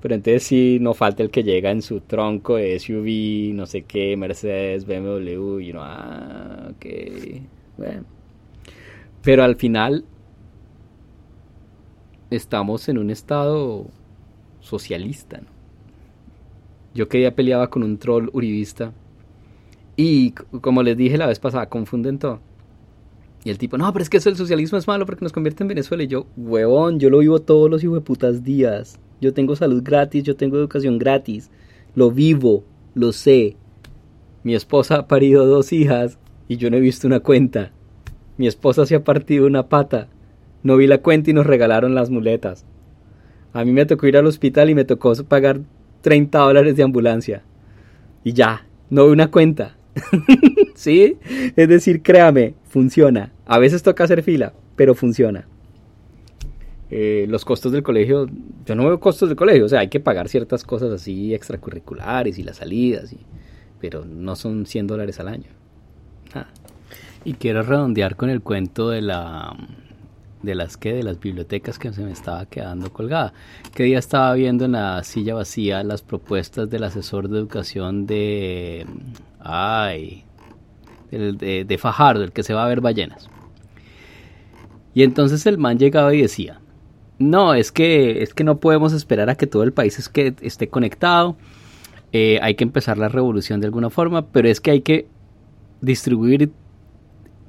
pero 0.01 0.13
entonces 0.13 0.43
sí, 0.43 0.77
no 0.81 0.93
falta 0.93 1.23
el 1.23 1.29
que 1.29 1.43
llega 1.43 1.71
en 1.71 1.81
su 1.81 2.01
tronco 2.01 2.57
de 2.57 2.77
SUV, 2.77 3.55
no 3.55 3.65
sé 3.65 3.83
qué, 3.83 4.17
Mercedes, 4.17 4.85
BMW, 4.85 5.61
y 5.61 5.71
uno, 5.71 5.79
ah, 5.83 6.67
ok, 6.71 6.85
bueno. 7.77 8.03
Pero 9.21 9.45
al 9.45 9.55
final 9.55 10.03
estamos 12.31 12.89
en 12.89 12.97
un 12.97 13.11
estado 13.11 13.85
socialista, 14.59 15.37
¿no? 15.37 15.47
Yo 16.93 17.07
que 17.07 17.21
ya 17.21 17.35
peleaba 17.35 17.69
con 17.69 17.83
un 17.83 17.97
troll 17.97 18.29
uribista. 18.33 18.91
Y 19.95 20.31
como 20.31 20.83
les 20.83 20.97
dije 20.97 21.17
la 21.17 21.27
vez 21.27 21.39
pasada, 21.39 21.69
confunden 21.69 22.19
todo. 22.19 22.39
Y 23.43 23.49
el 23.49 23.57
tipo, 23.57 23.77
no, 23.77 23.91
pero 23.93 24.03
es 24.03 24.09
que 24.09 24.17
eso 24.17 24.29
el 24.29 24.35
socialismo 24.35 24.77
es 24.77 24.87
malo 24.87 25.05
porque 25.05 25.23
nos 25.23 25.31
convierte 25.31 25.63
en 25.63 25.69
Venezuela. 25.69 26.03
Y 26.03 26.07
yo, 26.07 26.25
huevón, 26.37 26.99
yo 26.99 27.09
lo 27.09 27.19
vivo 27.19 27.39
todos 27.39 27.69
los 27.69 27.83
putas 28.03 28.43
días. 28.43 28.99
Yo 29.21 29.33
tengo 29.33 29.55
salud 29.55 29.81
gratis, 29.83 30.23
yo 30.23 30.35
tengo 30.35 30.57
educación 30.57 30.97
gratis. 30.97 31.49
Lo 31.95 32.11
vivo, 32.11 32.63
lo 32.93 33.11
sé. 33.13 33.55
Mi 34.43 34.55
esposa 34.55 34.95
ha 34.95 35.07
parido 35.07 35.45
dos 35.45 35.71
hijas 35.71 36.17
y 36.47 36.57
yo 36.57 36.69
no 36.69 36.77
he 36.77 36.81
visto 36.81 37.07
una 37.07 37.19
cuenta. 37.19 37.71
Mi 38.37 38.47
esposa 38.47 38.85
se 38.85 38.95
ha 38.95 39.03
partido 39.03 39.47
una 39.47 39.69
pata. 39.69 40.07
No 40.63 40.77
vi 40.77 40.87
la 40.87 40.99
cuenta 40.99 41.29
y 41.29 41.33
nos 41.33 41.45
regalaron 41.45 41.95
las 41.95 42.09
muletas. 42.09 42.65
A 43.53 43.65
mí 43.65 43.71
me 43.71 43.85
tocó 43.85 44.07
ir 44.07 44.17
al 44.17 44.25
hospital 44.25 44.69
y 44.69 44.75
me 44.75 44.85
tocó 44.85 45.13
pagar 45.25 45.61
30 46.01 46.37
dólares 46.39 46.75
de 46.75 46.83
ambulancia. 46.83 47.43
Y 48.23 48.33
ya, 48.33 48.65
no 48.89 49.03
veo 49.03 49.13
una 49.13 49.31
cuenta. 49.31 49.75
¿Sí? 50.75 51.17
Es 51.55 51.67
decir, 51.67 52.01
créame, 52.01 52.55
funciona. 52.69 53.33
A 53.45 53.59
veces 53.59 53.83
toca 53.83 54.03
hacer 54.03 54.23
fila, 54.23 54.53
pero 54.75 54.95
funciona. 54.95 55.47
Eh, 56.89 57.25
los 57.29 57.45
costos 57.45 57.71
del 57.71 57.83
colegio, 57.83 58.27
yo 58.65 58.75
no 58.75 58.83
veo 58.83 58.99
costos 58.99 59.29
del 59.29 59.37
colegio, 59.37 59.65
o 59.65 59.69
sea, 59.69 59.79
hay 59.79 59.87
que 59.87 60.01
pagar 60.01 60.27
ciertas 60.27 60.65
cosas 60.65 60.91
así 60.91 61.33
extracurriculares 61.33 62.37
y 62.37 62.43
las 62.43 62.57
salidas, 62.57 63.13
y, 63.13 63.19
pero 63.79 64.03
no 64.03 64.35
son 64.35 64.65
100 64.65 64.87
dólares 64.87 65.19
al 65.21 65.29
año. 65.29 65.49
Y 67.23 67.33
quiero 67.35 67.61
redondear 67.61 68.15
con 68.15 68.29
el 68.29 68.41
cuento 68.41 68.89
de 68.89 69.01
la 69.01 69.55
de 70.43 70.55
las 70.55 70.77
que 70.77 70.93
de 70.93 71.03
las 71.03 71.19
bibliotecas 71.19 71.77
que 71.77 71.93
se 71.93 72.03
me 72.03 72.11
estaba 72.11 72.45
quedando 72.45 72.91
colgada. 72.91 73.33
Que 73.73 73.83
día 73.83 73.99
estaba 73.99 74.33
viendo 74.33 74.65
en 74.65 74.73
la 74.73 75.03
silla 75.03 75.35
vacía 75.35 75.83
las 75.83 76.01
propuestas 76.01 76.69
del 76.69 76.83
asesor 76.83 77.29
de 77.29 77.39
educación 77.39 78.05
de 78.05 78.85
ay 79.39 80.25
de, 81.11 81.65
de, 81.65 81.77
Fajardo, 81.77 82.23
el 82.23 82.31
que 82.31 82.43
se 82.43 82.53
va 82.53 82.63
a 82.63 82.69
ver 82.69 82.79
ballenas. 82.79 83.29
Y 84.93 85.03
entonces 85.03 85.45
el 85.45 85.57
man 85.57 85.77
llegaba 85.77 86.13
y 86.13 86.21
decía, 86.21 86.61
no, 87.19 87.53
es 87.53 87.71
que, 87.71 88.23
es 88.23 88.33
que 88.33 88.45
no 88.45 88.59
podemos 88.59 88.93
esperar 88.93 89.29
a 89.29 89.35
que 89.35 89.45
todo 89.45 89.63
el 89.63 89.73
país 89.73 89.99
es 89.99 90.07
que 90.07 90.33
esté 90.41 90.69
conectado, 90.69 91.35
eh, 92.13 92.39
hay 92.41 92.55
que 92.55 92.63
empezar 92.63 92.97
la 92.97 93.09
revolución 93.09 93.59
de 93.59 93.67
alguna 93.67 93.89
forma, 93.89 94.27
pero 94.27 94.47
es 94.47 94.61
que 94.61 94.71
hay 94.71 94.81
que 94.81 95.07
distribuir 95.81 96.51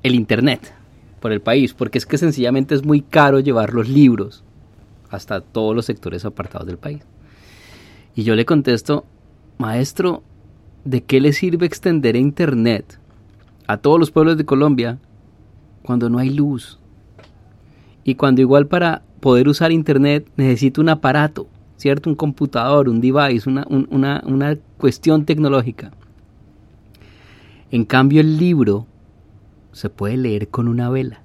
el 0.02 0.14
Internet 0.14 0.74
por 1.22 1.32
el 1.32 1.40
país, 1.40 1.72
porque 1.72 1.96
es 1.96 2.04
que 2.04 2.18
sencillamente 2.18 2.74
es 2.74 2.84
muy 2.84 3.00
caro 3.00 3.40
llevar 3.40 3.72
los 3.72 3.88
libros 3.88 4.42
hasta 5.08 5.40
todos 5.40 5.74
los 5.74 5.86
sectores 5.86 6.24
apartados 6.24 6.66
del 6.66 6.78
país. 6.78 7.02
Y 8.14 8.24
yo 8.24 8.34
le 8.34 8.44
contesto, 8.44 9.06
maestro, 9.56 10.22
¿de 10.84 11.04
qué 11.04 11.20
le 11.20 11.32
sirve 11.32 11.64
extender 11.64 12.16
Internet 12.16 12.98
a 13.68 13.76
todos 13.76 13.98
los 14.00 14.10
pueblos 14.10 14.36
de 14.36 14.44
Colombia 14.44 14.98
cuando 15.82 16.10
no 16.10 16.18
hay 16.18 16.30
luz? 16.30 16.78
Y 18.04 18.16
cuando 18.16 18.40
igual 18.40 18.66
para 18.66 19.02
poder 19.20 19.48
usar 19.48 19.70
Internet 19.70 20.28
necesito 20.36 20.80
un 20.80 20.88
aparato, 20.88 21.46
¿cierto? 21.76 22.10
Un 22.10 22.16
computador, 22.16 22.88
un 22.88 23.00
device, 23.00 23.48
una, 23.48 23.64
una, 23.68 24.22
una 24.26 24.58
cuestión 24.76 25.24
tecnológica. 25.24 25.92
En 27.70 27.84
cambio 27.84 28.20
el 28.20 28.38
libro 28.38 28.86
se 29.72 29.90
puede 29.90 30.16
leer 30.16 30.48
con 30.48 30.68
una 30.68 30.88
vela. 30.90 31.22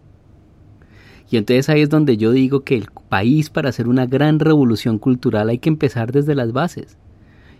Y 1.29 1.37
entonces 1.37 1.69
ahí 1.69 1.81
es 1.81 1.89
donde 1.89 2.17
yo 2.17 2.31
digo 2.31 2.61
que 2.61 2.75
el 2.75 2.87
país 3.09 3.49
para 3.49 3.69
hacer 3.69 3.87
una 3.87 4.05
gran 4.05 4.39
revolución 4.39 4.97
cultural 4.97 5.49
hay 5.49 5.59
que 5.59 5.69
empezar 5.69 6.11
desde 6.11 6.35
las 6.35 6.53
bases. 6.53 6.97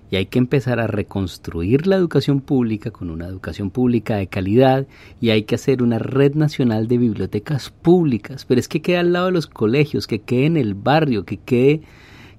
Y 0.09 0.15
hay 0.15 0.27
que 0.27 0.39
empezar 0.39 0.79
a 0.79 0.87
reconstruir 0.87 1.85
la 1.85 1.97
educación 1.97 2.39
pública 2.39 2.91
con 2.91 3.09
una 3.09 3.27
educación 3.27 3.71
pública 3.71 4.15
de 4.15 4.27
calidad 4.27 4.87
y 5.19 5.31
hay 5.31 5.43
que 5.43 5.55
hacer 5.55 5.83
una 5.83 5.99
red 5.99 6.33
nacional 6.33 6.87
de 6.87 6.97
bibliotecas 6.97 7.71
públicas. 7.71 8.45
Pero 8.45 8.59
es 8.59 8.69
que 8.69 8.81
quede 8.81 8.99
al 8.99 9.11
lado 9.11 9.25
de 9.25 9.33
los 9.33 9.47
colegios, 9.47 10.07
que 10.07 10.19
quede 10.19 10.45
en 10.45 10.55
el 10.55 10.75
barrio, 10.75 11.25
que 11.25 11.35
quede, 11.35 11.81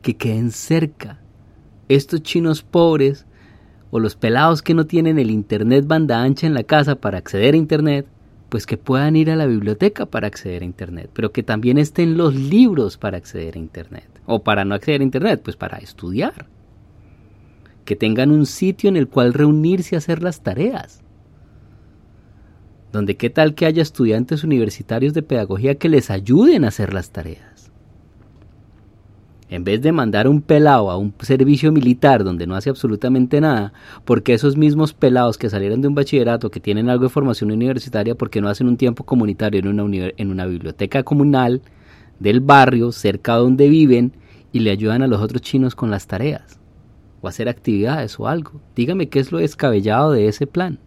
que 0.01 0.17
queden 0.17 0.51
cerca. 0.51 1.21
Estos 1.91 2.23
chinos 2.23 2.63
pobres 2.63 3.27
o 3.91 4.01
los 4.01 4.17
pelados 4.17 4.63
que 4.63 4.73
no 4.73 4.87
tienen 4.87 5.19
el 5.19 5.31
internet 5.31 5.87
banda 5.87 6.23
ancha 6.23 6.47
en 6.47 6.55
la 6.55 6.63
casa 6.63 6.95
para 6.95 7.19
acceder 7.19 7.53
a 7.53 7.59
internet, 7.59 8.07
pues 8.49 8.67
que 8.67 8.79
puedan 8.79 9.17
ir 9.17 9.31
a 9.31 9.37
la 9.37 9.47
biblioteca 9.47 10.07
para 10.07 10.27
acceder 10.27 10.63
a 10.63 10.67
Internet, 10.67 11.11
pero 11.13 11.33
que 11.33 11.43
también 11.43 11.79
estén 11.79 12.17
los 12.17 12.35
libros 12.35 12.97
para 12.97 13.19
acceder 13.19 13.57
a 13.57 13.59
Internet. 13.59 14.09
O 14.27 14.43
para 14.43 14.65
no 14.65 14.75
acceder 14.75 15.01
a 15.01 15.05
Internet, 15.05 15.43
pues 15.43 15.57
para 15.57 15.79
estudiar. 15.79 16.47
Que 17.85 17.97
tengan 17.97 18.31
un 18.31 18.47
sitio 18.47 18.89
en 18.89 18.97
el 18.97 19.09
cual 19.09 19.35
reunirse 19.35 19.95
a 19.95 19.99
hacer 19.99 20.23
las 20.23 20.43
tareas. 20.43 21.03
Donde 22.93 23.17
qué 23.17 23.29
tal 23.29 23.55
que 23.55 23.67
haya 23.67 23.83
estudiantes 23.83 24.45
universitarios 24.45 25.13
de 25.13 25.23
pedagogía 25.23 25.75
que 25.75 25.91
les 25.91 26.11
ayuden 26.11 26.65
a 26.65 26.69
hacer 26.69 26.95
las 26.95 27.11
tareas. 27.11 27.58
En 29.51 29.65
vez 29.65 29.81
de 29.81 29.93
mandar 29.93 30.29
un 30.29 30.43
pelado 30.43 30.91
a 30.91 30.99
un 30.99 31.15
servicio 31.21 31.73
militar 31.73 32.23
donde 32.23 32.47
no 32.47 32.55
hace 32.55 32.69
absolutamente 32.69 33.41
nada, 33.41 33.73
porque 34.05 34.35
esos 34.35 34.59
mismos 34.59 34.93
pelados 34.93 35.39
que 35.39 35.49
salieron 35.49 35.81
de 35.81 35.89
un 35.89 35.95
bachillerato, 35.95 36.51
que 36.51 36.61
tienen 36.61 36.91
algo 36.91 37.05
de 37.05 37.11
formación 37.11 37.51
universitaria, 37.51 38.15
porque 38.15 38.43
no 38.43 38.51
hacen 38.51 38.69
un 38.69 38.77
tiempo 38.77 39.05
comunitario 39.05 39.61
en 39.61 39.69
una, 39.69 40.13
en 40.17 40.31
una 40.31 40.45
biblioteca 40.45 41.03
comunal 41.03 41.63
del 42.21 42.41
barrio, 42.41 42.93
cerca 42.93 43.37
de 43.37 43.41
donde 43.41 43.69
viven, 43.71 44.13
y 44.53 44.61
le 44.61 44.71
ayudan 44.71 45.01
a 45.01 45.07
los 45.07 45.23
otros 45.23 45.41
chinos 45.41 45.75
con 45.75 45.91
las 45.91 46.07
tareas, 46.07 46.61
o 47.23 47.29
hacer 47.29 47.49
actividades 47.49 48.21
o 48.21 48.29
algo. 48.29 48.61
Dígame 48.77 49.09
qué 49.09 49.19
es 49.19 49.33
lo 49.33 49.39
descabellado 49.39 50.13
de 50.13 50.29
ese 50.29 50.47
plan. 50.47 50.79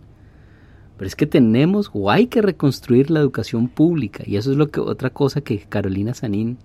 Pero 0.98 1.08
es 1.08 1.16
que 1.16 1.26
tenemos 1.26 1.90
o 1.94 2.12
hay 2.12 2.28
que 2.28 2.44
reconstruir 2.44 3.10
la 3.10 3.22
educación 3.22 3.70
pública, 3.70 4.24
y 4.28 4.36
eso 4.36 4.52
es 4.52 4.58
lo 4.58 4.70
que 4.70 4.82
otra 4.82 5.10
cosa 5.10 5.42
que 5.42 5.62
Carolina 5.62 6.14
Sanín 6.14 6.60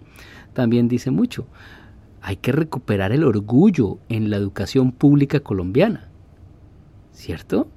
también 0.52 0.88
dice 0.88 1.10
mucho 1.10 1.46
hay 2.26 2.34
que 2.34 2.50
recuperar 2.50 3.12
el 3.12 3.22
orgullo 3.22 4.00
en 4.08 4.30
la 4.30 4.36
educación 4.36 4.90
pública 4.90 5.38
colombiana. 5.38 6.08
¿Cierto? 7.12 7.68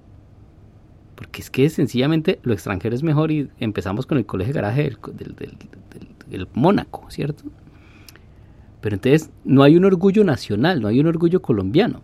Porque 1.13 1.41
es 1.41 1.51
que 1.51 1.69
sencillamente 1.69 2.39
lo 2.41 2.53
extranjero 2.53 2.95
es 2.95 3.03
mejor 3.03 3.29
y 3.31 3.47
empezamos 3.59 4.07
con 4.07 4.17
el 4.17 4.25
colegio 4.25 4.55
garaje 4.55 4.91
del, 5.13 6.47
Mónaco, 6.55 7.05
¿cierto? 7.11 7.43
Pero 8.81 8.95
entonces 8.95 9.29
no 9.45 9.61
hay 9.61 9.77
un 9.77 9.85
orgullo 9.85 10.23
nacional, 10.23 10.81
no 10.81 10.87
hay 10.87 10.99
un 10.99 11.05
orgullo 11.05 11.43
colombiano. 11.43 12.01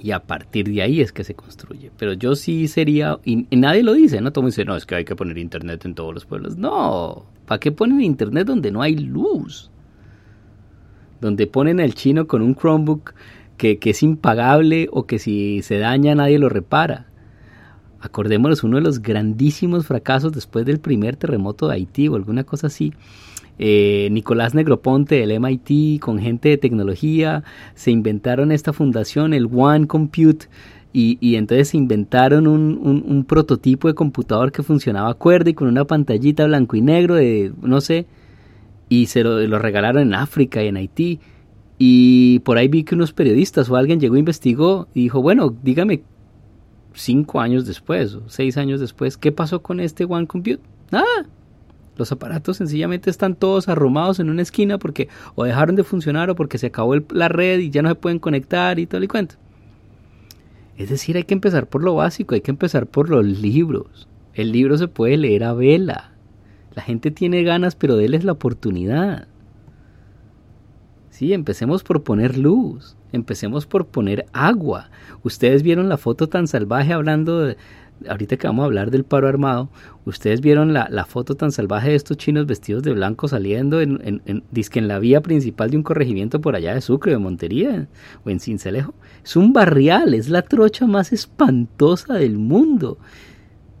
Y 0.00 0.12
a 0.12 0.20
partir 0.20 0.68
de 0.70 0.82
ahí 0.82 1.00
es 1.00 1.10
que 1.10 1.24
se 1.24 1.34
construye. 1.34 1.90
Pero 1.96 2.12
yo 2.12 2.36
sí 2.36 2.68
sería, 2.68 3.18
y, 3.24 3.48
nadie 3.56 3.82
lo 3.82 3.94
dice, 3.94 4.20
¿no? 4.20 4.32
Todo 4.32 4.46
dice, 4.46 4.64
no, 4.64 4.76
es 4.76 4.86
que 4.86 4.94
hay 4.94 5.04
que 5.04 5.16
poner 5.16 5.36
internet 5.36 5.84
en 5.84 5.96
todos 5.96 6.14
los 6.14 6.26
pueblos. 6.26 6.56
No, 6.56 7.26
¿para 7.44 7.58
qué 7.58 7.72
ponen 7.72 8.02
internet 8.02 8.46
donde 8.46 8.70
no 8.70 8.82
hay 8.82 8.94
luz? 8.94 9.69
Donde 11.20 11.46
ponen 11.46 11.80
al 11.80 11.94
chino 11.94 12.26
con 12.26 12.42
un 12.42 12.54
Chromebook 12.54 13.14
que, 13.56 13.78
es 13.82 14.02
impagable 14.02 14.88
o 14.90 15.04
que 15.04 15.18
si 15.18 15.62
se 15.62 15.78
daña 15.78 16.14
nadie 16.14 16.38
lo 16.38 16.48
repara. 16.48 17.06
Acordémonos 18.00 18.64
uno 18.64 18.78
de 18.78 18.82
los 18.82 19.02
grandísimos 19.02 19.86
fracasos 19.86 20.32
después 20.32 20.64
del 20.64 20.80
primer 20.80 21.16
terremoto 21.16 21.68
de 21.68 21.74
Haití 21.74 22.08
o 22.08 22.16
alguna 22.16 22.44
cosa 22.44 22.68
así. 22.68 22.94
Eh, 23.58 24.08
Nicolás 24.10 24.54
Negroponte 24.54 25.16
del 25.16 25.38
MIT 25.38 26.00
con 26.00 26.18
gente 26.18 26.48
de 26.48 26.56
tecnología 26.56 27.44
se 27.74 27.90
inventaron 27.90 28.52
esta 28.52 28.72
fundación, 28.72 29.34
el 29.34 29.50
One 29.52 29.86
Compute, 29.86 30.46
y, 30.92 31.36
entonces 31.36 31.68
se 31.68 31.76
inventaron 31.76 32.48
un, 32.48 33.04
un, 33.06 33.24
prototipo 33.24 33.86
de 33.86 33.94
computador 33.94 34.50
que 34.50 34.64
funcionaba 34.64 35.14
cuerda 35.14 35.50
y 35.50 35.54
con 35.54 35.68
una 35.68 35.84
pantallita 35.84 36.46
blanco 36.46 36.74
y 36.74 36.80
negro 36.80 37.14
de, 37.14 37.52
no 37.62 37.80
sé, 37.80 38.06
y 38.90 39.06
se 39.06 39.22
lo, 39.22 39.58
regalaron 39.58 40.02
en 40.02 40.14
África 40.14 40.62
y 40.62 40.66
en 40.66 40.76
Haití. 40.76 41.20
Y 41.78 42.40
por 42.40 42.58
ahí 42.58 42.68
vi 42.68 42.84
que 42.84 42.94
unos 42.94 43.14
periodistas 43.14 43.70
o 43.70 43.76
alguien 43.76 44.00
llegó, 44.00 44.16
investigó 44.18 44.88
y 44.92 45.04
dijo, 45.04 45.22
bueno, 45.22 45.56
dígame 45.62 46.02
cinco 46.92 47.40
años 47.40 47.64
después 47.64 48.14
o 48.16 48.28
seis 48.28 48.58
años 48.58 48.80
después, 48.80 49.16
¿qué 49.16 49.32
pasó 49.32 49.62
con 49.62 49.80
este 49.80 50.04
One 50.04 50.26
Compute? 50.26 50.60
Nada. 50.90 51.06
Los 51.96 52.10
aparatos 52.12 52.56
sencillamente 52.56 53.10
están 53.10 53.36
todos 53.36 53.68
arrumados 53.68 54.18
en 54.20 54.28
una 54.28 54.42
esquina 54.42 54.76
porque 54.76 55.08
o 55.36 55.44
dejaron 55.44 55.76
de 55.76 55.84
funcionar 55.84 56.28
o 56.28 56.34
porque 56.34 56.58
se 56.58 56.66
acabó 56.66 56.96
la 57.10 57.28
red 57.28 57.60
y 57.60 57.70
ya 57.70 57.82
no 57.82 57.90
se 57.90 57.94
pueden 57.94 58.18
conectar 58.18 58.78
y 58.78 58.86
todo 58.86 59.00
el 59.00 59.08
cuento. 59.08 59.36
Es 60.76 60.88
decir, 60.88 61.16
hay 61.16 61.24
que 61.24 61.34
empezar 61.34 61.68
por 61.68 61.84
lo 61.84 61.94
básico, 61.94 62.34
hay 62.34 62.40
que 62.40 62.50
empezar 62.50 62.86
por 62.86 63.08
los 63.08 63.24
libros. 63.24 64.08
El 64.34 64.50
libro 64.50 64.76
se 64.78 64.88
puede 64.88 65.16
leer 65.16 65.44
a 65.44 65.52
vela. 65.52 66.12
La 66.74 66.82
gente 66.82 67.10
tiene 67.10 67.42
ganas, 67.42 67.74
pero 67.74 67.96
déles 67.96 68.24
la 68.24 68.32
oportunidad. 68.32 69.26
Sí, 71.10 71.32
empecemos 71.32 71.82
por 71.82 72.02
poner 72.02 72.38
luz, 72.38 72.96
empecemos 73.12 73.66
por 73.66 73.86
poner 73.86 74.26
agua. 74.32 74.90
Ustedes 75.22 75.62
vieron 75.62 75.88
la 75.88 75.98
foto 75.98 76.28
tan 76.28 76.46
salvaje 76.46 76.92
hablando 76.92 77.40
de, 77.40 77.56
ahorita 78.08 78.36
que 78.36 78.46
vamos 78.46 78.62
a 78.62 78.66
hablar 78.66 78.90
del 78.90 79.04
paro 79.04 79.28
armado, 79.28 79.68
ustedes 80.04 80.40
vieron 80.40 80.72
la, 80.72 81.04
foto 81.04 81.34
tan 81.34 81.52
salvaje 81.52 81.90
de 81.90 81.96
estos 81.96 82.16
chinos 82.16 82.46
vestidos 82.46 82.82
de 82.82 82.92
blanco 82.92 83.28
saliendo 83.28 83.80
en, 83.80 84.00
en, 84.04 84.22
en, 84.26 84.44
en 84.52 84.88
la 84.88 84.98
vía 84.98 85.20
principal 85.20 85.70
de 85.70 85.76
un 85.76 85.82
corregimiento 85.82 86.40
por 86.40 86.56
allá 86.56 86.74
de 86.74 86.80
Sucre, 86.80 87.12
de 87.12 87.18
Montería 87.18 87.88
o 88.24 88.30
en 88.30 88.40
Cincelejo. 88.40 88.94
Es 89.24 89.36
un 89.36 89.52
barrial, 89.52 90.14
es 90.14 90.28
la 90.28 90.42
trocha 90.42 90.86
más 90.86 91.12
espantosa 91.12 92.14
del 92.14 92.38
mundo. 92.38 92.98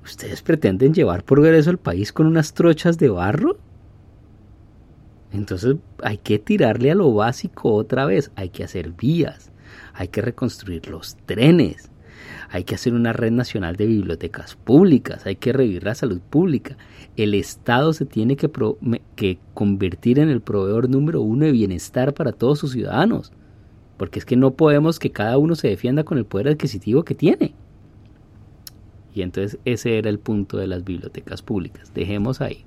¿Ustedes 0.04 0.42
pretenden 0.42 0.94
llevar 0.94 1.24
por 1.24 1.44
eso 1.46 1.70
el 1.70 1.78
país 1.78 2.12
con 2.12 2.26
unas 2.26 2.54
trochas 2.54 2.98
de 2.98 3.08
barro? 3.08 3.58
Entonces 5.32 5.76
hay 6.02 6.18
que 6.18 6.38
tirarle 6.38 6.90
a 6.90 6.94
lo 6.94 7.12
básico 7.12 7.72
otra 7.74 8.06
vez. 8.06 8.30
Hay 8.34 8.48
que 8.48 8.64
hacer 8.64 8.92
vías, 8.92 9.52
hay 9.94 10.08
que 10.08 10.22
reconstruir 10.22 10.88
los 10.88 11.16
trenes, 11.26 11.90
hay 12.50 12.64
que 12.64 12.74
hacer 12.74 12.94
una 12.94 13.12
red 13.12 13.30
nacional 13.30 13.76
de 13.76 13.86
bibliotecas 13.86 14.56
públicas, 14.56 15.26
hay 15.26 15.36
que 15.36 15.52
revivir 15.52 15.84
la 15.84 15.94
salud 15.94 16.20
pública. 16.20 16.76
El 17.16 17.34
Estado 17.34 17.92
se 17.92 18.06
tiene 18.06 18.36
que, 18.36 18.50
que 19.14 19.38
convertir 19.54 20.18
en 20.18 20.30
el 20.30 20.40
proveedor 20.40 20.88
número 20.88 21.20
uno 21.20 21.44
de 21.44 21.52
bienestar 21.52 22.12
para 22.14 22.32
todos 22.32 22.58
sus 22.58 22.72
ciudadanos. 22.72 23.32
Porque 23.96 24.18
es 24.18 24.24
que 24.24 24.36
no 24.36 24.54
podemos 24.54 24.98
que 24.98 25.12
cada 25.12 25.36
uno 25.38 25.54
se 25.54 25.68
defienda 25.68 26.04
con 26.04 26.18
el 26.18 26.24
poder 26.24 26.48
adquisitivo 26.48 27.04
que 27.04 27.14
tiene. 27.14 27.54
Y 29.14 29.22
entonces 29.22 29.58
ese 29.64 29.98
era 29.98 30.08
el 30.08 30.18
punto 30.18 30.56
de 30.56 30.66
las 30.66 30.84
bibliotecas 30.84 31.42
públicas. 31.42 31.92
Dejemos 31.94 32.40
ahí. 32.40 32.64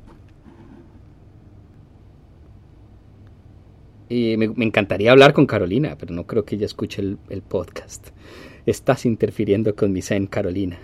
Y 4.09 4.37
me, 4.37 4.45
encantaría 4.65 5.11
hablar 5.11 5.33
con 5.33 5.45
Carolina, 5.45 5.95
pero 5.97 6.13
no 6.13 6.27
creo 6.27 6.45
que 6.45 6.55
ella 6.55 6.65
escuche 6.65 7.01
el, 7.01 7.41
podcast. 7.41 8.09
Estás 8.65 9.05
interfiriendo 9.05 9.75
con 9.75 9.91
mi 9.91 10.01
Zen, 10.01 10.27
Carolina. 10.27 10.77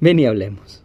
Ven 0.00 0.18
y 0.18 0.26
hablemos. 0.26 0.82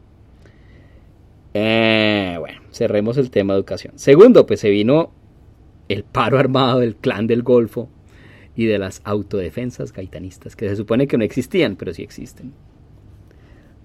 Eh, 1.53 2.35
bueno, 2.39 2.61
cerremos 2.71 3.17
el 3.17 3.31
tema 3.31 3.53
de 3.53 3.59
educación. 3.59 3.93
Segundo, 3.97 4.45
pues 4.45 4.59
se 4.59 4.69
vino 4.69 5.11
el 5.87 6.03
paro 6.03 6.37
armado 6.37 6.79
del 6.81 6.97
clan 6.97 7.25
del 7.25 7.41
Golfo 7.41 7.89
y 8.55 8.65
de 8.65 8.77
las 8.77 9.01
autodefensas 9.05 9.93
gaitanistas, 9.93 10.55
que 10.55 10.67
se 10.69 10.75
supone 10.75 11.07
que 11.07 11.17
no 11.17 11.23
existían, 11.23 11.77
pero 11.77 11.93
sí 11.93 12.03
existen 12.03 12.53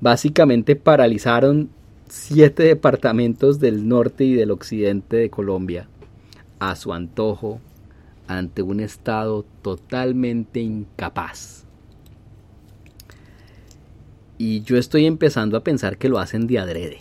básicamente 0.02 0.74
paralizaron 0.74 1.70
siete 2.08 2.64
departamentos 2.64 3.60
del 3.60 3.88
norte 3.88 4.24
y 4.24 4.34
del 4.34 4.50
occidente 4.50 5.16
de 5.16 5.30
Colombia 5.30 5.86
a 6.58 6.74
su 6.74 6.92
antojo 6.92 7.60
ante 8.26 8.62
un 8.62 8.80
Estado 8.80 9.44
totalmente 9.62 10.58
incapaz. 10.60 11.64
Y 14.38 14.62
yo 14.62 14.76
estoy 14.76 15.06
empezando 15.06 15.56
a 15.56 15.62
pensar 15.62 15.96
que 15.96 16.08
lo 16.08 16.18
hacen 16.18 16.48
de 16.48 16.58
adrede. 16.58 16.98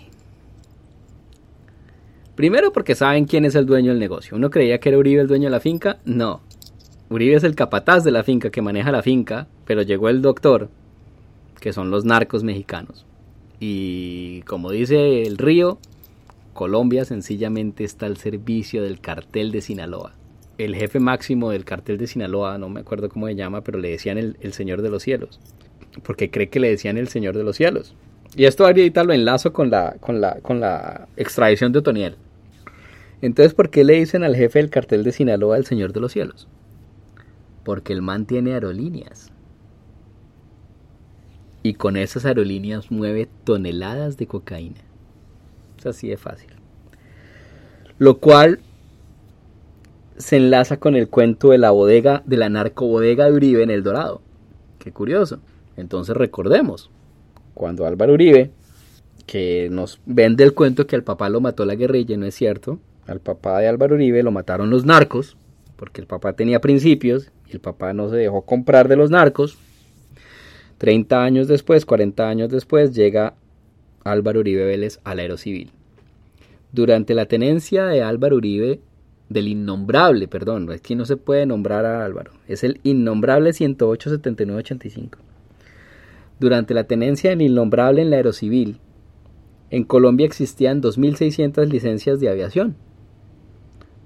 Primero 2.36 2.72
porque 2.72 2.94
saben 2.94 3.26
quién 3.26 3.46
es 3.46 3.56
el 3.56 3.66
dueño 3.66 3.90
del 3.90 4.00
negocio. 4.00 4.38
Uno 4.38 4.52
creía 4.52 4.80
que 4.80 4.90
era 4.90 5.00
Uribe 5.00 5.22
el 5.22 5.28
dueño 5.28 5.46
de 5.46 5.52
la 5.52 5.60
finca. 5.60 5.98
No. 6.06 6.42
Uribe 7.10 7.36
es 7.36 7.44
el 7.44 7.56
capataz 7.56 8.04
de 8.04 8.12
la 8.12 8.24
finca 8.24 8.52
que 8.52 8.62
maneja 8.62 8.92
la 8.92 9.02
finca, 9.02 9.48
pero 9.66 9.82
llegó 9.82 10.08
el 10.08 10.22
doctor 10.22 10.70
que 11.62 11.72
son 11.72 11.92
los 11.92 12.04
narcos 12.04 12.44
mexicanos. 12.44 13.06
Y 13.62 14.42
como 14.42 14.72
dice 14.72 15.22
el 15.22 15.38
río, 15.38 15.78
Colombia 16.54 17.06
sencillamente 17.06 17.86
está 17.86 18.08
al 18.08 18.18
servicio 18.18 18.84
del 18.84 19.00
cartel 19.00 19.52
de 19.52 19.62
Sinaloa. 19.62 20.14
El 20.58 20.76
jefe 20.76 21.00
máximo 21.00 21.52
del 21.52 21.64
cartel 21.64 21.98
de 21.98 22.08
Sinaloa, 22.08 22.58
no 22.58 22.68
me 22.68 22.82
acuerdo 22.82 23.08
cómo 23.08 23.28
se 23.28 23.36
llama, 23.36 23.62
pero 23.62 23.80
le 23.80 23.92
decían 23.92 24.18
el, 24.18 24.54
Señor 24.54 24.82
de 24.82 24.90
los 24.90 25.04
Cielos. 25.04 25.40
Porque 26.04 26.30
cree 26.30 26.50
que 26.50 26.60
le 26.60 26.70
decían 26.70 26.98
el 26.98 27.08
Señor 27.08 27.38
de 27.38 27.44
los 27.44 27.56
Cielos. 27.56 27.94
Y 28.36 28.46
esto 28.46 28.66
ahorita 28.66 29.04
lo 29.04 29.14
enlazo 29.14 29.54
con 29.54 29.70
la, 29.70 29.96
con 30.00 30.20
la, 30.20 30.40
con 30.42 30.60
la 30.60 31.08
extradición 31.16 31.72
de 31.72 31.80
Otoniel. 31.80 32.16
Entonces, 33.22 33.54
¿por 33.54 33.70
qué 33.70 33.84
le 33.84 33.94
dicen 33.94 34.24
al 34.24 34.36
jefe 34.36 34.60
del 34.60 34.72
cartel 34.72 35.04
de 35.04 35.12
Sinaloa 35.12 35.58
el 35.58 35.66
Señor 35.66 35.94
de 35.94 36.00
los 36.00 36.12
Cielos? 36.12 36.48
Porque 37.64 37.94
el 37.94 38.02
man 38.02 38.26
tiene 38.26 38.54
aerolíneas 38.54 39.31
y 41.64 41.74
con 41.74 41.98
esas 41.98 42.26
aerolíneas 42.26 42.92
mueve 42.92 43.28
toneladas 43.44 44.18
de 44.18 44.28
cocaína. 44.28 44.82
Es 45.78 45.86
así 45.86 46.08
de 46.08 46.18
fácil. 46.18 46.50
Lo 47.98 48.18
cual 48.18 48.60
se 50.18 50.38
enlaza 50.38 50.78
con 50.78 50.96
el 50.96 51.08
cuento 51.08 51.50
de 51.50 51.58
la 51.58 51.72
bodega, 51.72 52.24
de 52.26 52.38
la 52.38 52.50
narcobodega 52.50 53.26
de 53.26 53.34
Uribe 53.34 53.64
en 53.64 53.72
El 53.72 53.84
Dorado. 53.84 54.22
Qué 54.80 54.92
curioso. 54.92 55.40
Entonces 55.78 56.16
recordemos, 56.16 56.90
cuando 57.54 57.86
Álvaro 57.86 58.14
Uribe, 58.14 58.52
que 59.26 59.70
nos 59.72 60.00
vende 60.06 60.44
el 60.44 60.54
cuento 60.54 60.88
que 60.88 60.96
al 60.96 61.04
papá 61.04 61.30
lo 61.30 61.42
mató 61.42 61.66
la 61.66 61.76
guerrilla, 61.76 62.18
no 62.18 62.26
es 62.26 62.36
cierto, 62.36 62.80
al 63.08 63.20
papá 63.20 63.60
de 63.60 63.68
Álvaro 63.68 63.96
Uribe 63.96 64.24
lo 64.24 64.32
mataron 64.32 64.70
los 64.70 64.86
narcos, 64.86 65.38
porque 65.76 66.02
el 66.02 66.08
papá 66.08 66.34
tenía 66.34 66.62
principios 66.62 67.32
y 67.48 67.54
el 67.54 67.60
papá 67.60 67.94
no 67.94 68.10
se 68.10 68.18
dejó 68.18 68.44
comprar 68.44 68.88
de 68.88 68.96
los 68.96 69.10
narcos, 69.10 69.58
30 70.82 71.24
años 71.24 71.48
después, 71.48 71.86
40 71.86 72.28
años 72.28 72.50
después, 72.50 72.96
llega 72.96 73.36
Álvaro 74.04 74.40
Uribe 74.40 74.66
Vélez 74.66 75.00
al 75.04 75.20
Aerocivil. 75.20 75.70
Durante 76.72 77.14
la 77.14 77.28
tenencia 77.28 77.86
de 77.86 78.02
Álvaro 78.02 78.38
Uribe 78.38 78.80
del 79.30 79.48
innombrable, 79.48 80.28
perdón, 80.28 80.72
aquí 80.72 80.96
no 80.96 81.06
se 81.06 81.18
puede 81.18 81.46
nombrar 81.46 81.86
a 81.86 82.04
Álvaro, 82.04 82.32
es 82.48 82.64
el 82.64 82.80
innombrable 82.82 83.52
108-7985. 83.52 85.20
Durante 86.40 86.74
la 86.74 86.86
tenencia 86.86 87.30
del 87.30 87.44
innombrable 87.44 88.02
en 88.02 88.10
la 88.10 88.16
aerocivil, 88.16 88.80
en 89.70 89.84
Colombia 89.84 90.26
existían 90.26 90.82
2.600 90.82 91.68
licencias 91.68 92.20
de 92.20 92.30
aviación. 92.30 92.76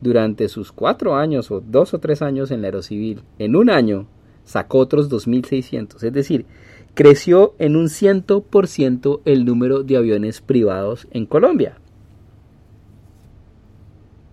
Durante 0.02 0.50
sus 0.50 0.74
cuatro 0.74 1.16
años 1.16 1.50
o 1.52 1.62
dos 1.62 1.94
o 1.94 2.00
tres 2.00 2.22
años 2.22 2.52
en 2.52 2.62
la 2.62 2.68
aerocivil, 2.68 3.22
en 3.40 3.56
un 3.56 3.70
año 3.70 4.08
sacó 4.46 4.80
otros 4.80 5.10
2.600. 5.12 6.04
Es 6.04 6.14
decir, 6.14 6.46
creció 6.94 7.54
en 7.60 7.76
un 7.76 7.88
100% 7.88 9.22
el 9.26 9.46
número 9.46 9.84
de 9.84 9.98
aviones 9.98 10.42
privados 10.42 11.08
en 11.12 11.26
Colombia. 11.26 11.78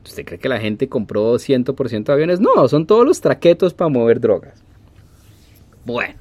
¿Usted 0.04 0.24
cree 0.24 0.38
que 0.38 0.48
la 0.48 0.60
gente 0.60 0.88
compró 0.88 1.34
100% 1.34 2.04
de 2.04 2.12
aviones? 2.12 2.40
No, 2.40 2.66
son 2.68 2.86
todos 2.86 3.06
los 3.06 3.20
traquetos 3.20 3.74
para 3.74 3.88
mover 3.88 4.20
drogas. 4.20 4.62
Bueno. 5.84 6.14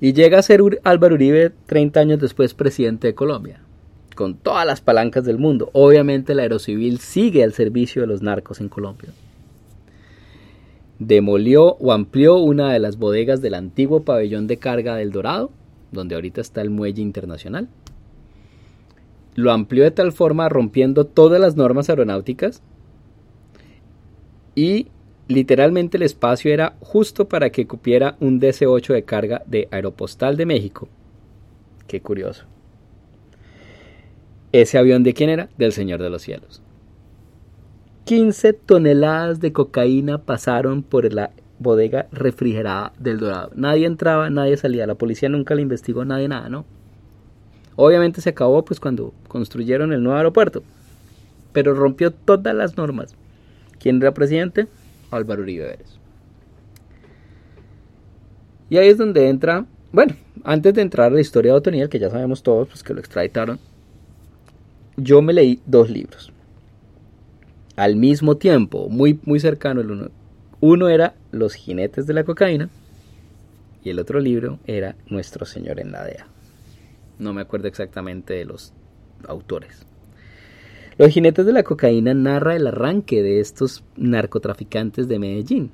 Y 0.00 0.12
llega 0.12 0.38
a 0.38 0.42
ser 0.42 0.62
Álvaro 0.82 1.14
Uribe 1.14 1.52
30 1.66 2.00
años 2.00 2.20
después 2.20 2.54
presidente 2.54 3.08
de 3.08 3.14
Colombia, 3.14 3.60
con 4.16 4.34
todas 4.34 4.66
las 4.66 4.80
palancas 4.80 5.24
del 5.24 5.38
mundo. 5.38 5.68
Obviamente 5.74 6.34
la 6.34 6.42
aerocivil 6.42 7.00
sigue 7.00 7.44
al 7.44 7.52
servicio 7.52 8.00
de 8.00 8.08
los 8.08 8.22
narcos 8.22 8.60
en 8.60 8.70
Colombia. 8.70 9.10
Demolió 11.00 11.76
o 11.80 11.92
amplió 11.92 12.36
una 12.36 12.72
de 12.72 12.78
las 12.78 12.98
bodegas 12.98 13.40
del 13.40 13.54
antiguo 13.54 14.02
pabellón 14.04 14.46
de 14.46 14.58
carga 14.58 14.96
del 14.96 15.12
Dorado, 15.12 15.50
donde 15.92 16.14
ahorita 16.14 16.42
está 16.42 16.60
el 16.60 16.68
muelle 16.68 17.00
internacional. 17.00 17.68
Lo 19.34 19.50
amplió 19.50 19.82
de 19.82 19.92
tal 19.92 20.12
forma 20.12 20.50
rompiendo 20.50 21.06
todas 21.06 21.40
las 21.40 21.56
normas 21.56 21.88
aeronáuticas 21.88 22.62
y 24.54 24.88
literalmente 25.26 25.96
el 25.96 26.02
espacio 26.02 26.52
era 26.52 26.76
justo 26.80 27.28
para 27.28 27.48
que 27.48 27.66
cupiera 27.66 28.16
un 28.20 28.38
DC-8 28.38 28.92
de 28.92 29.04
carga 29.04 29.42
de 29.46 29.68
Aeropostal 29.70 30.36
de 30.36 30.44
México. 30.44 30.88
Qué 31.86 32.02
curioso. 32.02 32.44
¿Ese 34.52 34.76
avión 34.76 35.02
de 35.02 35.14
quién 35.14 35.30
era? 35.30 35.48
Del 35.56 35.72
Señor 35.72 36.02
de 36.02 36.10
los 36.10 36.20
Cielos. 36.20 36.60
15 38.10 38.54
toneladas 38.54 39.38
de 39.38 39.52
cocaína 39.52 40.18
pasaron 40.18 40.82
por 40.82 41.14
la 41.14 41.30
bodega 41.60 42.08
refrigerada 42.10 42.92
del 42.98 43.20
Dorado. 43.20 43.52
Nadie 43.54 43.86
entraba, 43.86 44.28
nadie 44.30 44.56
salía. 44.56 44.84
La 44.88 44.96
policía 44.96 45.28
nunca 45.28 45.54
le 45.54 45.62
investigó, 45.62 46.04
nadie 46.04 46.26
nada, 46.26 46.48
¿no? 46.48 46.64
Obviamente 47.76 48.20
se 48.20 48.30
acabó 48.30 48.64
pues 48.64 48.80
cuando 48.80 49.14
construyeron 49.28 49.92
el 49.92 50.02
nuevo 50.02 50.18
aeropuerto. 50.18 50.64
Pero 51.52 51.72
rompió 51.72 52.10
todas 52.10 52.52
las 52.52 52.76
normas. 52.76 53.14
¿Quién 53.78 54.02
era 54.02 54.12
presidente? 54.12 54.66
Álvaro 55.12 55.42
Uribe 55.42 55.66
Vélez. 55.66 55.96
Y 58.70 58.78
ahí 58.78 58.88
es 58.88 58.98
donde 58.98 59.28
entra, 59.28 59.66
bueno, 59.92 60.16
antes 60.42 60.74
de 60.74 60.82
entrar 60.82 61.12
a 61.12 61.14
la 61.14 61.20
historia 61.20 61.52
de 61.52 61.58
Otoniel, 61.58 61.88
que 61.88 62.00
ya 62.00 62.10
sabemos 62.10 62.42
todos, 62.42 62.66
pues 62.66 62.82
que 62.82 62.92
lo 62.92 62.98
extraditaron, 62.98 63.60
yo 64.96 65.22
me 65.22 65.32
leí 65.32 65.60
dos 65.64 65.88
libros. 65.88 66.32
Al 67.80 67.96
mismo 67.96 68.36
tiempo, 68.36 68.90
muy, 68.90 69.18
muy 69.24 69.40
cercano 69.40 69.80
el 69.80 69.90
uno. 69.90 70.10
Uno 70.60 70.90
era 70.90 71.14
Los 71.30 71.54
jinetes 71.54 72.06
de 72.06 72.12
la 72.12 72.24
cocaína 72.24 72.68
y 73.82 73.88
el 73.88 73.98
otro 73.98 74.20
libro 74.20 74.58
era 74.66 74.96
Nuestro 75.06 75.46
Señor 75.46 75.80
en 75.80 75.90
la 75.90 76.04
DEA. 76.04 76.26
No 77.18 77.32
me 77.32 77.40
acuerdo 77.40 77.68
exactamente 77.68 78.34
de 78.34 78.44
los 78.44 78.74
autores. 79.26 79.86
Los 80.98 81.08
jinetes 81.08 81.46
de 81.46 81.54
la 81.54 81.62
cocaína 81.62 82.12
narra 82.12 82.54
el 82.54 82.66
arranque 82.66 83.22
de 83.22 83.40
estos 83.40 83.82
narcotraficantes 83.96 85.08
de 85.08 85.18
Medellín. 85.18 85.70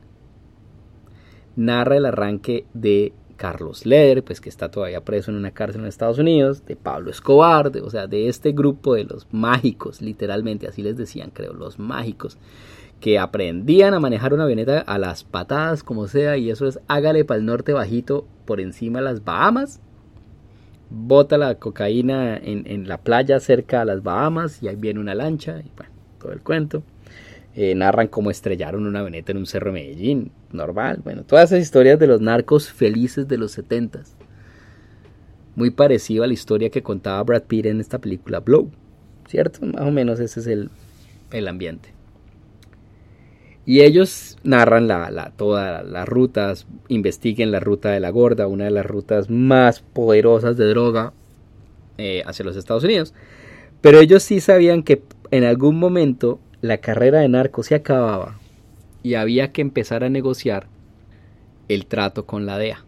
Narra 1.56 1.96
el 1.96 2.06
arranque 2.06 2.66
de 2.72 3.14
Carlos 3.36 3.86
Leder, 3.86 4.24
pues 4.24 4.40
que 4.40 4.48
está 4.48 4.70
todavía 4.70 5.04
preso 5.04 5.30
en 5.30 5.36
una 5.36 5.50
cárcel 5.50 5.82
en 5.82 5.86
Estados 5.86 6.18
Unidos, 6.18 6.64
de 6.66 6.76
Pablo 6.76 7.10
Escobar, 7.10 7.70
o 7.82 7.90
sea, 7.90 8.06
de 8.06 8.28
este 8.28 8.52
grupo 8.52 8.94
de 8.94 9.04
los 9.04 9.26
mágicos, 9.32 10.00
literalmente, 10.02 10.66
así 10.66 10.82
les 10.82 10.96
decían, 10.96 11.30
creo, 11.30 11.52
los 11.52 11.78
mágicos, 11.78 12.38
que 13.00 13.18
aprendían 13.18 13.94
a 13.94 14.00
manejar 14.00 14.32
una 14.32 14.44
avioneta 14.44 14.80
a 14.80 14.98
las 14.98 15.24
patadas, 15.24 15.82
como 15.82 16.08
sea, 16.08 16.36
y 16.36 16.50
eso 16.50 16.66
es 16.66 16.80
hágale 16.88 17.24
para 17.24 17.38
el 17.38 17.46
norte 17.46 17.72
bajito 17.72 18.26
por 18.46 18.60
encima 18.60 18.98
de 19.00 19.04
las 19.04 19.24
Bahamas 19.24 19.80
bota 20.90 21.38
la 21.38 21.56
cocaína 21.56 22.36
en, 22.36 22.88
la 22.88 22.98
playa 22.98 23.40
cerca 23.40 23.80
a 23.80 23.84
las 23.84 24.02
Bahamas 24.02 24.62
y 24.62 24.68
ahí 24.68 24.76
viene 24.76 25.00
una 25.00 25.14
lancha 25.14 25.60
y 25.60 25.70
bueno, 25.76 25.92
todo 26.20 26.32
el 26.32 26.40
cuento. 26.40 26.82
Eh, 27.58 27.74
narran 27.74 28.08
cómo 28.08 28.30
estrellaron 28.30 28.86
una 28.86 29.00
avioneta 29.00 29.32
en 29.32 29.38
un 29.38 29.46
cerro 29.46 29.72
de 29.72 29.80
Medellín, 29.80 30.30
normal. 30.52 31.00
Bueno, 31.02 31.24
todas 31.24 31.50
esas 31.50 31.62
historias 31.62 31.98
de 31.98 32.06
los 32.06 32.20
narcos 32.20 32.70
felices 32.70 33.26
de 33.28 33.38
los 33.38 33.52
setentas. 33.52 34.14
Muy 35.54 35.70
parecido 35.70 36.22
a 36.22 36.26
la 36.26 36.34
historia 36.34 36.68
que 36.68 36.82
contaba 36.82 37.22
Brad 37.22 37.44
Pitt 37.44 37.64
en 37.64 37.80
esta 37.80 37.98
película 37.98 38.40
Blow, 38.40 38.70
¿cierto? 39.26 39.64
Más 39.64 39.80
o 39.80 39.90
menos 39.90 40.20
ese 40.20 40.40
es 40.40 40.46
el, 40.46 40.68
el 41.30 41.48
ambiente. 41.48 41.88
Y 43.64 43.80
ellos 43.80 44.36
narran 44.44 44.86
la, 44.86 45.32
todas 45.34 45.82
las 45.82 46.06
rutas, 46.06 46.66
investiguen 46.88 47.52
la 47.52 47.60
ruta 47.60 47.90
de 47.90 48.00
la 48.00 48.10
gorda, 48.10 48.48
una 48.48 48.64
de 48.64 48.70
las 48.70 48.84
rutas 48.84 49.30
más 49.30 49.80
poderosas 49.80 50.58
de 50.58 50.66
droga 50.66 51.14
eh, 51.96 52.22
hacia 52.26 52.44
los 52.44 52.56
Estados 52.56 52.84
Unidos. 52.84 53.14
Pero 53.80 53.98
ellos 53.98 54.22
sí 54.22 54.40
sabían 54.40 54.82
que 54.82 55.00
en 55.30 55.44
algún 55.44 55.78
momento 55.78 56.38
la 56.60 56.78
carrera 56.78 57.20
de 57.20 57.28
narco 57.28 57.62
se 57.62 57.74
acababa 57.74 58.38
y 59.02 59.14
había 59.14 59.52
que 59.52 59.62
empezar 59.62 60.04
a 60.04 60.08
negociar 60.08 60.66
el 61.68 61.86
trato 61.86 62.26
con 62.26 62.46
la 62.46 62.58
DEA. 62.58 62.84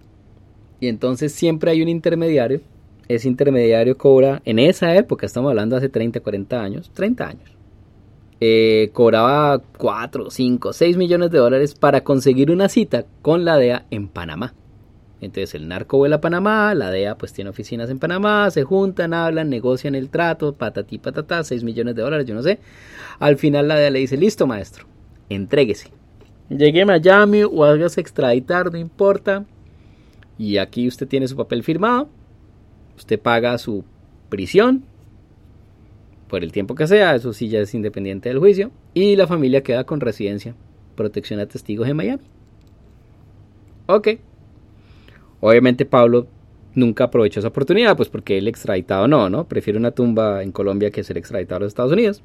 Y 0.80 0.88
entonces 0.88 1.32
siempre 1.32 1.70
hay 1.70 1.82
un 1.82 1.88
intermediario. 1.88 2.60
Ese 3.08 3.28
intermediario 3.28 3.96
cobra, 3.96 4.42
en 4.44 4.58
esa 4.58 4.94
época, 4.94 5.26
estamos 5.26 5.50
hablando 5.50 5.76
hace 5.76 5.88
30, 5.88 6.20
40 6.20 6.60
años, 6.60 6.90
30 6.92 7.26
años 7.26 7.58
eh, 8.40 8.90
cobraba 8.92 9.60
4, 9.78 10.30
5, 10.30 10.72
6 10.72 10.96
millones 10.96 11.30
de 11.30 11.38
dólares 11.38 11.74
para 11.74 12.02
conseguir 12.02 12.50
una 12.50 12.68
cita 12.68 13.04
con 13.22 13.44
la 13.44 13.56
DEA 13.56 13.86
en 13.90 14.08
Panamá. 14.08 14.54
Entonces 15.20 15.54
el 15.54 15.66
narco 15.66 15.98
vuela 15.98 16.16
a 16.16 16.20
Panamá, 16.20 16.74
la 16.74 16.90
DEA 16.90 17.18
pues 17.18 17.32
tiene 17.32 17.50
oficinas 17.50 17.90
en 17.90 17.98
Panamá, 17.98 18.50
se 18.50 18.62
juntan, 18.62 19.12
hablan, 19.12 19.50
negocian 19.50 19.94
el 19.94 20.10
trato, 20.10 20.54
patatí 20.54 20.98
patatá, 20.98 21.42
6 21.42 21.64
millones 21.64 21.96
de 21.96 22.02
dólares, 22.02 22.26
yo 22.26 22.34
no 22.34 22.42
sé. 22.42 22.60
Al 23.18 23.36
final 23.36 23.66
la 23.66 23.76
DEA 23.76 23.90
le 23.90 23.98
dice, 23.98 24.16
listo 24.16 24.46
maestro, 24.46 24.86
entréguese. 25.28 25.90
Llegué 26.48 26.82
a 26.82 26.86
Miami 26.86 27.42
o 27.42 27.64
hágase 27.64 28.00
extraditar, 28.00 28.72
no 28.72 28.78
importa. 28.78 29.44
Y 30.38 30.58
aquí 30.58 30.86
usted 30.86 31.08
tiene 31.08 31.26
su 31.26 31.36
papel 31.36 31.64
firmado, 31.64 32.08
usted 32.96 33.18
paga 33.20 33.58
su 33.58 33.84
prisión, 34.28 34.84
por 36.28 36.44
el 36.44 36.52
tiempo 36.52 36.74
que 36.74 36.86
sea, 36.86 37.14
eso 37.16 37.32
sí 37.32 37.48
ya 37.48 37.58
es 37.58 37.74
independiente 37.74 38.28
del 38.28 38.38
juicio, 38.38 38.70
y 38.94 39.16
la 39.16 39.26
familia 39.26 39.62
queda 39.62 39.84
con 39.84 40.00
residencia, 40.00 40.54
protección 40.94 41.40
a 41.40 41.46
testigos 41.46 41.88
en 41.88 41.96
Miami. 41.96 42.22
Ok. 43.86 44.08
Obviamente 45.40 45.84
Pablo 45.84 46.26
nunca 46.74 47.04
aprovechó 47.04 47.40
esa 47.40 47.48
oportunidad, 47.48 47.96
pues 47.96 48.08
porque 48.08 48.38
él 48.38 48.48
extraditado 48.48 49.08
no, 49.08 49.28
¿no? 49.28 49.46
Prefiere 49.46 49.78
una 49.78 49.90
tumba 49.90 50.42
en 50.42 50.52
Colombia 50.52 50.90
que 50.90 51.04
ser 51.04 51.18
extraditado 51.18 51.56
a 51.56 51.60
los 51.60 51.68
Estados 51.68 51.92
Unidos. 51.92 52.22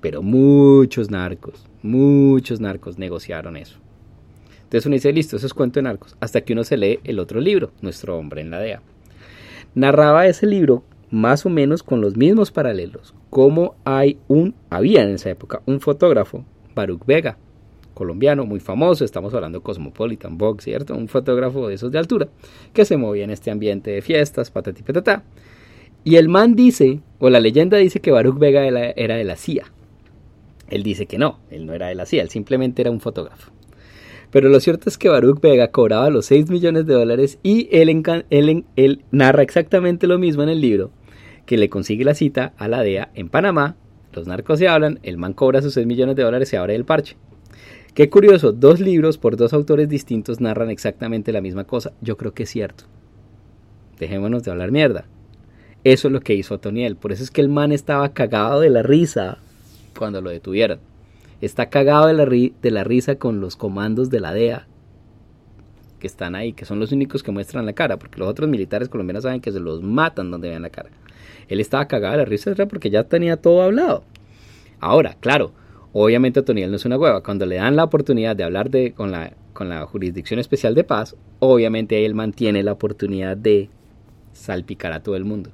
Pero 0.00 0.22
muchos 0.22 1.10
narcos, 1.10 1.66
muchos 1.82 2.60
narcos 2.60 2.98
negociaron 2.98 3.56
eso. 3.56 3.78
Entonces 4.64 4.86
uno 4.86 4.94
dice, 4.94 5.12
listo, 5.12 5.36
eso 5.36 5.46
es 5.46 5.54
cuento 5.54 5.78
de 5.78 5.84
narcos. 5.84 6.16
Hasta 6.20 6.42
que 6.42 6.52
uno 6.52 6.64
se 6.64 6.76
lee 6.76 7.00
el 7.04 7.18
otro 7.18 7.40
libro, 7.40 7.70
Nuestro 7.80 8.16
hombre 8.18 8.40
en 8.40 8.50
la 8.50 8.60
DEA. 8.60 8.82
Narraba 9.74 10.26
ese 10.26 10.46
libro 10.46 10.84
más 11.10 11.46
o 11.46 11.50
menos 11.50 11.82
con 11.82 12.00
los 12.00 12.16
mismos 12.16 12.50
paralelos, 12.50 13.14
como 13.30 13.76
hay 13.84 14.18
un, 14.28 14.54
había 14.70 15.02
en 15.02 15.10
esa 15.10 15.30
época, 15.30 15.62
un 15.66 15.80
fotógrafo, 15.80 16.44
Baruch 16.74 17.04
Vega, 17.06 17.38
colombiano, 17.96 18.44
muy 18.44 18.60
famoso, 18.60 19.06
estamos 19.06 19.32
hablando 19.32 19.58
de 19.58 19.62
Cosmopolitan 19.62 20.36
Box, 20.36 20.64
¿cierto? 20.64 20.94
Un 20.94 21.08
fotógrafo 21.08 21.66
de 21.66 21.76
esos 21.76 21.90
de 21.90 21.98
altura, 21.98 22.28
que 22.74 22.84
se 22.84 22.98
movía 22.98 23.24
en 23.24 23.30
este 23.30 23.50
ambiente 23.50 23.90
de 23.90 24.02
fiestas, 24.02 24.50
patati 24.50 24.82
patata. 24.82 25.24
Y 26.04 26.16
el 26.16 26.28
man 26.28 26.54
dice, 26.54 27.00
o 27.18 27.30
la 27.30 27.40
leyenda 27.40 27.78
dice 27.78 28.00
que 28.00 28.10
Baruch 28.10 28.38
Vega 28.38 28.66
era 28.66 29.16
de 29.16 29.24
la 29.24 29.36
CIA. 29.36 29.72
Él 30.68 30.82
dice 30.82 31.06
que 31.06 31.16
no, 31.16 31.38
él 31.50 31.64
no 31.64 31.72
era 31.72 31.88
de 31.88 31.94
la 31.94 32.04
CIA, 32.04 32.22
él 32.22 32.28
simplemente 32.28 32.82
era 32.82 32.90
un 32.90 33.00
fotógrafo. 33.00 33.50
Pero 34.30 34.50
lo 34.50 34.60
cierto 34.60 34.90
es 34.90 34.98
que 34.98 35.08
Baruch 35.08 35.40
Vega 35.40 35.68
cobraba 35.68 36.10
los 36.10 36.26
6 36.26 36.50
millones 36.50 36.84
de 36.84 36.92
dólares 36.92 37.38
y 37.42 37.68
él, 37.72 39.04
narra 39.10 39.42
exactamente 39.42 40.06
lo 40.06 40.18
mismo 40.18 40.42
en 40.42 40.50
el 40.50 40.60
libro, 40.60 40.90
que 41.46 41.56
le 41.56 41.70
consigue 41.70 42.04
la 42.04 42.14
cita 42.14 42.52
a 42.58 42.68
la 42.68 42.82
DEA 42.82 43.10
en 43.14 43.30
Panamá, 43.30 43.76
los 44.12 44.26
narcos 44.26 44.58
se 44.58 44.68
hablan, 44.68 44.98
el 45.02 45.16
man 45.16 45.32
cobra 45.32 45.62
sus 45.62 45.72
6 45.72 45.86
millones 45.86 46.16
de 46.16 46.24
dólares 46.24 46.52
y 46.52 46.56
abre 46.56 46.74
el 46.74 46.84
parche. 46.84 47.16
Qué 47.96 48.10
curioso, 48.10 48.52
dos 48.52 48.78
libros 48.78 49.16
por 49.16 49.38
dos 49.38 49.54
autores 49.54 49.88
distintos 49.88 50.38
narran 50.38 50.68
exactamente 50.68 51.32
la 51.32 51.40
misma 51.40 51.64
cosa. 51.64 51.92
Yo 52.02 52.18
creo 52.18 52.34
que 52.34 52.42
es 52.42 52.50
cierto. 52.50 52.84
Dejémonos 53.98 54.42
de 54.42 54.50
hablar 54.50 54.70
mierda. 54.70 55.06
Eso 55.82 56.08
es 56.08 56.12
lo 56.12 56.20
que 56.20 56.34
hizo 56.34 56.60
Toniel. 56.60 56.96
Por 56.96 57.12
eso 57.12 57.24
es 57.24 57.30
que 57.30 57.40
el 57.40 57.48
man 57.48 57.72
estaba 57.72 58.10
cagado 58.10 58.60
de 58.60 58.68
la 58.68 58.82
risa 58.82 59.38
cuando 59.98 60.20
lo 60.20 60.28
detuvieron. 60.28 60.78
está 61.40 61.70
cagado 61.70 62.08
de 62.08 62.12
la, 62.12 62.26
de 62.26 62.70
la 62.70 62.84
risa 62.84 63.14
con 63.14 63.40
los 63.40 63.56
comandos 63.56 64.10
de 64.10 64.20
la 64.20 64.34
DEA 64.34 64.66
que 65.98 66.06
están 66.06 66.34
ahí, 66.34 66.52
que 66.52 66.66
son 66.66 66.78
los 66.78 66.92
únicos 66.92 67.22
que 67.22 67.32
muestran 67.32 67.64
la 67.64 67.72
cara, 67.72 67.98
porque 67.98 68.18
los 68.20 68.28
otros 68.28 68.46
militares 68.46 68.90
colombianos 68.90 69.22
saben 69.22 69.40
que 69.40 69.52
se 69.52 69.58
los 69.60 69.82
matan 69.82 70.30
donde 70.30 70.50
vean 70.50 70.60
la 70.60 70.68
cara. 70.68 70.90
Él 71.48 71.60
estaba 71.60 71.88
cagado 71.88 72.12
de 72.12 72.18
la 72.18 72.24
risa 72.26 72.54
porque 72.66 72.90
ya 72.90 73.04
tenía 73.04 73.38
todo 73.38 73.62
hablado. 73.62 74.04
Ahora, 74.80 75.16
claro, 75.18 75.52
obviamente 76.04 76.40
Otoniel 76.40 76.70
no 76.70 76.76
es 76.76 76.84
una 76.84 76.98
hueva. 76.98 77.22
Cuando 77.22 77.46
le 77.46 77.56
dan 77.56 77.76
la 77.76 77.84
oportunidad 77.84 78.36
de 78.36 78.44
hablar 78.44 78.70
de, 78.70 78.92
con, 78.92 79.10
la, 79.10 79.32
con 79.52 79.68
la 79.68 79.86
Jurisdicción 79.86 80.38
Especial 80.38 80.74
de 80.74 80.84
Paz, 80.84 81.16
obviamente 81.38 82.04
él 82.04 82.14
mantiene 82.14 82.62
la 82.62 82.72
oportunidad 82.72 83.36
de 83.36 83.70
salpicar 84.32 84.92
a 84.92 85.02
todo 85.02 85.16
el 85.16 85.24
mundo. 85.24 85.50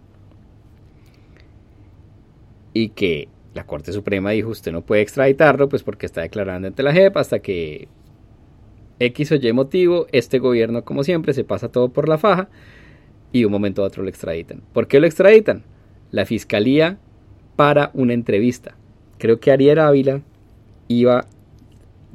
Y 2.75 2.89
que 2.89 3.29
la 3.55 3.67
Corte 3.67 3.93
Suprema 3.93 4.31
dijo, 4.31 4.49
usted 4.49 4.73
no 4.73 4.83
puede 4.83 5.03
extraditarlo, 5.03 5.69
pues 5.69 5.83
porque 5.83 6.07
está 6.07 6.23
declarando 6.23 6.69
ante 6.69 6.83
la 6.83 6.93
JEP 6.93 7.17
hasta 7.17 7.39
que 7.39 7.89
X 8.99 9.33
o 9.33 9.35
Y 9.37 9.53
motivo, 9.53 10.07
este 10.11 10.39
gobierno, 10.39 10.85
como 10.85 11.05
siempre, 11.05 11.35
se 11.35 11.45
pasa 11.45 11.71
todo 11.71 11.91
por 11.91 12.09
la 12.09 12.19
faja 12.19 12.49
y 13.31 13.45
un 13.45 13.53
momento 13.53 13.83
a 13.83 13.87
otro 13.87 14.03
lo 14.03 14.09
extraditan. 14.09 14.63
¿Por 14.73 14.89
qué 14.89 15.01
lo 15.01 15.07
extraditan? 15.07 15.63
La 16.11 16.27
fiscalía 16.27 16.99
para 17.55 17.91
una 17.95 18.15
entrevista. 18.15 18.77
Creo 19.19 19.39
que 19.39 19.53
Ariel 19.53 19.79
Ávila 19.79 20.23
iba, 20.89 21.27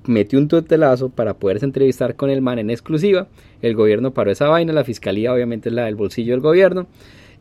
metió 0.05 0.39
un 0.39 0.47
tutelazo 0.47 1.09
para 1.09 1.35
poderse 1.35 1.65
entrevistar 1.65 2.15
con 2.15 2.29
el 2.29 2.41
man 2.41 2.59
en 2.59 2.69
exclusiva. 2.69 3.27
El 3.61 3.75
gobierno 3.75 4.13
paró 4.13 4.31
esa 4.31 4.47
vaina, 4.47 4.73
la 4.73 4.83
fiscalía 4.83 5.33
obviamente 5.33 5.69
es 5.69 5.75
la 5.75 5.85
del 5.85 5.95
bolsillo 5.95 6.33
del 6.33 6.41
gobierno 6.41 6.87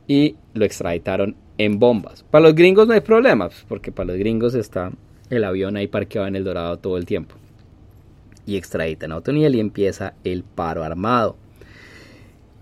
y 0.08 0.36
lo 0.54 0.64
extraditaron 0.64 1.36
en 1.58 1.78
bombas. 1.78 2.24
Para 2.30 2.44
los 2.44 2.54
gringos 2.54 2.86
no 2.86 2.94
hay 2.94 3.00
problemas, 3.00 3.64
porque 3.68 3.92
para 3.92 4.08
los 4.08 4.18
gringos 4.18 4.54
está 4.54 4.92
el 5.30 5.44
avión 5.44 5.76
ahí 5.76 5.88
parqueado 5.88 6.28
en 6.28 6.36
el 6.36 6.44
Dorado 6.44 6.78
todo 6.78 6.96
el 6.96 7.06
tiempo. 7.06 7.34
Y 8.46 8.56
extraditan 8.56 9.12
a 9.12 9.16
Otoniel 9.16 9.56
y 9.56 9.60
empieza 9.60 10.14
el 10.24 10.44
paro 10.44 10.84
armado. 10.84 11.36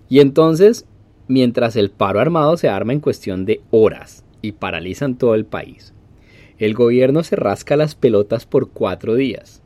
Y 0.09 0.19
entonces, 0.19 0.85
mientras 1.27 1.75
el 1.75 1.91
paro 1.91 2.19
armado 2.19 2.57
se 2.57 2.69
arma 2.69 2.93
en 2.93 2.99
cuestión 2.99 3.45
de 3.45 3.61
horas 3.71 4.23
y 4.41 4.53
paralizan 4.53 5.15
todo 5.15 5.35
el 5.35 5.45
país, 5.45 5.93
el 6.57 6.73
gobierno 6.73 7.23
se 7.23 7.35
rasca 7.35 7.75
las 7.75 7.95
pelotas 7.95 8.45
por 8.45 8.69
cuatro 8.69 9.15
días. 9.15 9.61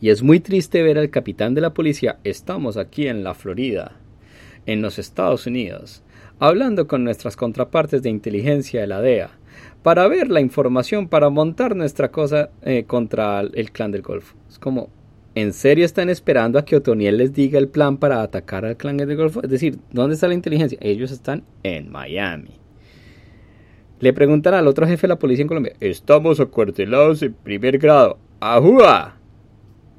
Y 0.00 0.10
es 0.10 0.22
muy 0.22 0.40
triste 0.40 0.82
ver 0.82 0.98
al 0.98 1.10
capitán 1.10 1.54
de 1.54 1.62
la 1.62 1.72
policía, 1.72 2.18
estamos 2.22 2.76
aquí 2.76 3.08
en 3.08 3.24
la 3.24 3.32
Florida, 3.32 3.92
en 4.66 4.82
los 4.82 4.98
Estados 4.98 5.46
Unidos, 5.46 6.02
hablando 6.38 6.86
con 6.86 7.02
nuestras 7.02 7.36
contrapartes 7.36 8.02
de 8.02 8.10
inteligencia 8.10 8.82
de 8.82 8.86
la 8.86 9.00
DEA, 9.00 9.30
para 9.82 10.06
ver 10.06 10.30
la 10.30 10.40
información, 10.40 11.08
para 11.08 11.30
montar 11.30 11.74
nuestra 11.74 12.10
cosa 12.10 12.50
eh, 12.62 12.84
contra 12.86 13.40
el 13.40 13.70
clan 13.70 13.90
del 13.90 14.02
Golfo. 14.02 14.36
Es 14.50 14.58
como, 14.58 14.90
¿en 15.34 15.54
serio 15.54 15.86
están 15.86 16.10
esperando 16.10 16.58
a 16.58 16.64
que 16.64 16.76
Otoniel 16.76 17.16
les 17.16 17.32
diga 17.32 17.58
el 17.58 17.68
plan 17.68 17.96
para 17.96 18.20
atacar 18.20 18.66
al 18.66 18.76
clan 18.76 18.98
del 18.98 19.16
Golfo? 19.16 19.42
Es 19.42 19.48
decir, 19.48 19.78
¿dónde 19.92 20.14
está 20.14 20.28
la 20.28 20.34
inteligencia? 20.34 20.78
Ellos 20.82 21.10
están 21.10 21.44
en 21.62 21.90
Miami. 21.90 22.65
Le 24.00 24.12
preguntan 24.12 24.54
al 24.54 24.66
otro 24.66 24.86
jefe 24.86 25.02
de 25.02 25.08
la 25.08 25.18
policía 25.18 25.42
en 25.42 25.48
Colombia, 25.48 25.74
estamos 25.80 26.38
acuartelados 26.40 27.22
en 27.22 27.32
primer 27.32 27.78
grado. 27.78 28.18
¡Ajúa! 28.40 29.16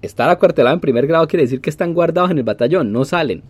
Estar 0.01 0.29
acuartelado 0.29 0.75
en 0.75 0.79
primer 0.79 1.07
grado 1.07 1.27
quiere 1.27 1.43
decir 1.43 1.61
que 1.61 1.69
están 1.69 1.93
guardados 1.93 2.31
en 2.31 2.37
el 2.37 2.43
batallón, 2.43 2.91
no 2.91 3.05
salen 3.05 3.43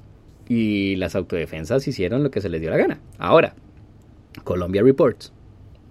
y 0.50 0.96
las 0.96 1.16
autodefensas 1.16 1.88
hicieron 1.88 2.24
lo 2.24 2.32
que 2.32 2.42
se 2.42 2.50
les 2.50 2.62
dio 2.62 2.70
la 2.70 2.78
gana. 2.78 3.00
Ahora, 3.18 3.54
Colombia 4.44 4.84
Reports, 4.84 5.34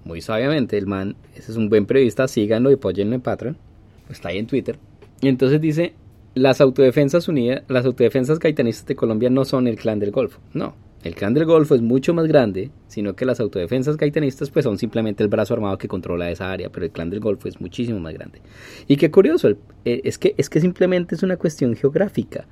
muy 0.05 0.21
sabiamente, 0.21 0.79
el 0.79 0.87
man, 0.87 1.17
ese 1.35 1.53
es 1.53 1.59
un 1.59 1.69
buen 1.69 1.87
periodista, 1.87 2.29
síganlo 2.29 2.71
y 2.71 2.75
apóyenlo 2.75 3.15
en 3.15 3.21
Patreon, 3.21 3.57
está 4.09 4.31
ahí 4.31 4.39
en 4.39 4.47
Twitter. 4.47 4.79
Y 5.21 5.29
entonces 5.29 5.61
dice, 5.61 5.95
las 6.35 6.61
autodefensas 6.61 7.29
unidas, 7.29 7.63
las 7.69 7.85
autodefensas 7.87 8.39
gaitanistas 8.39 8.87
de 8.87 8.97
Colombia 8.97 9.31
no 9.31 9.45
son 9.45 9.67
el 9.67 9.77
clan 9.77 9.99
del 9.99 10.13
Golfo, 10.13 10.41
no. 10.53 10.75
El 11.07 11.15
clan 11.15 11.35
del 11.35 11.45
Golfo 11.45 11.77
es 11.77 11.83
mucho 11.83 12.15
más 12.15 12.27
grande, 12.27 12.73
sino 12.89 13.15
que 13.15 13.25
las 13.25 13.39
autodefensas 13.39 13.97
gaitanistas 13.97 14.51
pues 14.51 14.65
son 14.65 14.77
simplemente 14.77 15.23
el 15.23 15.29
brazo 15.29 15.55
armado 15.55 15.79
que 15.79 15.87
controla 15.87 16.29
esa 16.33 16.51
área, 16.51 16.69
pero 16.69 16.85
el 16.85 16.91
clan 16.91 17.11
del 17.11 17.21
Golfo 17.21 17.47
es 17.47 17.61
muchísimo 17.61 18.01
más 18.01 18.13
grande. 18.13 18.41
Y 18.89 18.97
qué 18.97 19.09
curioso, 19.09 19.51
eh, 19.85 20.01
es, 20.03 20.19
que, 20.19 20.35
es 20.37 20.51
que 20.51 20.61
simplemente 20.61 21.15
es 21.15 21.23
una 21.23 21.37
cuestión 21.37 21.77
geográfica. 21.77 22.49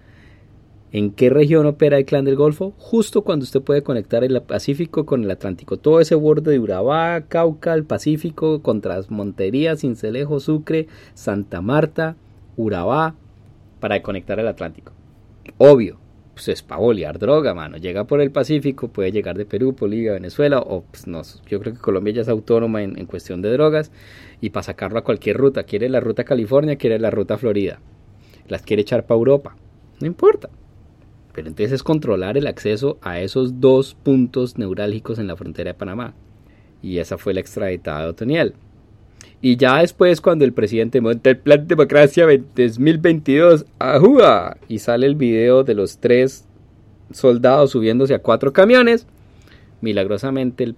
¿En 0.92 1.10
qué 1.10 1.30
región 1.30 1.66
opera 1.66 1.98
el 1.98 2.04
Clan 2.04 2.24
del 2.24 2.36
Golfo? 2.36 2.72
Justo 2.78 3.22
cuando 3.22 3.42
usted 3.42 3.60
puede 3.60 3.82
conectar 3.82 4.22
el 4.22 4.40
Pacífico 4.42 5.04
con 5.04 5.24
el 5.24 5.30
Atlántico. 5.32 5.76
Todo 5.76 5.98
ese 5.98 6.14
borde 6.14 6.52
de 6.52 6.60
Urabá, 6.60 7.22
Cauca, 7.22 7.74
el 7.74 7.82
Pacífico, 7.82 8.62
contra 8.62 9.00
Montería, 9.08 9.74
Cincelejo, 9.74 10.38
Sucre, 10.38 10.86
Santa 11.14 11.60
Marta, 11.60 12.14
Urabá, 12.56 13.16
para 13.80 14.02
conectar 14.02 14.38
el 14.38 14.46
Atlántico. 14.46 14.92
Obvio, 15.58 15.98
pues 16.34 16.48
es 16.48 16.62
para 16.62 16.80
bolear 16.80 17.18
droga, 17.18 17.54
mano. 17.54 17.76
Llega 17.76 18.04
por 18.04 18.20
el 18.20 18.30
Pacífico, 18.30 18.88
puede 18.88 19.12
llegar 19.12 19.38
de 19.38 19.46
Perú, 19.46 19.74
Bolivia, 19.78 20.12
Venezuela, 20.12 20.58
o 20.58 20.82
pues 20.82 21.06
no, 21.06 21.22
yo 21.46 21.60
creo 21.60 21.72
que 21.72 21.80
Colombia 21.80 22.14
ya 22.14 22.22
es 22.22 22.28
autónoma 22.28 22.82
en, 22.82 22.98
en 22.98 23.06
cuestión 23.06 23.40
de 23.40 23.50
drogas, 23.52 23.90
y 24.40 24.50
para 24.50 24.64
sacarlo 24.64 24.98
a 24.98 25.04
cualquier 25.04 25.36
ruta. 25.36 25.62
Quiere 25.62 25.88
la 25.88 26.00
ruta 26.00 26.24
California, 26.24 26.76
quiere 26.76 26.98
la 26.98 27.10
ruta 27.10 27.38
Florida. 27.38 27.80
Las 28.48 28.62
quiere 28.62 28.82
echar 28.82 29.06
para 29.06 29.18
Europa. 29.18 29.56
No 30.00 30.06
importa. 30.06 30.50
Pero 31.32 31.48
entonces 31.48 31.72
es 31.72 31.82
controlar 31.82 32.36
el 32.36 32.46
acceso 32.46 32.98
a 33.02 33.20
esos 33.20 33.60
dos 33.60 33.94
puntos 33.94 34.58
neurálgicos 34.58 35.18
en 35.18 35.26
la 35.26 35.36
frontera 35.36 35.70
de 35.70 35.78
Panamá. 35.78 36.14
Y 36.82 36.98
esa 36.98 37.16
fue 37.18 37.34
la 37.34 37.40
extraditada 37.40 38.02
de 38.02 38.08
Otoniel. 38.10 38.54
Y 39.44 39.58
ya 39.58 39.80
después, 39.80 40.22
cuando 40.22 40.46
el 40.46 40.54
presidente 40.54 41.02
monta 41.02 41.28
el 41.28 41.36
Plan 41.36 41.68
Democracia 41.68 42.26
2022, 42.26 43.66
¡ajúa! 43.78 44.56
Y 44.68 44.78
sale 44.78 45.04
el 45.04 45.16
video 45.16 45.64
de 45.64 45.74
los 45.74 45.98
tres 45.98 46.46
soldados 47.10 47.72
subiéndose 47.72 48.14
a 48.14 48.20
cuatro 48.20 48.54
camiones, 48.54 49.06
milagrosamente 49.82 50.64
el 50.64 50.76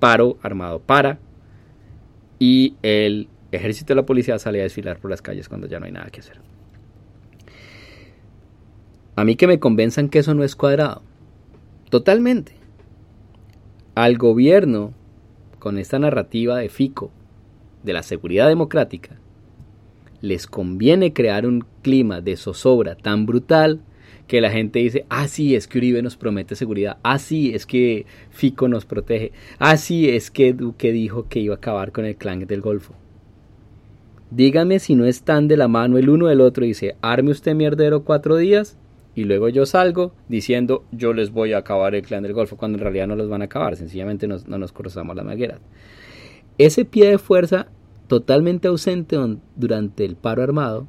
paro 0.00 0.36
armado 0.42 0.80
para 0.80 1.20
y 2.40 2.74
el 2.82 3.28
ejército 3.52 3.92
de 3.92 4.00
la 4.00 4.04
policía 4.04 4.36
sale 4.40 4.58
a 4.58 4.64
desfilar 4.64 4.98
por 4.98 5.08
las 5.08 5.22
calles 5.22 5.48
cuando 5.48 5.68
ya 5.68 5.78
no 5.78 5.86
hay 5.86 5.92
nada 5.92 6.10
que 6.10 6.18
hacer. 6.18 6.40
A 9.14 9.24
mí 9.24 9.36
que 9.36 9.46
me 9.46 9.60
convenzan 9.60 10.08
que 10.08 10.18
eso 10.18 10.34
no 10.34 10.42
es 10.42 10.56
cuadrado. 10.56 11.02
Totalmente. 11.88 12.56
Al 13.94 14.18
gobierno, 14.18 14.92
con 15.60 15.78
esta 15.78 16.00
narrativa 16.00 16.58
de 16.58 16.68
FICO, 16.68 17.12
de 17.82 17.92
la 17.92 18.02
seguridad 18.02 18.48
democrática, 18.48 19.18
les 20.20 20.46
conviene 20.46 21.12
crear 21.12 21.46
un 21.46 21.64
clima 21.82 22.20
de 22.20 22.36
zozobra 22.36 22.94
tan 22.94 23.26
brutal 23.26 23.80
que 24.26 24.40
la 24.40 24.50
gente 24.50 24.78
dice, 24.78 25.04
ah, 25.10 25.28
sí, 25.28 25.54
es 25.54 25.66
que 25.66 25.78
Uribe 25.78 26.00
nos 26.00 26.16
promete 26.16 26.54
seguridad, 26.54 26.98
ah, 27.02 27.18
sí, 27.18 27.52
es 27.54 27.66
que 27.66 28.06
Fico 28.30 28.68
nos 28.68 28.86
protege, 28.86 29.32
ah, 29.58 29.76
sí, 29.76 30.08
es 30.08 30.30
que 30.30 30.54
Duque 30.54 30.92
dijo 30.92 31.28
que 31.28 31.40
iba 31.40 31.54
a 31.54 31.58
acabar 31.58 31.92
con 31.92 32.04
el 32.04 32.16
clan 32.16 32.46
del 32.46 32.60
Golfo. 32.60 32.94
Dígame 34.30 34.78
si 34.78 34.94
no 34.94 35.04
están 35.04 35.48
de 35.48 35.58
la 35.58 35.68
mano 35.68 35.98
el 35.98 36.08
uno 36.08 36.28
del 36.28 36.40
otro 36.40 36.64
y 36.64 36.68
dice, 36.68 36.96
arme 37.02 37.32
usted 37.32 37.54
mierdero 37.54 38.04
cuatro 38.04 38.36
días 38.36 38.78
y 39.14 39.24
luego 39.24 39.50
yo 39.50 39.66
salgo 39.66 40.14
diciendo 40.28 40.84
yo 40.90 41.12
les 41.12 41.30
voy 41.30 41.52
a 41.52 41.58
acabar 41.58 41.94
el 41.94 42.02
clan 42.02 42.22
del 42.22 42.32
Golfo, 42.32 42.56
cuando 42.56 42.78
en 42.78 42.82
realidad 42.82 43.08
no 43.08 43.16
los 43.16 43.28
van 43.28 43.42
a 43.42 43.46
acabar, 43.46 43.76
sencillamente 43.76 44.26
no 44.26 44.38
nos 44.38 44.72
cruzamos 44.72 45.14
las 45.16 45.26
magueras. 45.26 45.60
Ese 46.58 46.84
pie 46.84 47.10
de 47.10 47.18
fuerza 47.18 47.68
totalmente 48.08 48.68
ausente 48.68 49.16
durante 49.56 50.04
el 50.04 50.16
paro 50.16 50.42
armado 50.42 50.86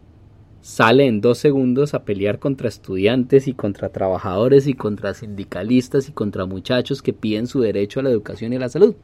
sale 0.61 1.07
en 1.07 1.22
dos 1.22 1.38
segundos 1.38 1.93
a 1.93 2.03
pelear 2.03 2.39
contra 2.39 2.70
estudiantes 2.70 3.47
y 3.47 3.53
contra 3.53 3.89
trabajadores 3.89 4.68
y 4.68 4.74
contra 4.74 5.14
sindicalistas 5.14 6.09
y 6.09 6.14
contra 6.14 6.45
muchachos 6.45 7.01
que 7.01 7.14
piden 7.14 7.47
su 7.47 7.61
derecho 7.61 7.99
a 7.99 8.03
la 8.03 8.09
educación 8.09 8.53
y 8.53 8.55
a 8.55 8.59
la 8.59 8.70
salud. 8.70 8.95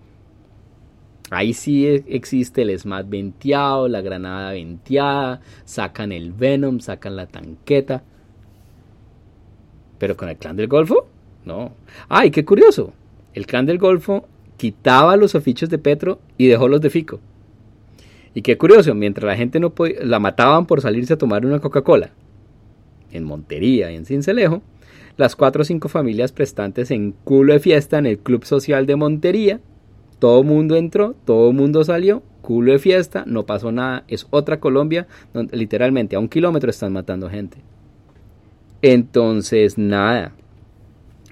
Ahí 1.32 1.54
sí 1.54 1.86
e, 1.86 2.04
existe 2.08 2.62
el 2.64 2.78
SMAT 2.78 3.08
venteado, 3.10 3.88
la 3.88 4.02
granada 4.02 4.52
venteada, 4.52 5.42
sacan 5.66 6.12
el 6.12 6.32
Venom, 6.32 6.80
sacan 6.80 7.16
la 7.16 7.28
tanqueta. 7.28 8.04
Pero 9.98 10.18
con 10.18 10.30
el 10.30 10.38
clan 10.38 10.56
del 10.56 10.68
Golfo, 10.68 11.08
no. 11.46 11.74
Ay, 12.08 12.32
qué 12.32 12.44
curioso. 12.46 12.94
El 13.34 13.46
clan 13.46 13.66
del 13.66 13.78
Golfo 13.78 14.28
quitaba 14.60 15.16
los 15.16 15.36
oficios 15.36 15.70
de 15.70 15.78
Petro 15.78 16.20
y 16.38 16.48
dejó 16.48 16.68
los 16.68 16.82
de 16.82 16.90
Fico. 16.90 17.22
Y 18.34 18.42
qué 18.42 18.58
curioso, 18.58 18.94
mientras 18.94 19.26
la 19.26 19.38
gente 19.38 19.60
no 19.60 19.74
la 20.04 20.20
mataban 20.20 20.66
por 20.66 20.82
salirse 20.82 21.14
a 21.14 21.18
tomar 21.18 21.46
una 21.46 21.60
Coca-Cola 21.60 22.12
en 23.12 23.24
Montería 23.24 23.90
y 23.90 23.96
en 23.96 24.06
Cincelejo, 24.06 24.62
las 25.18 25.38
cuatro 25.38 25.62
o 25.62 25.66
cinco 25.66 25.88
familias 25.88 26.34
prestantes 26.34 26.92
en 26.92 27.14
culo 27.24 27.54
de 27.54 27.60
fiesta 27.60 27.98
en 27.98 28.06
el 28.06 28.20
Club 28.20 28.44
Social 28.44 28.86
de 28.86 28.98
Montería, 28.98 29.62
todo 30.20 30.44
mundo 30.44 30.76
entró, 30.76 31.16
todo 31.26 31.54
mundo 31.54 31.84
salió, 31.86 32.22
culo 32.42 32.74
de 32.74 32.80
fiesta, 32.80 33.24
no 33.26 33.46
pasó 33.46 33.72
nada, 33.72 34.04
es 34.10 34.28
otra 34.30 34.60
Colombia 34.60 35.08
donde 35.34 35.56
literalmente 35.56 36.18
a 36.18 36.20
un 36.20 36.28
kilómetro 36.28 36.70
están 36.70 36.92
matando 36.92 37.30
gente. 37.30 37.58
Entonces, 38.82 39.78
nada, 39.78 40.34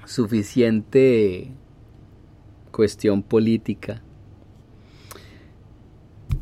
suficiente 0.06 1.52
cuestión 2.78 3.24
política. 3.24 4.04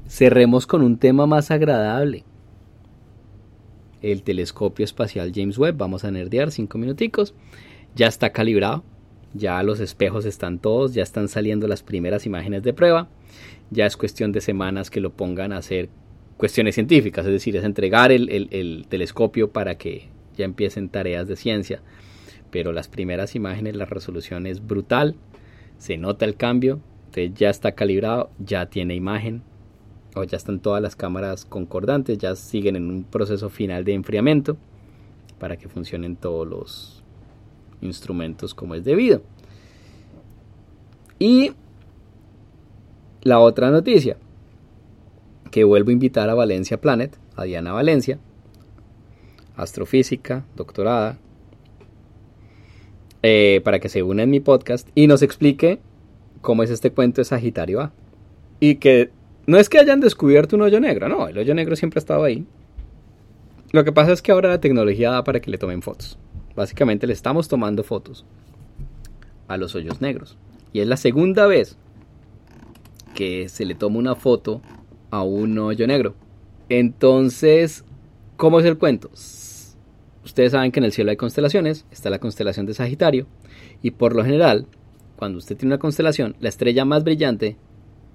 cerremos 0.05 0.67
con 0.67 0.81
un 0.81 0.97
tema 0.97 1.25
más 1.25 1.49
agradable. 1.49 2.25
El 4.01 4.21
telescopio 4.21 4.83
espacial 4.83 5.31
James 5.33 5.57
Webb, 5.57 5.77
vamos 5.77 6.03
a 6.03 6.11
nerdear 6.11 6.51
cinco 6.51 6.77
minuticos, 6.77 7.33
ya 7.95 8.07
está 8.07 8.33
calibrado, 8.33 8.83
ya 9.33 9.63
los 9.63 9.79
espejos 9.79 10.25
están 10.25 10.59
todos, 10.59 10.93
ya 10.93 11.03
están 11.03 11.29
saliendo 11.29 11.69
las 11.69 11.83
primeras 11.83 12.25
imágenes 12.25 12.63
de 12.63 12.73
prueba, 12.73 13.07
ya 13.71 13.85
es 13.85 13.95
cuestión 13.95 14.33
de 14.33 14.41
semanas 14.41 14.89
que 14.89 14.99
lo 14.99 15.13
pongan 15.13 15.53
a 15.53 15.59
hacer 15.59 15.87
cuestiones 16.35 16.75
científicas, 16.75 17.25
es 17.25 17.31
decir, 17.31 17.55
es 17.55 17.63
entregar 17.63 18.11
el, 18.11 18.29
el 18.29 18.85
telescopio 18.89 19.51
para 19.51 19.77
que 19.77 20.09
ya 20.35 20.43
empiecen 20.43 20.89
tareas 20.89 21.29
de 21.29 21.37
ciencia. 21.37 21.81
Pero 22.51 22.73
las 22.73 22.89
primeras 22.89 23.35
imágenes, 23.35 23.77
la 23.77 23.85
resolución 23.85 24.47
es 24.47 24.65
brutal, 24.65 25.15
se 25.77 25.97
nota 25.97 26.25
el 26.25 26.35
cambio, 26.35 26.79
ya 27.33 27.49
está 27.49 27.73
calibrado, 27.73 28.29
ya 28.39 28.65
tiene 28.67 28.95
imagen, 28.95 29.43
o 30.15 30.23
ya 30.23 30.37
están 30.37 30.59
todas 30.59 30.81
las 30.81 30.95
cámaras 30.95 31.45
concordantes, 31.45 32.17
ya 32.17 32.35
siguen 32.35 32.75
en 32.75 32.89
un 32.89 33.03
proceso 33.03 33.49
final 33.49 33.83
de 33.83 33.93
enfriamiento 33.93 34.57
para 35.39 35.57
que 35.57 35.67
funcionen 35.67 36.15
todos 36.15 36.47
los 36.47 37.03
instrumentos 37.81 38.53
como 38.53 38.75
es 38.75 38.83
debido. 38.83 39.21
Y 41.19 41.51
la 43.21 43.39
otra 43.39 43.71
noticia, 43.71 44.17
que 45.51 45.63
vuelvo 45.63 45.89
a 45.89 45.93
invitar 45.93 46.29
a 46.29 46.33
Valencia 46.33 46.79
Planet, 46.79 47.17
a 47.35 47.43
Diana 47.43 47.73
Valencia, 47.73 48.19
astrofísica, 49.55 50.45
doctorada, 50.55 51.17
eh, 53.27 53.59
para 53.63 53.79
que 53.79 53.89
se 53.89 54.03
una 54.03 54.21
en 54.21 54.29
mi 54.29 54.39
podcast 54.39 54.87
y 54.93 55.07
nos 55.07 55.23
explique 55.23 55.79
cómo 56.41 56.61
es 56.61 56.69
este 56.69 56.91
cuento 56.91 57.21
de 57.21 57.25
Sagitario 57.25 57.81
A. 57.81 57.91
Y 58.59 58.75
que 58.75 59.09
no 59.47 59.57
es 59.57 59.67
que 59.67 59.79
hayan 59.79 59.99
descubierto 59.99 60.55
un 60.55 60.61
hoyo 60.61 60.79
negro, 60.79 61.09
no, 61.09 61.27
el 61.27 61.35
hoyo 61.35 61.55
negro 61.55 61.75
siempre 61.75 61.97
ha 61.97 62.01
estado 62.01 62.23
ahí. 62.23 62.45
Lo 63.71 63.83
que 63.83 63.91
pasa 63.91 64.11
es 64.11 64.21
que 64.21 64.31
ahora 64.31 64.49
la 64.49 64.61
tecnología 64.61 65.09
da 65.09 65.23
para 65.23 65.39
que 65.39 65.49
le 65.49 65.57
tomen 65.57 65.81
fotos. 65.81 66.19
Básicamente 66.55 67.07
le 67.07 67.13
estamos 67.13 67.47
tomando 67.47 67.83
fotos 67.83 68.27
a 69.47 69.57
los 69.57 69.73
hoyos 69.73 70.01
negros. 70.01 70.37
Y 70.71 70.81
es 70.81 70.87
la 70.87 70.95
segunda 70.95 71.47
vez 71.47 71.77
que 73.15 73.49
se 73.49 73.65
le 73.65 73.73
toma 73.73 73.97
una 73.97 74.13
foto 74.13 74.61
a 75.09 75.23
un 75.23 75.57
hoyo 75.57 75.87
negro. 75.87 76.13
Entonces, 76.69 77.85
¿cómo 78.37 78.59
es 78.59 78.67
el 78.67 78.77
cuento? 78.77 79.09
Ustedes 80.25 80.53
saben 80.53 80.71
que 80.71 80.79
en 80.79 80.85
el 80.85 80.91
cielo 80.91 81.11
hay 81.11 81.17
constelaciones, 81.17 81.85
está 81.91 82.09
la 82.09 82.19
constelación 82.19 82.65
de 82.65 82.73
Sagitario, 82.73 83.27
y 83.83 83.91
por 83.91 84.15
lo 84.15 84.23
general, 84.25 84.65
cuando 85.15 85.37
usted 85.37 85.55
tiene 85.55 85.75
una 85.75 85.79
constelación, 85.79 86.35
la 86.39 86.49
estrella 86.49 86.83
más 86.83 87.03
brillante 87.03 87.57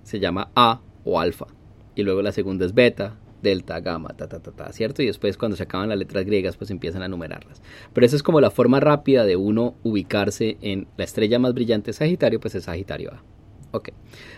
se 0.03 0.19
llama 0.19 0.51
A 0.57 0.81
o 1.05 1.21
alfa, 1.21 1.47
y 1.95 2.03
luego 2.03 2.21
la 2.21 2.33
segunda 2.33 2.67
es 2.67 2.75
beta, 2.75 3.17
delta, 3.43 3.79
gamma, 3.79 4.11
ta, 4.11 4.29
ta, 4.29 4.41
ta, 4.41 4.51
ta, 4.51 4.73
¿cierto? 4.73 5.03
Y 5.03 5.07
después 5.07 5.37
cuando 5.37 5.57
se 5.57 5.63
acaban 5.63 5.89
las 5.89 5.99
letras 5.99 6.25
griegas, 6.25 6.57
pues 6.57 6.71
empiezan 6.71 7.03
a 7.03 7.09
numerarlas. 7.09 7.63
Pero 7.93 8.05
esa 8.05 8.17
es 8.17 8.23
como 8.23 8.41
la 8.41 8.51
forma 8.51 8.81
rápida 8.81 9.25
de 9.25 9.37
uno 9.37 9.77
ubicarse 9.85 10.59
en 10.61 10.89
la 10.97 11.05
estrella 11.05 11.39
más 11.39 11.55
brillante 11.55 11.93
Sagitario, 11.93 12.41
pues 12.41 12.57
es 12.57 12.65
Sagitario 12.65 13.13
A. 13.13 13.23
Ok. 13.71 13.91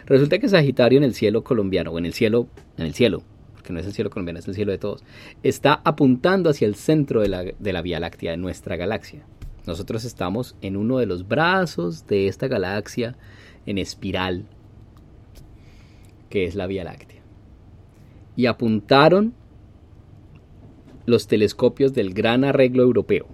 Resulta 0.05 0.39
que 0.39 0.49
Sagitario 0.49 0.99
en 0.99 1.05
el 1.05 1.15
cielo 1.15 1.43
colombiano, 1.43 1.91
o 1.91 1.99
en 1.99 2.07
el 2.07 2.13
cielo, 2.13 2.49
en 2.77 2.85
el 2.85 2.95
cielo, 2.95 3.23
que 3.63 3.73
no 3.73 3.81
es 3.81 3.87
el 3.87 3.93
cielo 3.93 4.11
colombiano, 4.11 4.39
es 4.39 4.49
el 4.49 4.55
cielo 4.55 4.73
de 4.73 4.79
todos, 4.79 5.05
está 5.43 5.81
apuntando 5.85 6.51
hacia 6.51 6.67
el 6.67 6.75
centro 6.75 7.21
de 7.21 7.29
la, 7.29 7.43
de 7.43 7.73
la 7.73 7.83
Vía 7.83 8.01
Láctea, 8.01 8.33
de 8.33 8.37
nuestra 8.37 8.77
galaxia. 8.77 9.25
Nosotros 9.67 10.05
estamos 10.05 10.57
en 10.61 10.77
uno 10.77 10.99
de 10.99 11.07
los 11.07 11.29
brazos 11.29 12.07
de 12.07 12.27
esta 12.27 12.49
galaxia 12.49 13.17
en 13.67 13.79
espiral, 13.79 14.47
que 16.29 16.45
es 16.45 16.55
la 16.55 16.67
Vía 16.67 16.85
Láctea. 16.85 17.23
Y 18.35 18.47
apuntaron 18.47 19.35
los 21.07 21.27
telescopios 21.27 21.93
del 21.93 22.15
Gran 22.15 22.45
Arreglo 22.45 22.83
Europeo, 22.83 23.27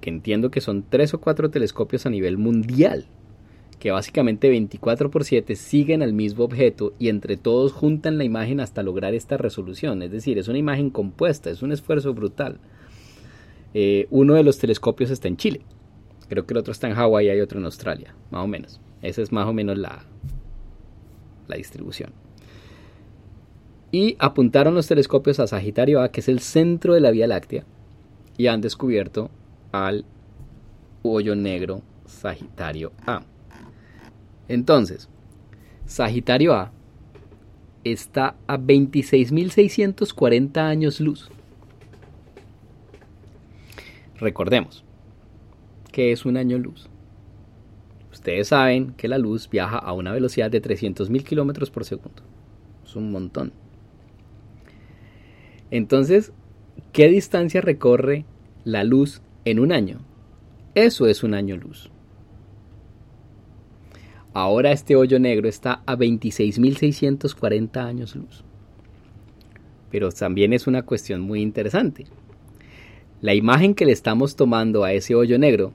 que 0.00 0.10
entiendo 0.10 0.50
que 0.50 0.60
son 0.60 0.84
tres 0.88 1.14
o 1.14 1.20
cuatro 1.20 1.50
telescopios 1.50 2.06
a 2.06 2.10
nivel 2.10 2.38
mundial 2.38 3.06
que 3.80 3.90
básicamente 3.90 4.50
24 4.50 5.10
por 5.10 5.24
7 5.24 5.56
siguen 5.56 6.02
al 6.02 6.12
mismo 6.12 6.44
objeto 6.44 6.92
y 6.98 7.08
entre 7.08 7.38
todos 7.38 7.72
juntan 7.72 8.18
la 8.18 8.24
imagen 8.24 8.60
hasta 8.60 8.82
lograr 8.82 9.14
esta 9.14 9.38
resolución. 9.38 10.02
Es 10.02 10.12
decir, 10.12 10.38
es 10.38 10.48
una 10.48 10.58
imagen 10.58 10.90
compuesta, 10.90 11.50
es 11.50 11.62
un 11.62 11.72
esfuerzo 11.72 12.12
brutal. 12.12 12.58
Eh, 13.72 14.06
uno 14.10 14.34
de 14.34 14.44
los 14.44 14.58
telescopios 14.58 15.10
está 15.10 15.28
en 15.28 15.38
Chile, 15.38 15.62
creo 16.28 16.46
que 16.46 16.52
el 16.54 16.58
otro 16.58 16.72
está 16.72 16.88
en 16.88 16.94
Hawái 16.94 17.26
y 17.26 17.30
hay 17.30 17.40
otro 17.40 17.58
en 17.58 17.64
Australia, 17.64 18.14
más 18.30 18.44
o 18.44 18.46
menos. 18.46 18.80
Esa 19.00 19.22
es 19.22 19.32
más 19.32 19.48
o 19.48 19.54
menos 19.54 19.78
la, 19.78 20.04
la 21.48 21.56
distribución. 21.56 22.12
Y 23.92 24.16
apuntaron 24.18 24.74
los 24.74 24.86
telescopios 24.86 25.40
a 25.40 25.46
Sagitario 25.46 26.02
A, 26.02 26.10
que 26.10 26.20
es 26.20 26.28
el 26.28 26.40
centro 26.40 26.94
de 26.94 27.00
la 27.00 27.10
Vía 27.10 27.26
Láctea, 27.26 27.64
y 28.36 28.46
han 28.48 28.60
descubierto 28.60 29.30
al 29.72 30.04
hoyo 31.02 31.34
negro 31.34 31.80
Sagitario 32.04 32.92
A. 33.06 33.22
Entonces, 34.50 35.08
Sagitario 35.86 36.52
A 36.54 36.72
está 37.84 38.34
a 38.48 38.58
26.640 38.58 40.56
años 40.58 40.98
luz. 41.00 41.30
Recordemos, 44.18 44.84
¿qué 45.92 46.10
es 46.10 46.26
un 46.26 46.36
año 46.36 46.58
luz? 46.58 46.88
Ustedes 48.10 48.48
saben 48.48 48.92
que 48.94 49.06
la 49.06 49.18
luz 49.18 49.48
viaja 49.48 49.78
a 49.78 49.92
una 49.92 50.10
velocidad 50.10 50.50
de 50.50 50.60
300.000 50.60 51.22
kilómetros 51.22 51.70
por 51.70 51.84
segundo. 51.84 52.24
Es 52.84 52.96
un 52.96 53.12
montón. 53.12 53.52
Entonces, 55.70 56.32
¿qué 56.92 57.06
distancia 57.06 57.60
recorre 57.60 58.24
la 58.64 58.82
luz 58.82 59.22
en 59.44 59.60
un 59.60 59.70
año? 59.70 60.00
Eso 60.74 61.06
es 61.06 61.22
un 61.22 61.34
año 61.34 61.56
luz. 61.56 61.92
Ahora 64.32 64.70
este 64.70 64.94
hoyo 64.94 65.18
negro 65.18 65.48
está 65.48 65.82
a 65.86 65.96
26.640 65.96 67.76
años 67.78 68.14
luz. 68.14 68.44
Pero 69.90 70.12
también 70.12 70.52
es 70.52 70.68
una 70.68 70.82
cuestión 70.82 71.20
muy 71.20 71.42
interesante. 71.42 72.06
La 73.20 73.34
imagen 73.34 73.74
que 73.74 73.86
le 73.86 73.92
estamos 73.92 74.36
tomando 74.36 74.84
a 74.84 74.92
ese 74.92 75.16
hoyo 75.16 75.36
negro, 75.36 75.72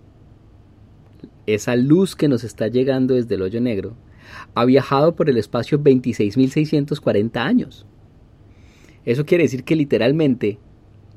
esa 1.46 1.76
luz 1.76 2.16
que 2.16 2.30
nos 2.30 2.46
está 2.46 2.70
llegando 2.70 3.16
desde 3.16 3.36
el 3.36 3.42
hoyo 3.42 3.60
negro, 3.60 3.94
ha 4.56 4.64
viajado 4.64 5.16
por 5.16 5.30
el 5.30 5.38
espacio 5.38 5.80
26.640 5.80 7.36
años. 7.36 7.86
Eso 9.04 9.26
quiere 9.26 9.44
decir 9.44 9.66
que 9.66 9.76
literalmente 9.76 10.60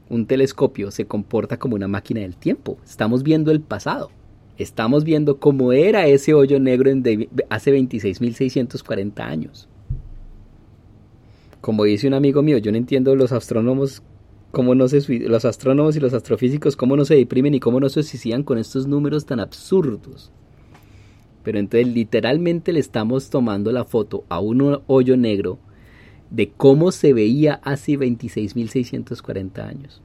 un 0.09 0.27
telescopio 0.27 0.91
se 0.91 1.07
comporta 1.07 1.57
como 1.57 1.77
una 1.77 1.87
máquina 1.87 2.21
del 2.21 2.37
tiempo. 2.37 2.79
Estamos 2.85 3.23
viendo 3.23 3.53
el 3.53 3.61
pasado 3.61 4.11
estamos 4.59 5.05
viendo 5.05 5.39
cómo 5.39 5.73
era 5.73 6.07
ese 6.07 6.35
hoyo 6.35 6.59
negro 6.61 6.91
en 6.91 7.29
hace 7.49 7.73
26.640 7.73 9.21
años. 9.21 9.69
Como 11.61 11.85
dice 11.85 12.09
un 12.09 12.15
amigo 12.15 12.43
mío, 12.43 12.59
yo 12.59 12.73
no 12.73 12.79
entiendo 12.79 13.15
los 13.15 13.33
astrónomos 13.33 14.03
cómo 14.51 14.75
no 14.75 14.89
se 14.89 15.01
los 15.21 15.45
astrónomos 15.45 15.97
y 15.97 16.01
los 16.01 16.15
astrofísicos 16.15 16.75
cómo 16.75 16.97
no 16.97 17.05
se 17.05 17.15
deprimen 17.15 17.55
y 17.55 17.61
cómo 17.61 17.81
no 17.81 17.89
se 17.89 18.03
suicidan 18.03 18.43
con 18.43 18.59
estos 18.59 18.87
números 18.87 19.27
tan 19.27 19.41
absurdos. 19.41 20.33
Pero 21.45 21.59
entonces 21.59 21.89
literalmente 21.89 22.73
le 22.73 22.81
estamos 22.81 23.31
tomando 23.31 23.73
la 23.73 23.85
foto 23.85 24.25
a 24.29 24.41
un 24.41 24.81
hoyo 24.87 25.17
negro 25.17 25.59
de 26.31 26.51
cómo 26.51 26.93
se 26.93 27.13
veía 27.13 27.55
hace 27.63 27.93
26.640 27.93 29.59
años. 29.61 30.03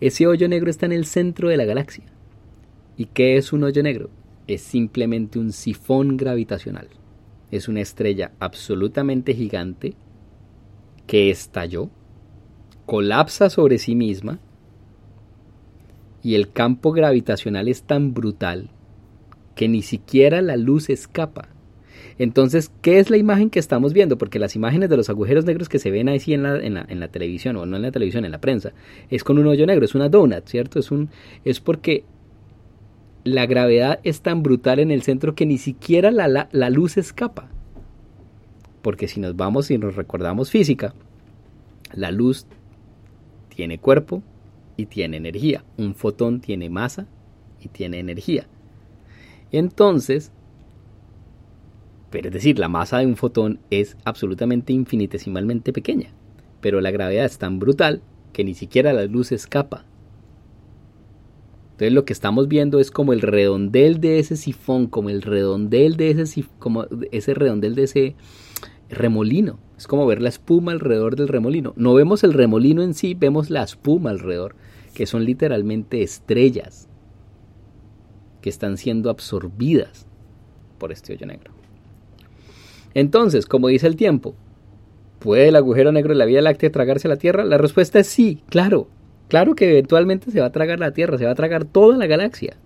Ese 0.00 0.26
hoyo 0.26 0.48
negro 0.48 0.70
está 0.70 0.86
en 0.86 0.92
el 0.92 1.06
centro 1.06 1.48
de 1.48 1.56
la 1.56 1.64
galaxia. 1.64 2.04
¿Y 2.96 3.06
qué 3.06 3.36
es 3.36 3.52
un 3.52 3.64
hoyo 3.64 3.82
negro? 3.82 4.10
Es 4.46 4.62
simplemente 4.62 5.38
un 5.38 5.52
sifón 5.52 6.16
gravitacional. 6.16 6.88
Es 7.50 7.68
una 7.68 7.80
estrella 7.80 8.32
absolutamente 8.40 9.34
gigante 9.34 9.94
que 11.06 11.30
estalló, 11.30 11.90
colapsa 12.86 13.50
sobre 13.50 13.78
sí 13.78 13.94
misma 13.94 14.40
y 16.22 16.34
el 16.34 16.50
campo 16.50 16.92
gravitacional 16.92 17.68
es 17.68 17.84
tan 17.84 18.12
brutal 18.12 18.70
que 19.54 19.68
ni 19.68 19.82
siquiera 19.82 20.42
la 20.42 20.56
luz 20.56 20.90
escapa. 20.90 21.48
Entonces, 22.18 22.70
¿qué 22.82 22.98
es 22.98 23.10
la 23.10 23.16
imagen 23.16 23.50
que 23.50 23.58
estamos 23.58 23.92
viendo? 23.92 24.18
Porque 24.18 24.38
las 24.38 24.56
imágenes 24.56 24.88
de 24.88 24.96
los 24.96 25.10
agujeros 25.10 25.44
negros 25.44 25.68
que 25.68 25.78
se 25.78 25.90
ven 25.90 26.08
ahí 26.08 26.20
en 26.28 26.42
la, 26.42 26.56
en 26.58 26.74
la, 26.74 26.86
en 26.88 26.98
la 26.98 27.08
televisión, 27.08 27.56
o 27.56 27.66
no 27.66 27.76
en 27.76 27.82
la 27.82 27.92
televisión, 27.92 28.24
en 28.24 28.32
la 28.32 28.40
prensa, 28.40 28.72
es 29.10 29.22
con 29.22 29.38
un 29.38 29.46
hoyo 29.46 29.66
negro, 29.66 29.84
es 29.84 29.94
una 29.94 30.08
donut, 30.08 30.46
¿cierto? 30.46 30.78
Es, 30.78 30.90
un, 30.90 31.10
es 31.44 31.60
porque 31.60 32.04
la 33.26 33.44
gravedad 33.46 33.98
es 34.04 34.20
tan 34.20 34.44
brutal 34.44 34.78
en 34.78 34.92
el 34.92 35.02
centro 35.02 35.34
que 35.34 35.46
ni 35.46 35.58
siquiera 35.58 36.12
la, 36.12 36.70
luz 36.70 36.96
escapa. 36.96 37.48
Porque 38.82 39.08
si 39.08 39.18
nos 39.18 39.34
vamos 39.36 39.68
y 39.72 39.78
nos 39.78 39.96
recordamos 39.96 40.50
física, 40.50 40.94
la 41.92 42.12
luz 42.12 42.46
tiene 43.48 43.78
cuerpo 43.78 44.22
y 44.76 44.86
tiene 44.86 45.16
energía. 45.16 45.64
Un 45.76 45.96
fotón 45.96 46.40
tiene 46.40 46.70
masa 46.70 47.08
y 47.60 47.68
tiene 47.68 47.98
energía. 47.98 48.46
Entonces, 49.50 50.30
Pero 52.10 52.28
es 52.28 52.34
decir, 52.34 52.60
la 52.60 52.68
masa 52.68 52.98
de 52.98 53.06
un 53.06 53.16
fotón 53.16 53.58
es 53.70 53.96
absolutamente 54.04 54.72
infinitesimalmente 54.72 55.72
pequeña, 55.72 56.10
pero 56.60 56.80
la 56.80 56.92
gravedad 56.92 57.24
es 57.24 57.38
tan 57.38 57.58
brutal 57.58 58.00
que 58.32 58.44
ni 58.44 58.54
siquiera 58.54 58.92
la 58.92 59.06
luz 59.06 59.32
escapa. 59.32 59.84
Entonces 61.76 61.92
lo 61.92 62.06
que 62.06 62.14
estamos 62.14 62.48
viendo 62.48 62.80
es 62.80 62.90
como 62.90 63.12
el 63.12 63.20
redondel 63.20 64.00
de 64.00 64.18
ese 64.18 64.36
sifón, 64.36 64.86
como 64.86 65.10
el 65.10 65.20
redondel 65.20 65.98
de 65.98 66.10
ese 66.10 66.42
como 66.58 66.86
ese 67.12 67.34
redondel 67.34 67.74
de 67.74 67.82
ese 67.82 68.14
remolino. 68.88 69.58
Es 69.76 69.86
como 69.86 70.06
ver 70.06 70.22
la 70.22 70.30
espuma 70.30 70.72
alrededor 70.72 71.16
del 71.16 71.28
remolino. 71.28 71.74
No 71.76 71.92
vemos 71.92 72.24
el 72.24 72.32
remolino 72.32 72.82
en 72.82 72.94
sí, 72.94 73.12
vemos 73.12 73.50
la 73.50 73.62
espuma 73.62 74.08
alrededor, 74.08 74.56
que 74.94 75.04
son 75.04 75.26
literalmente 75.26 76.02
estrellas 76.02 76.88
que 78.40 78.48
están 78.48 78.78
siendo 78.78 79.10
absorbidas 79.10 80.06
por 80.78 80.92
este 80.92 81.12
hoyo 81.12 81.26
negro. 81.26 81.52
Entonces, 82.94 83.44
como 83.44 83.68
dice 83.68 83.86
el 83.86 83.96
tiempo, 83.96 84.34
¿puede 85.18 85.48
el 85.48 85.56
agujero 85.56 85.92
negro 85.92 86.14
de 86.14 86.18
la 86.18 86.24
Vía 86.24 86.40
Láctea 86.40 86.72
tragarse 86.72 87.06
la 87.06 87.16
Tierra? 87.16 87.44
La 87.44 87.58
respuesta 87.58 87.98
es 87.98 88.06
sí, 88.06 88.40
claro. 88.48 88.88
Claro 89.28 89.54
que 89.54 89.70
eventualmente 89.70 90.30
se 90.30 90.40
va 90.40 90.46
a 90.46 90.52
tragar 90.52 90.78
la 90.78 90.92
Tierra, 90.92 91.18
se 91.18 91.24
va 91.24 91.32
a 91.32 91.36
tragar 91.36 91.64
toda 91.64 91.96
la 91.96 92.06
galaxia, 92.06 92.56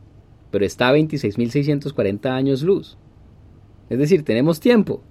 pero 0.50 0.64
está 0.64 0.88
a 0.88 0.94
26.640 0.94 2.26
años 2.26 2.62
luz. 2.62 2.98
Es 3.88 3.98
decir, 3.98 4.24
tenemos 4.24 4.60
tiempo. 4.60 5.02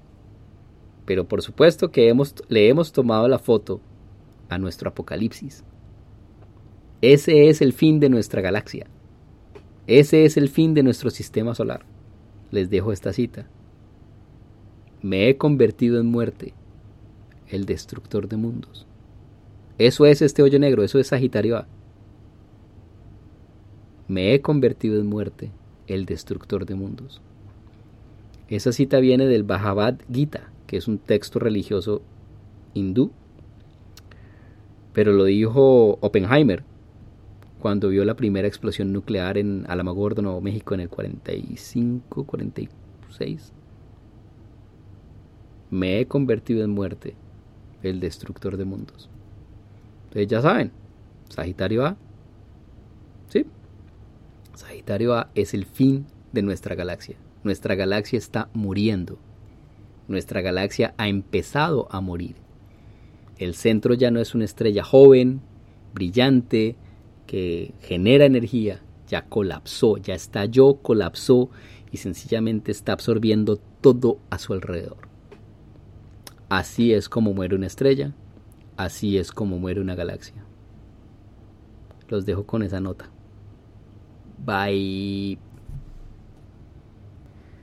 Pero 1.05 1.27
por 1.27 1.41
supuesto 1.41 1.91
que 1.91 2.07
hemos, 2.07 2.35
le 2.49 2.69
hemos 2.69 2.91
tomado 2.91 3.27
la 3.27 3.39
foto 3.39 3.81
a 4.47 4.57
nuestro 4.57 4.89
apocalipsis. 4.89 5.63
Ese 7.01 7.49
es 7.49 7.61
el 7.61 7.73
fin 7.73 7.99
de 7.99 8.09
nuestra 8.09 8.41
galaxia. 8.41 8.87
Ese 9.87 10.25
es 10.25 10.37
el 10.37 10.49
fin 10.49 10.73
de 10.75 10.83
nuestro 10.83 11.09
sistema 11.09 11.55
solar. 11.55 11.85
Les 12.51 12.69
dejo 12.69 12.91
esta 12.91 13.11
cita. 13.11 13.47
Me 15.01 15.29
he 15.29 15.37
convertido 15.37 15.99
en 15.99 16.07
muerte, 16.07 16.53
el 17.47 17.65
destructor 17.65 18.27
de 18.27 18.37
mundos. 18.37 18.85
Eso 19.79 20.05
es 20.05 20.21
este 20.21 20.43
hoyo 20.43 20.59
negro, 20.59 20.83
eso 20.83 20.99
es 20.99 21.07
Sagitario 21.07 21.57
A. 21.57 21.67
Me 24.07 24.35
he 24.35 24.41
convertido 24.41 24.99
en 24.99 25.07
muerte, 25.07 25.51
el 25.87 26.05
destructor 26.05 26.67
de 26.67 26.75
mundos. 26.75 27.21
Esa 28.47 28.71
cita 28.71 28.99
viene 28.99 29.25
del 29.25 29.43
Bhagavad 29.43 29.95
Gita, 30.11 30.51
que 30.67 30.77
es 30.77 30.87
un 30.87 30.99
texto 30.99 31.39
religioso 31.39 32.03
hindú, 32.75 33.11
pero 34.93 35.13
lo 35.13 35.23
dijo 35.23 35.97
Oppenheimer 36.01 36.63
cuando 37.59 37.89
vio 37.89 38.05
la 38.05 38.15
primera 38.15 38.47
explosión 38.47 38.93
nuclear 38.93 39.39
en 39.39 39.65
Alamogordo, 39.67 40.21
Nuevo 40.21 40.41
México, 40.41 40.75
en 40.75 40.81
el 40.81 40.89
45, 40.89 42.23
46 42.25 43.53
me 45.69 45.99
he 45.99 46.07
convertido 46.07 46.63
en 46.63 46.71
muerte, 46.71 47.15
el 47.83 47.99
destructor 47.99 48.57
de 48.57 48.65
mundos. 48.65 49.09
Ustedes 50.09 50.27
ya 50.27 50.41
saben, 50.41 50.71
Sagitario 51.29 51.85
A, 51.85 51.95
¿sí? 53.27 53.45
Sagitario 54.55 55.13
A 55.13 55.29
es 55.35 55.53
el 55.53 55.65
fin 55.65 56.07
de 56.31 56.41
nuestra 56.41 56.73
galaxia. 56.73 57.15
Nuestra 57.43 57.75
galaxia 57.75 58.17
está 58.17 58.49
muriendo. 58.53 59.19
Nuestra 60.07 60.41
galaxia 60.41 60.95
ha 60.97 61.07
empezado 61.07 61.87
a 61.91 62.01
morir. 62.01 62.35
El 63.37 63.53
centro 63.53 63.93
ya 63.93 64.09
no 64.09 64.19
es 64.19 64.33
una 64.33 64.45
estrella 64.45 64.83
joven, 64.83 65.41
brillante, 65.93 66.75
que 67.27 67.75
genera 67.81 68.25
energía, 68.25 68.81
ya 69.07 69.25
colapsó, 69.25 69.97
ya 69.97 70.15
estalló, 70.15 70.77
colapsó 70.81 71.51
y 71.91 71.97
sencillamente 71.97 72.71
está 72.71 72.93
absorbiendo 72.93 73.57
todo 73.81 74.17
a 74.31 74.39
su 74.39 74.53
alrededor. 74.53 75.07
Así 76.49 76.93
es 76.93 77.09
como 77.09 77.35
muere 77.35 77.55
una 77.55 77.67
estrella, 77.67 78.15
así 78.79 79.17
es 79.17 79.33
como 79.33 79.59
muere 79.59 79.81
una 79.81 79.93
galaxia. 79.93 80.45
Los 82.07 82.25
dejo 82.25 82.45
con 82.45 82.63
esa 82.63 82.79
nota. 82.79 83.09
Bye. 84.37 85.37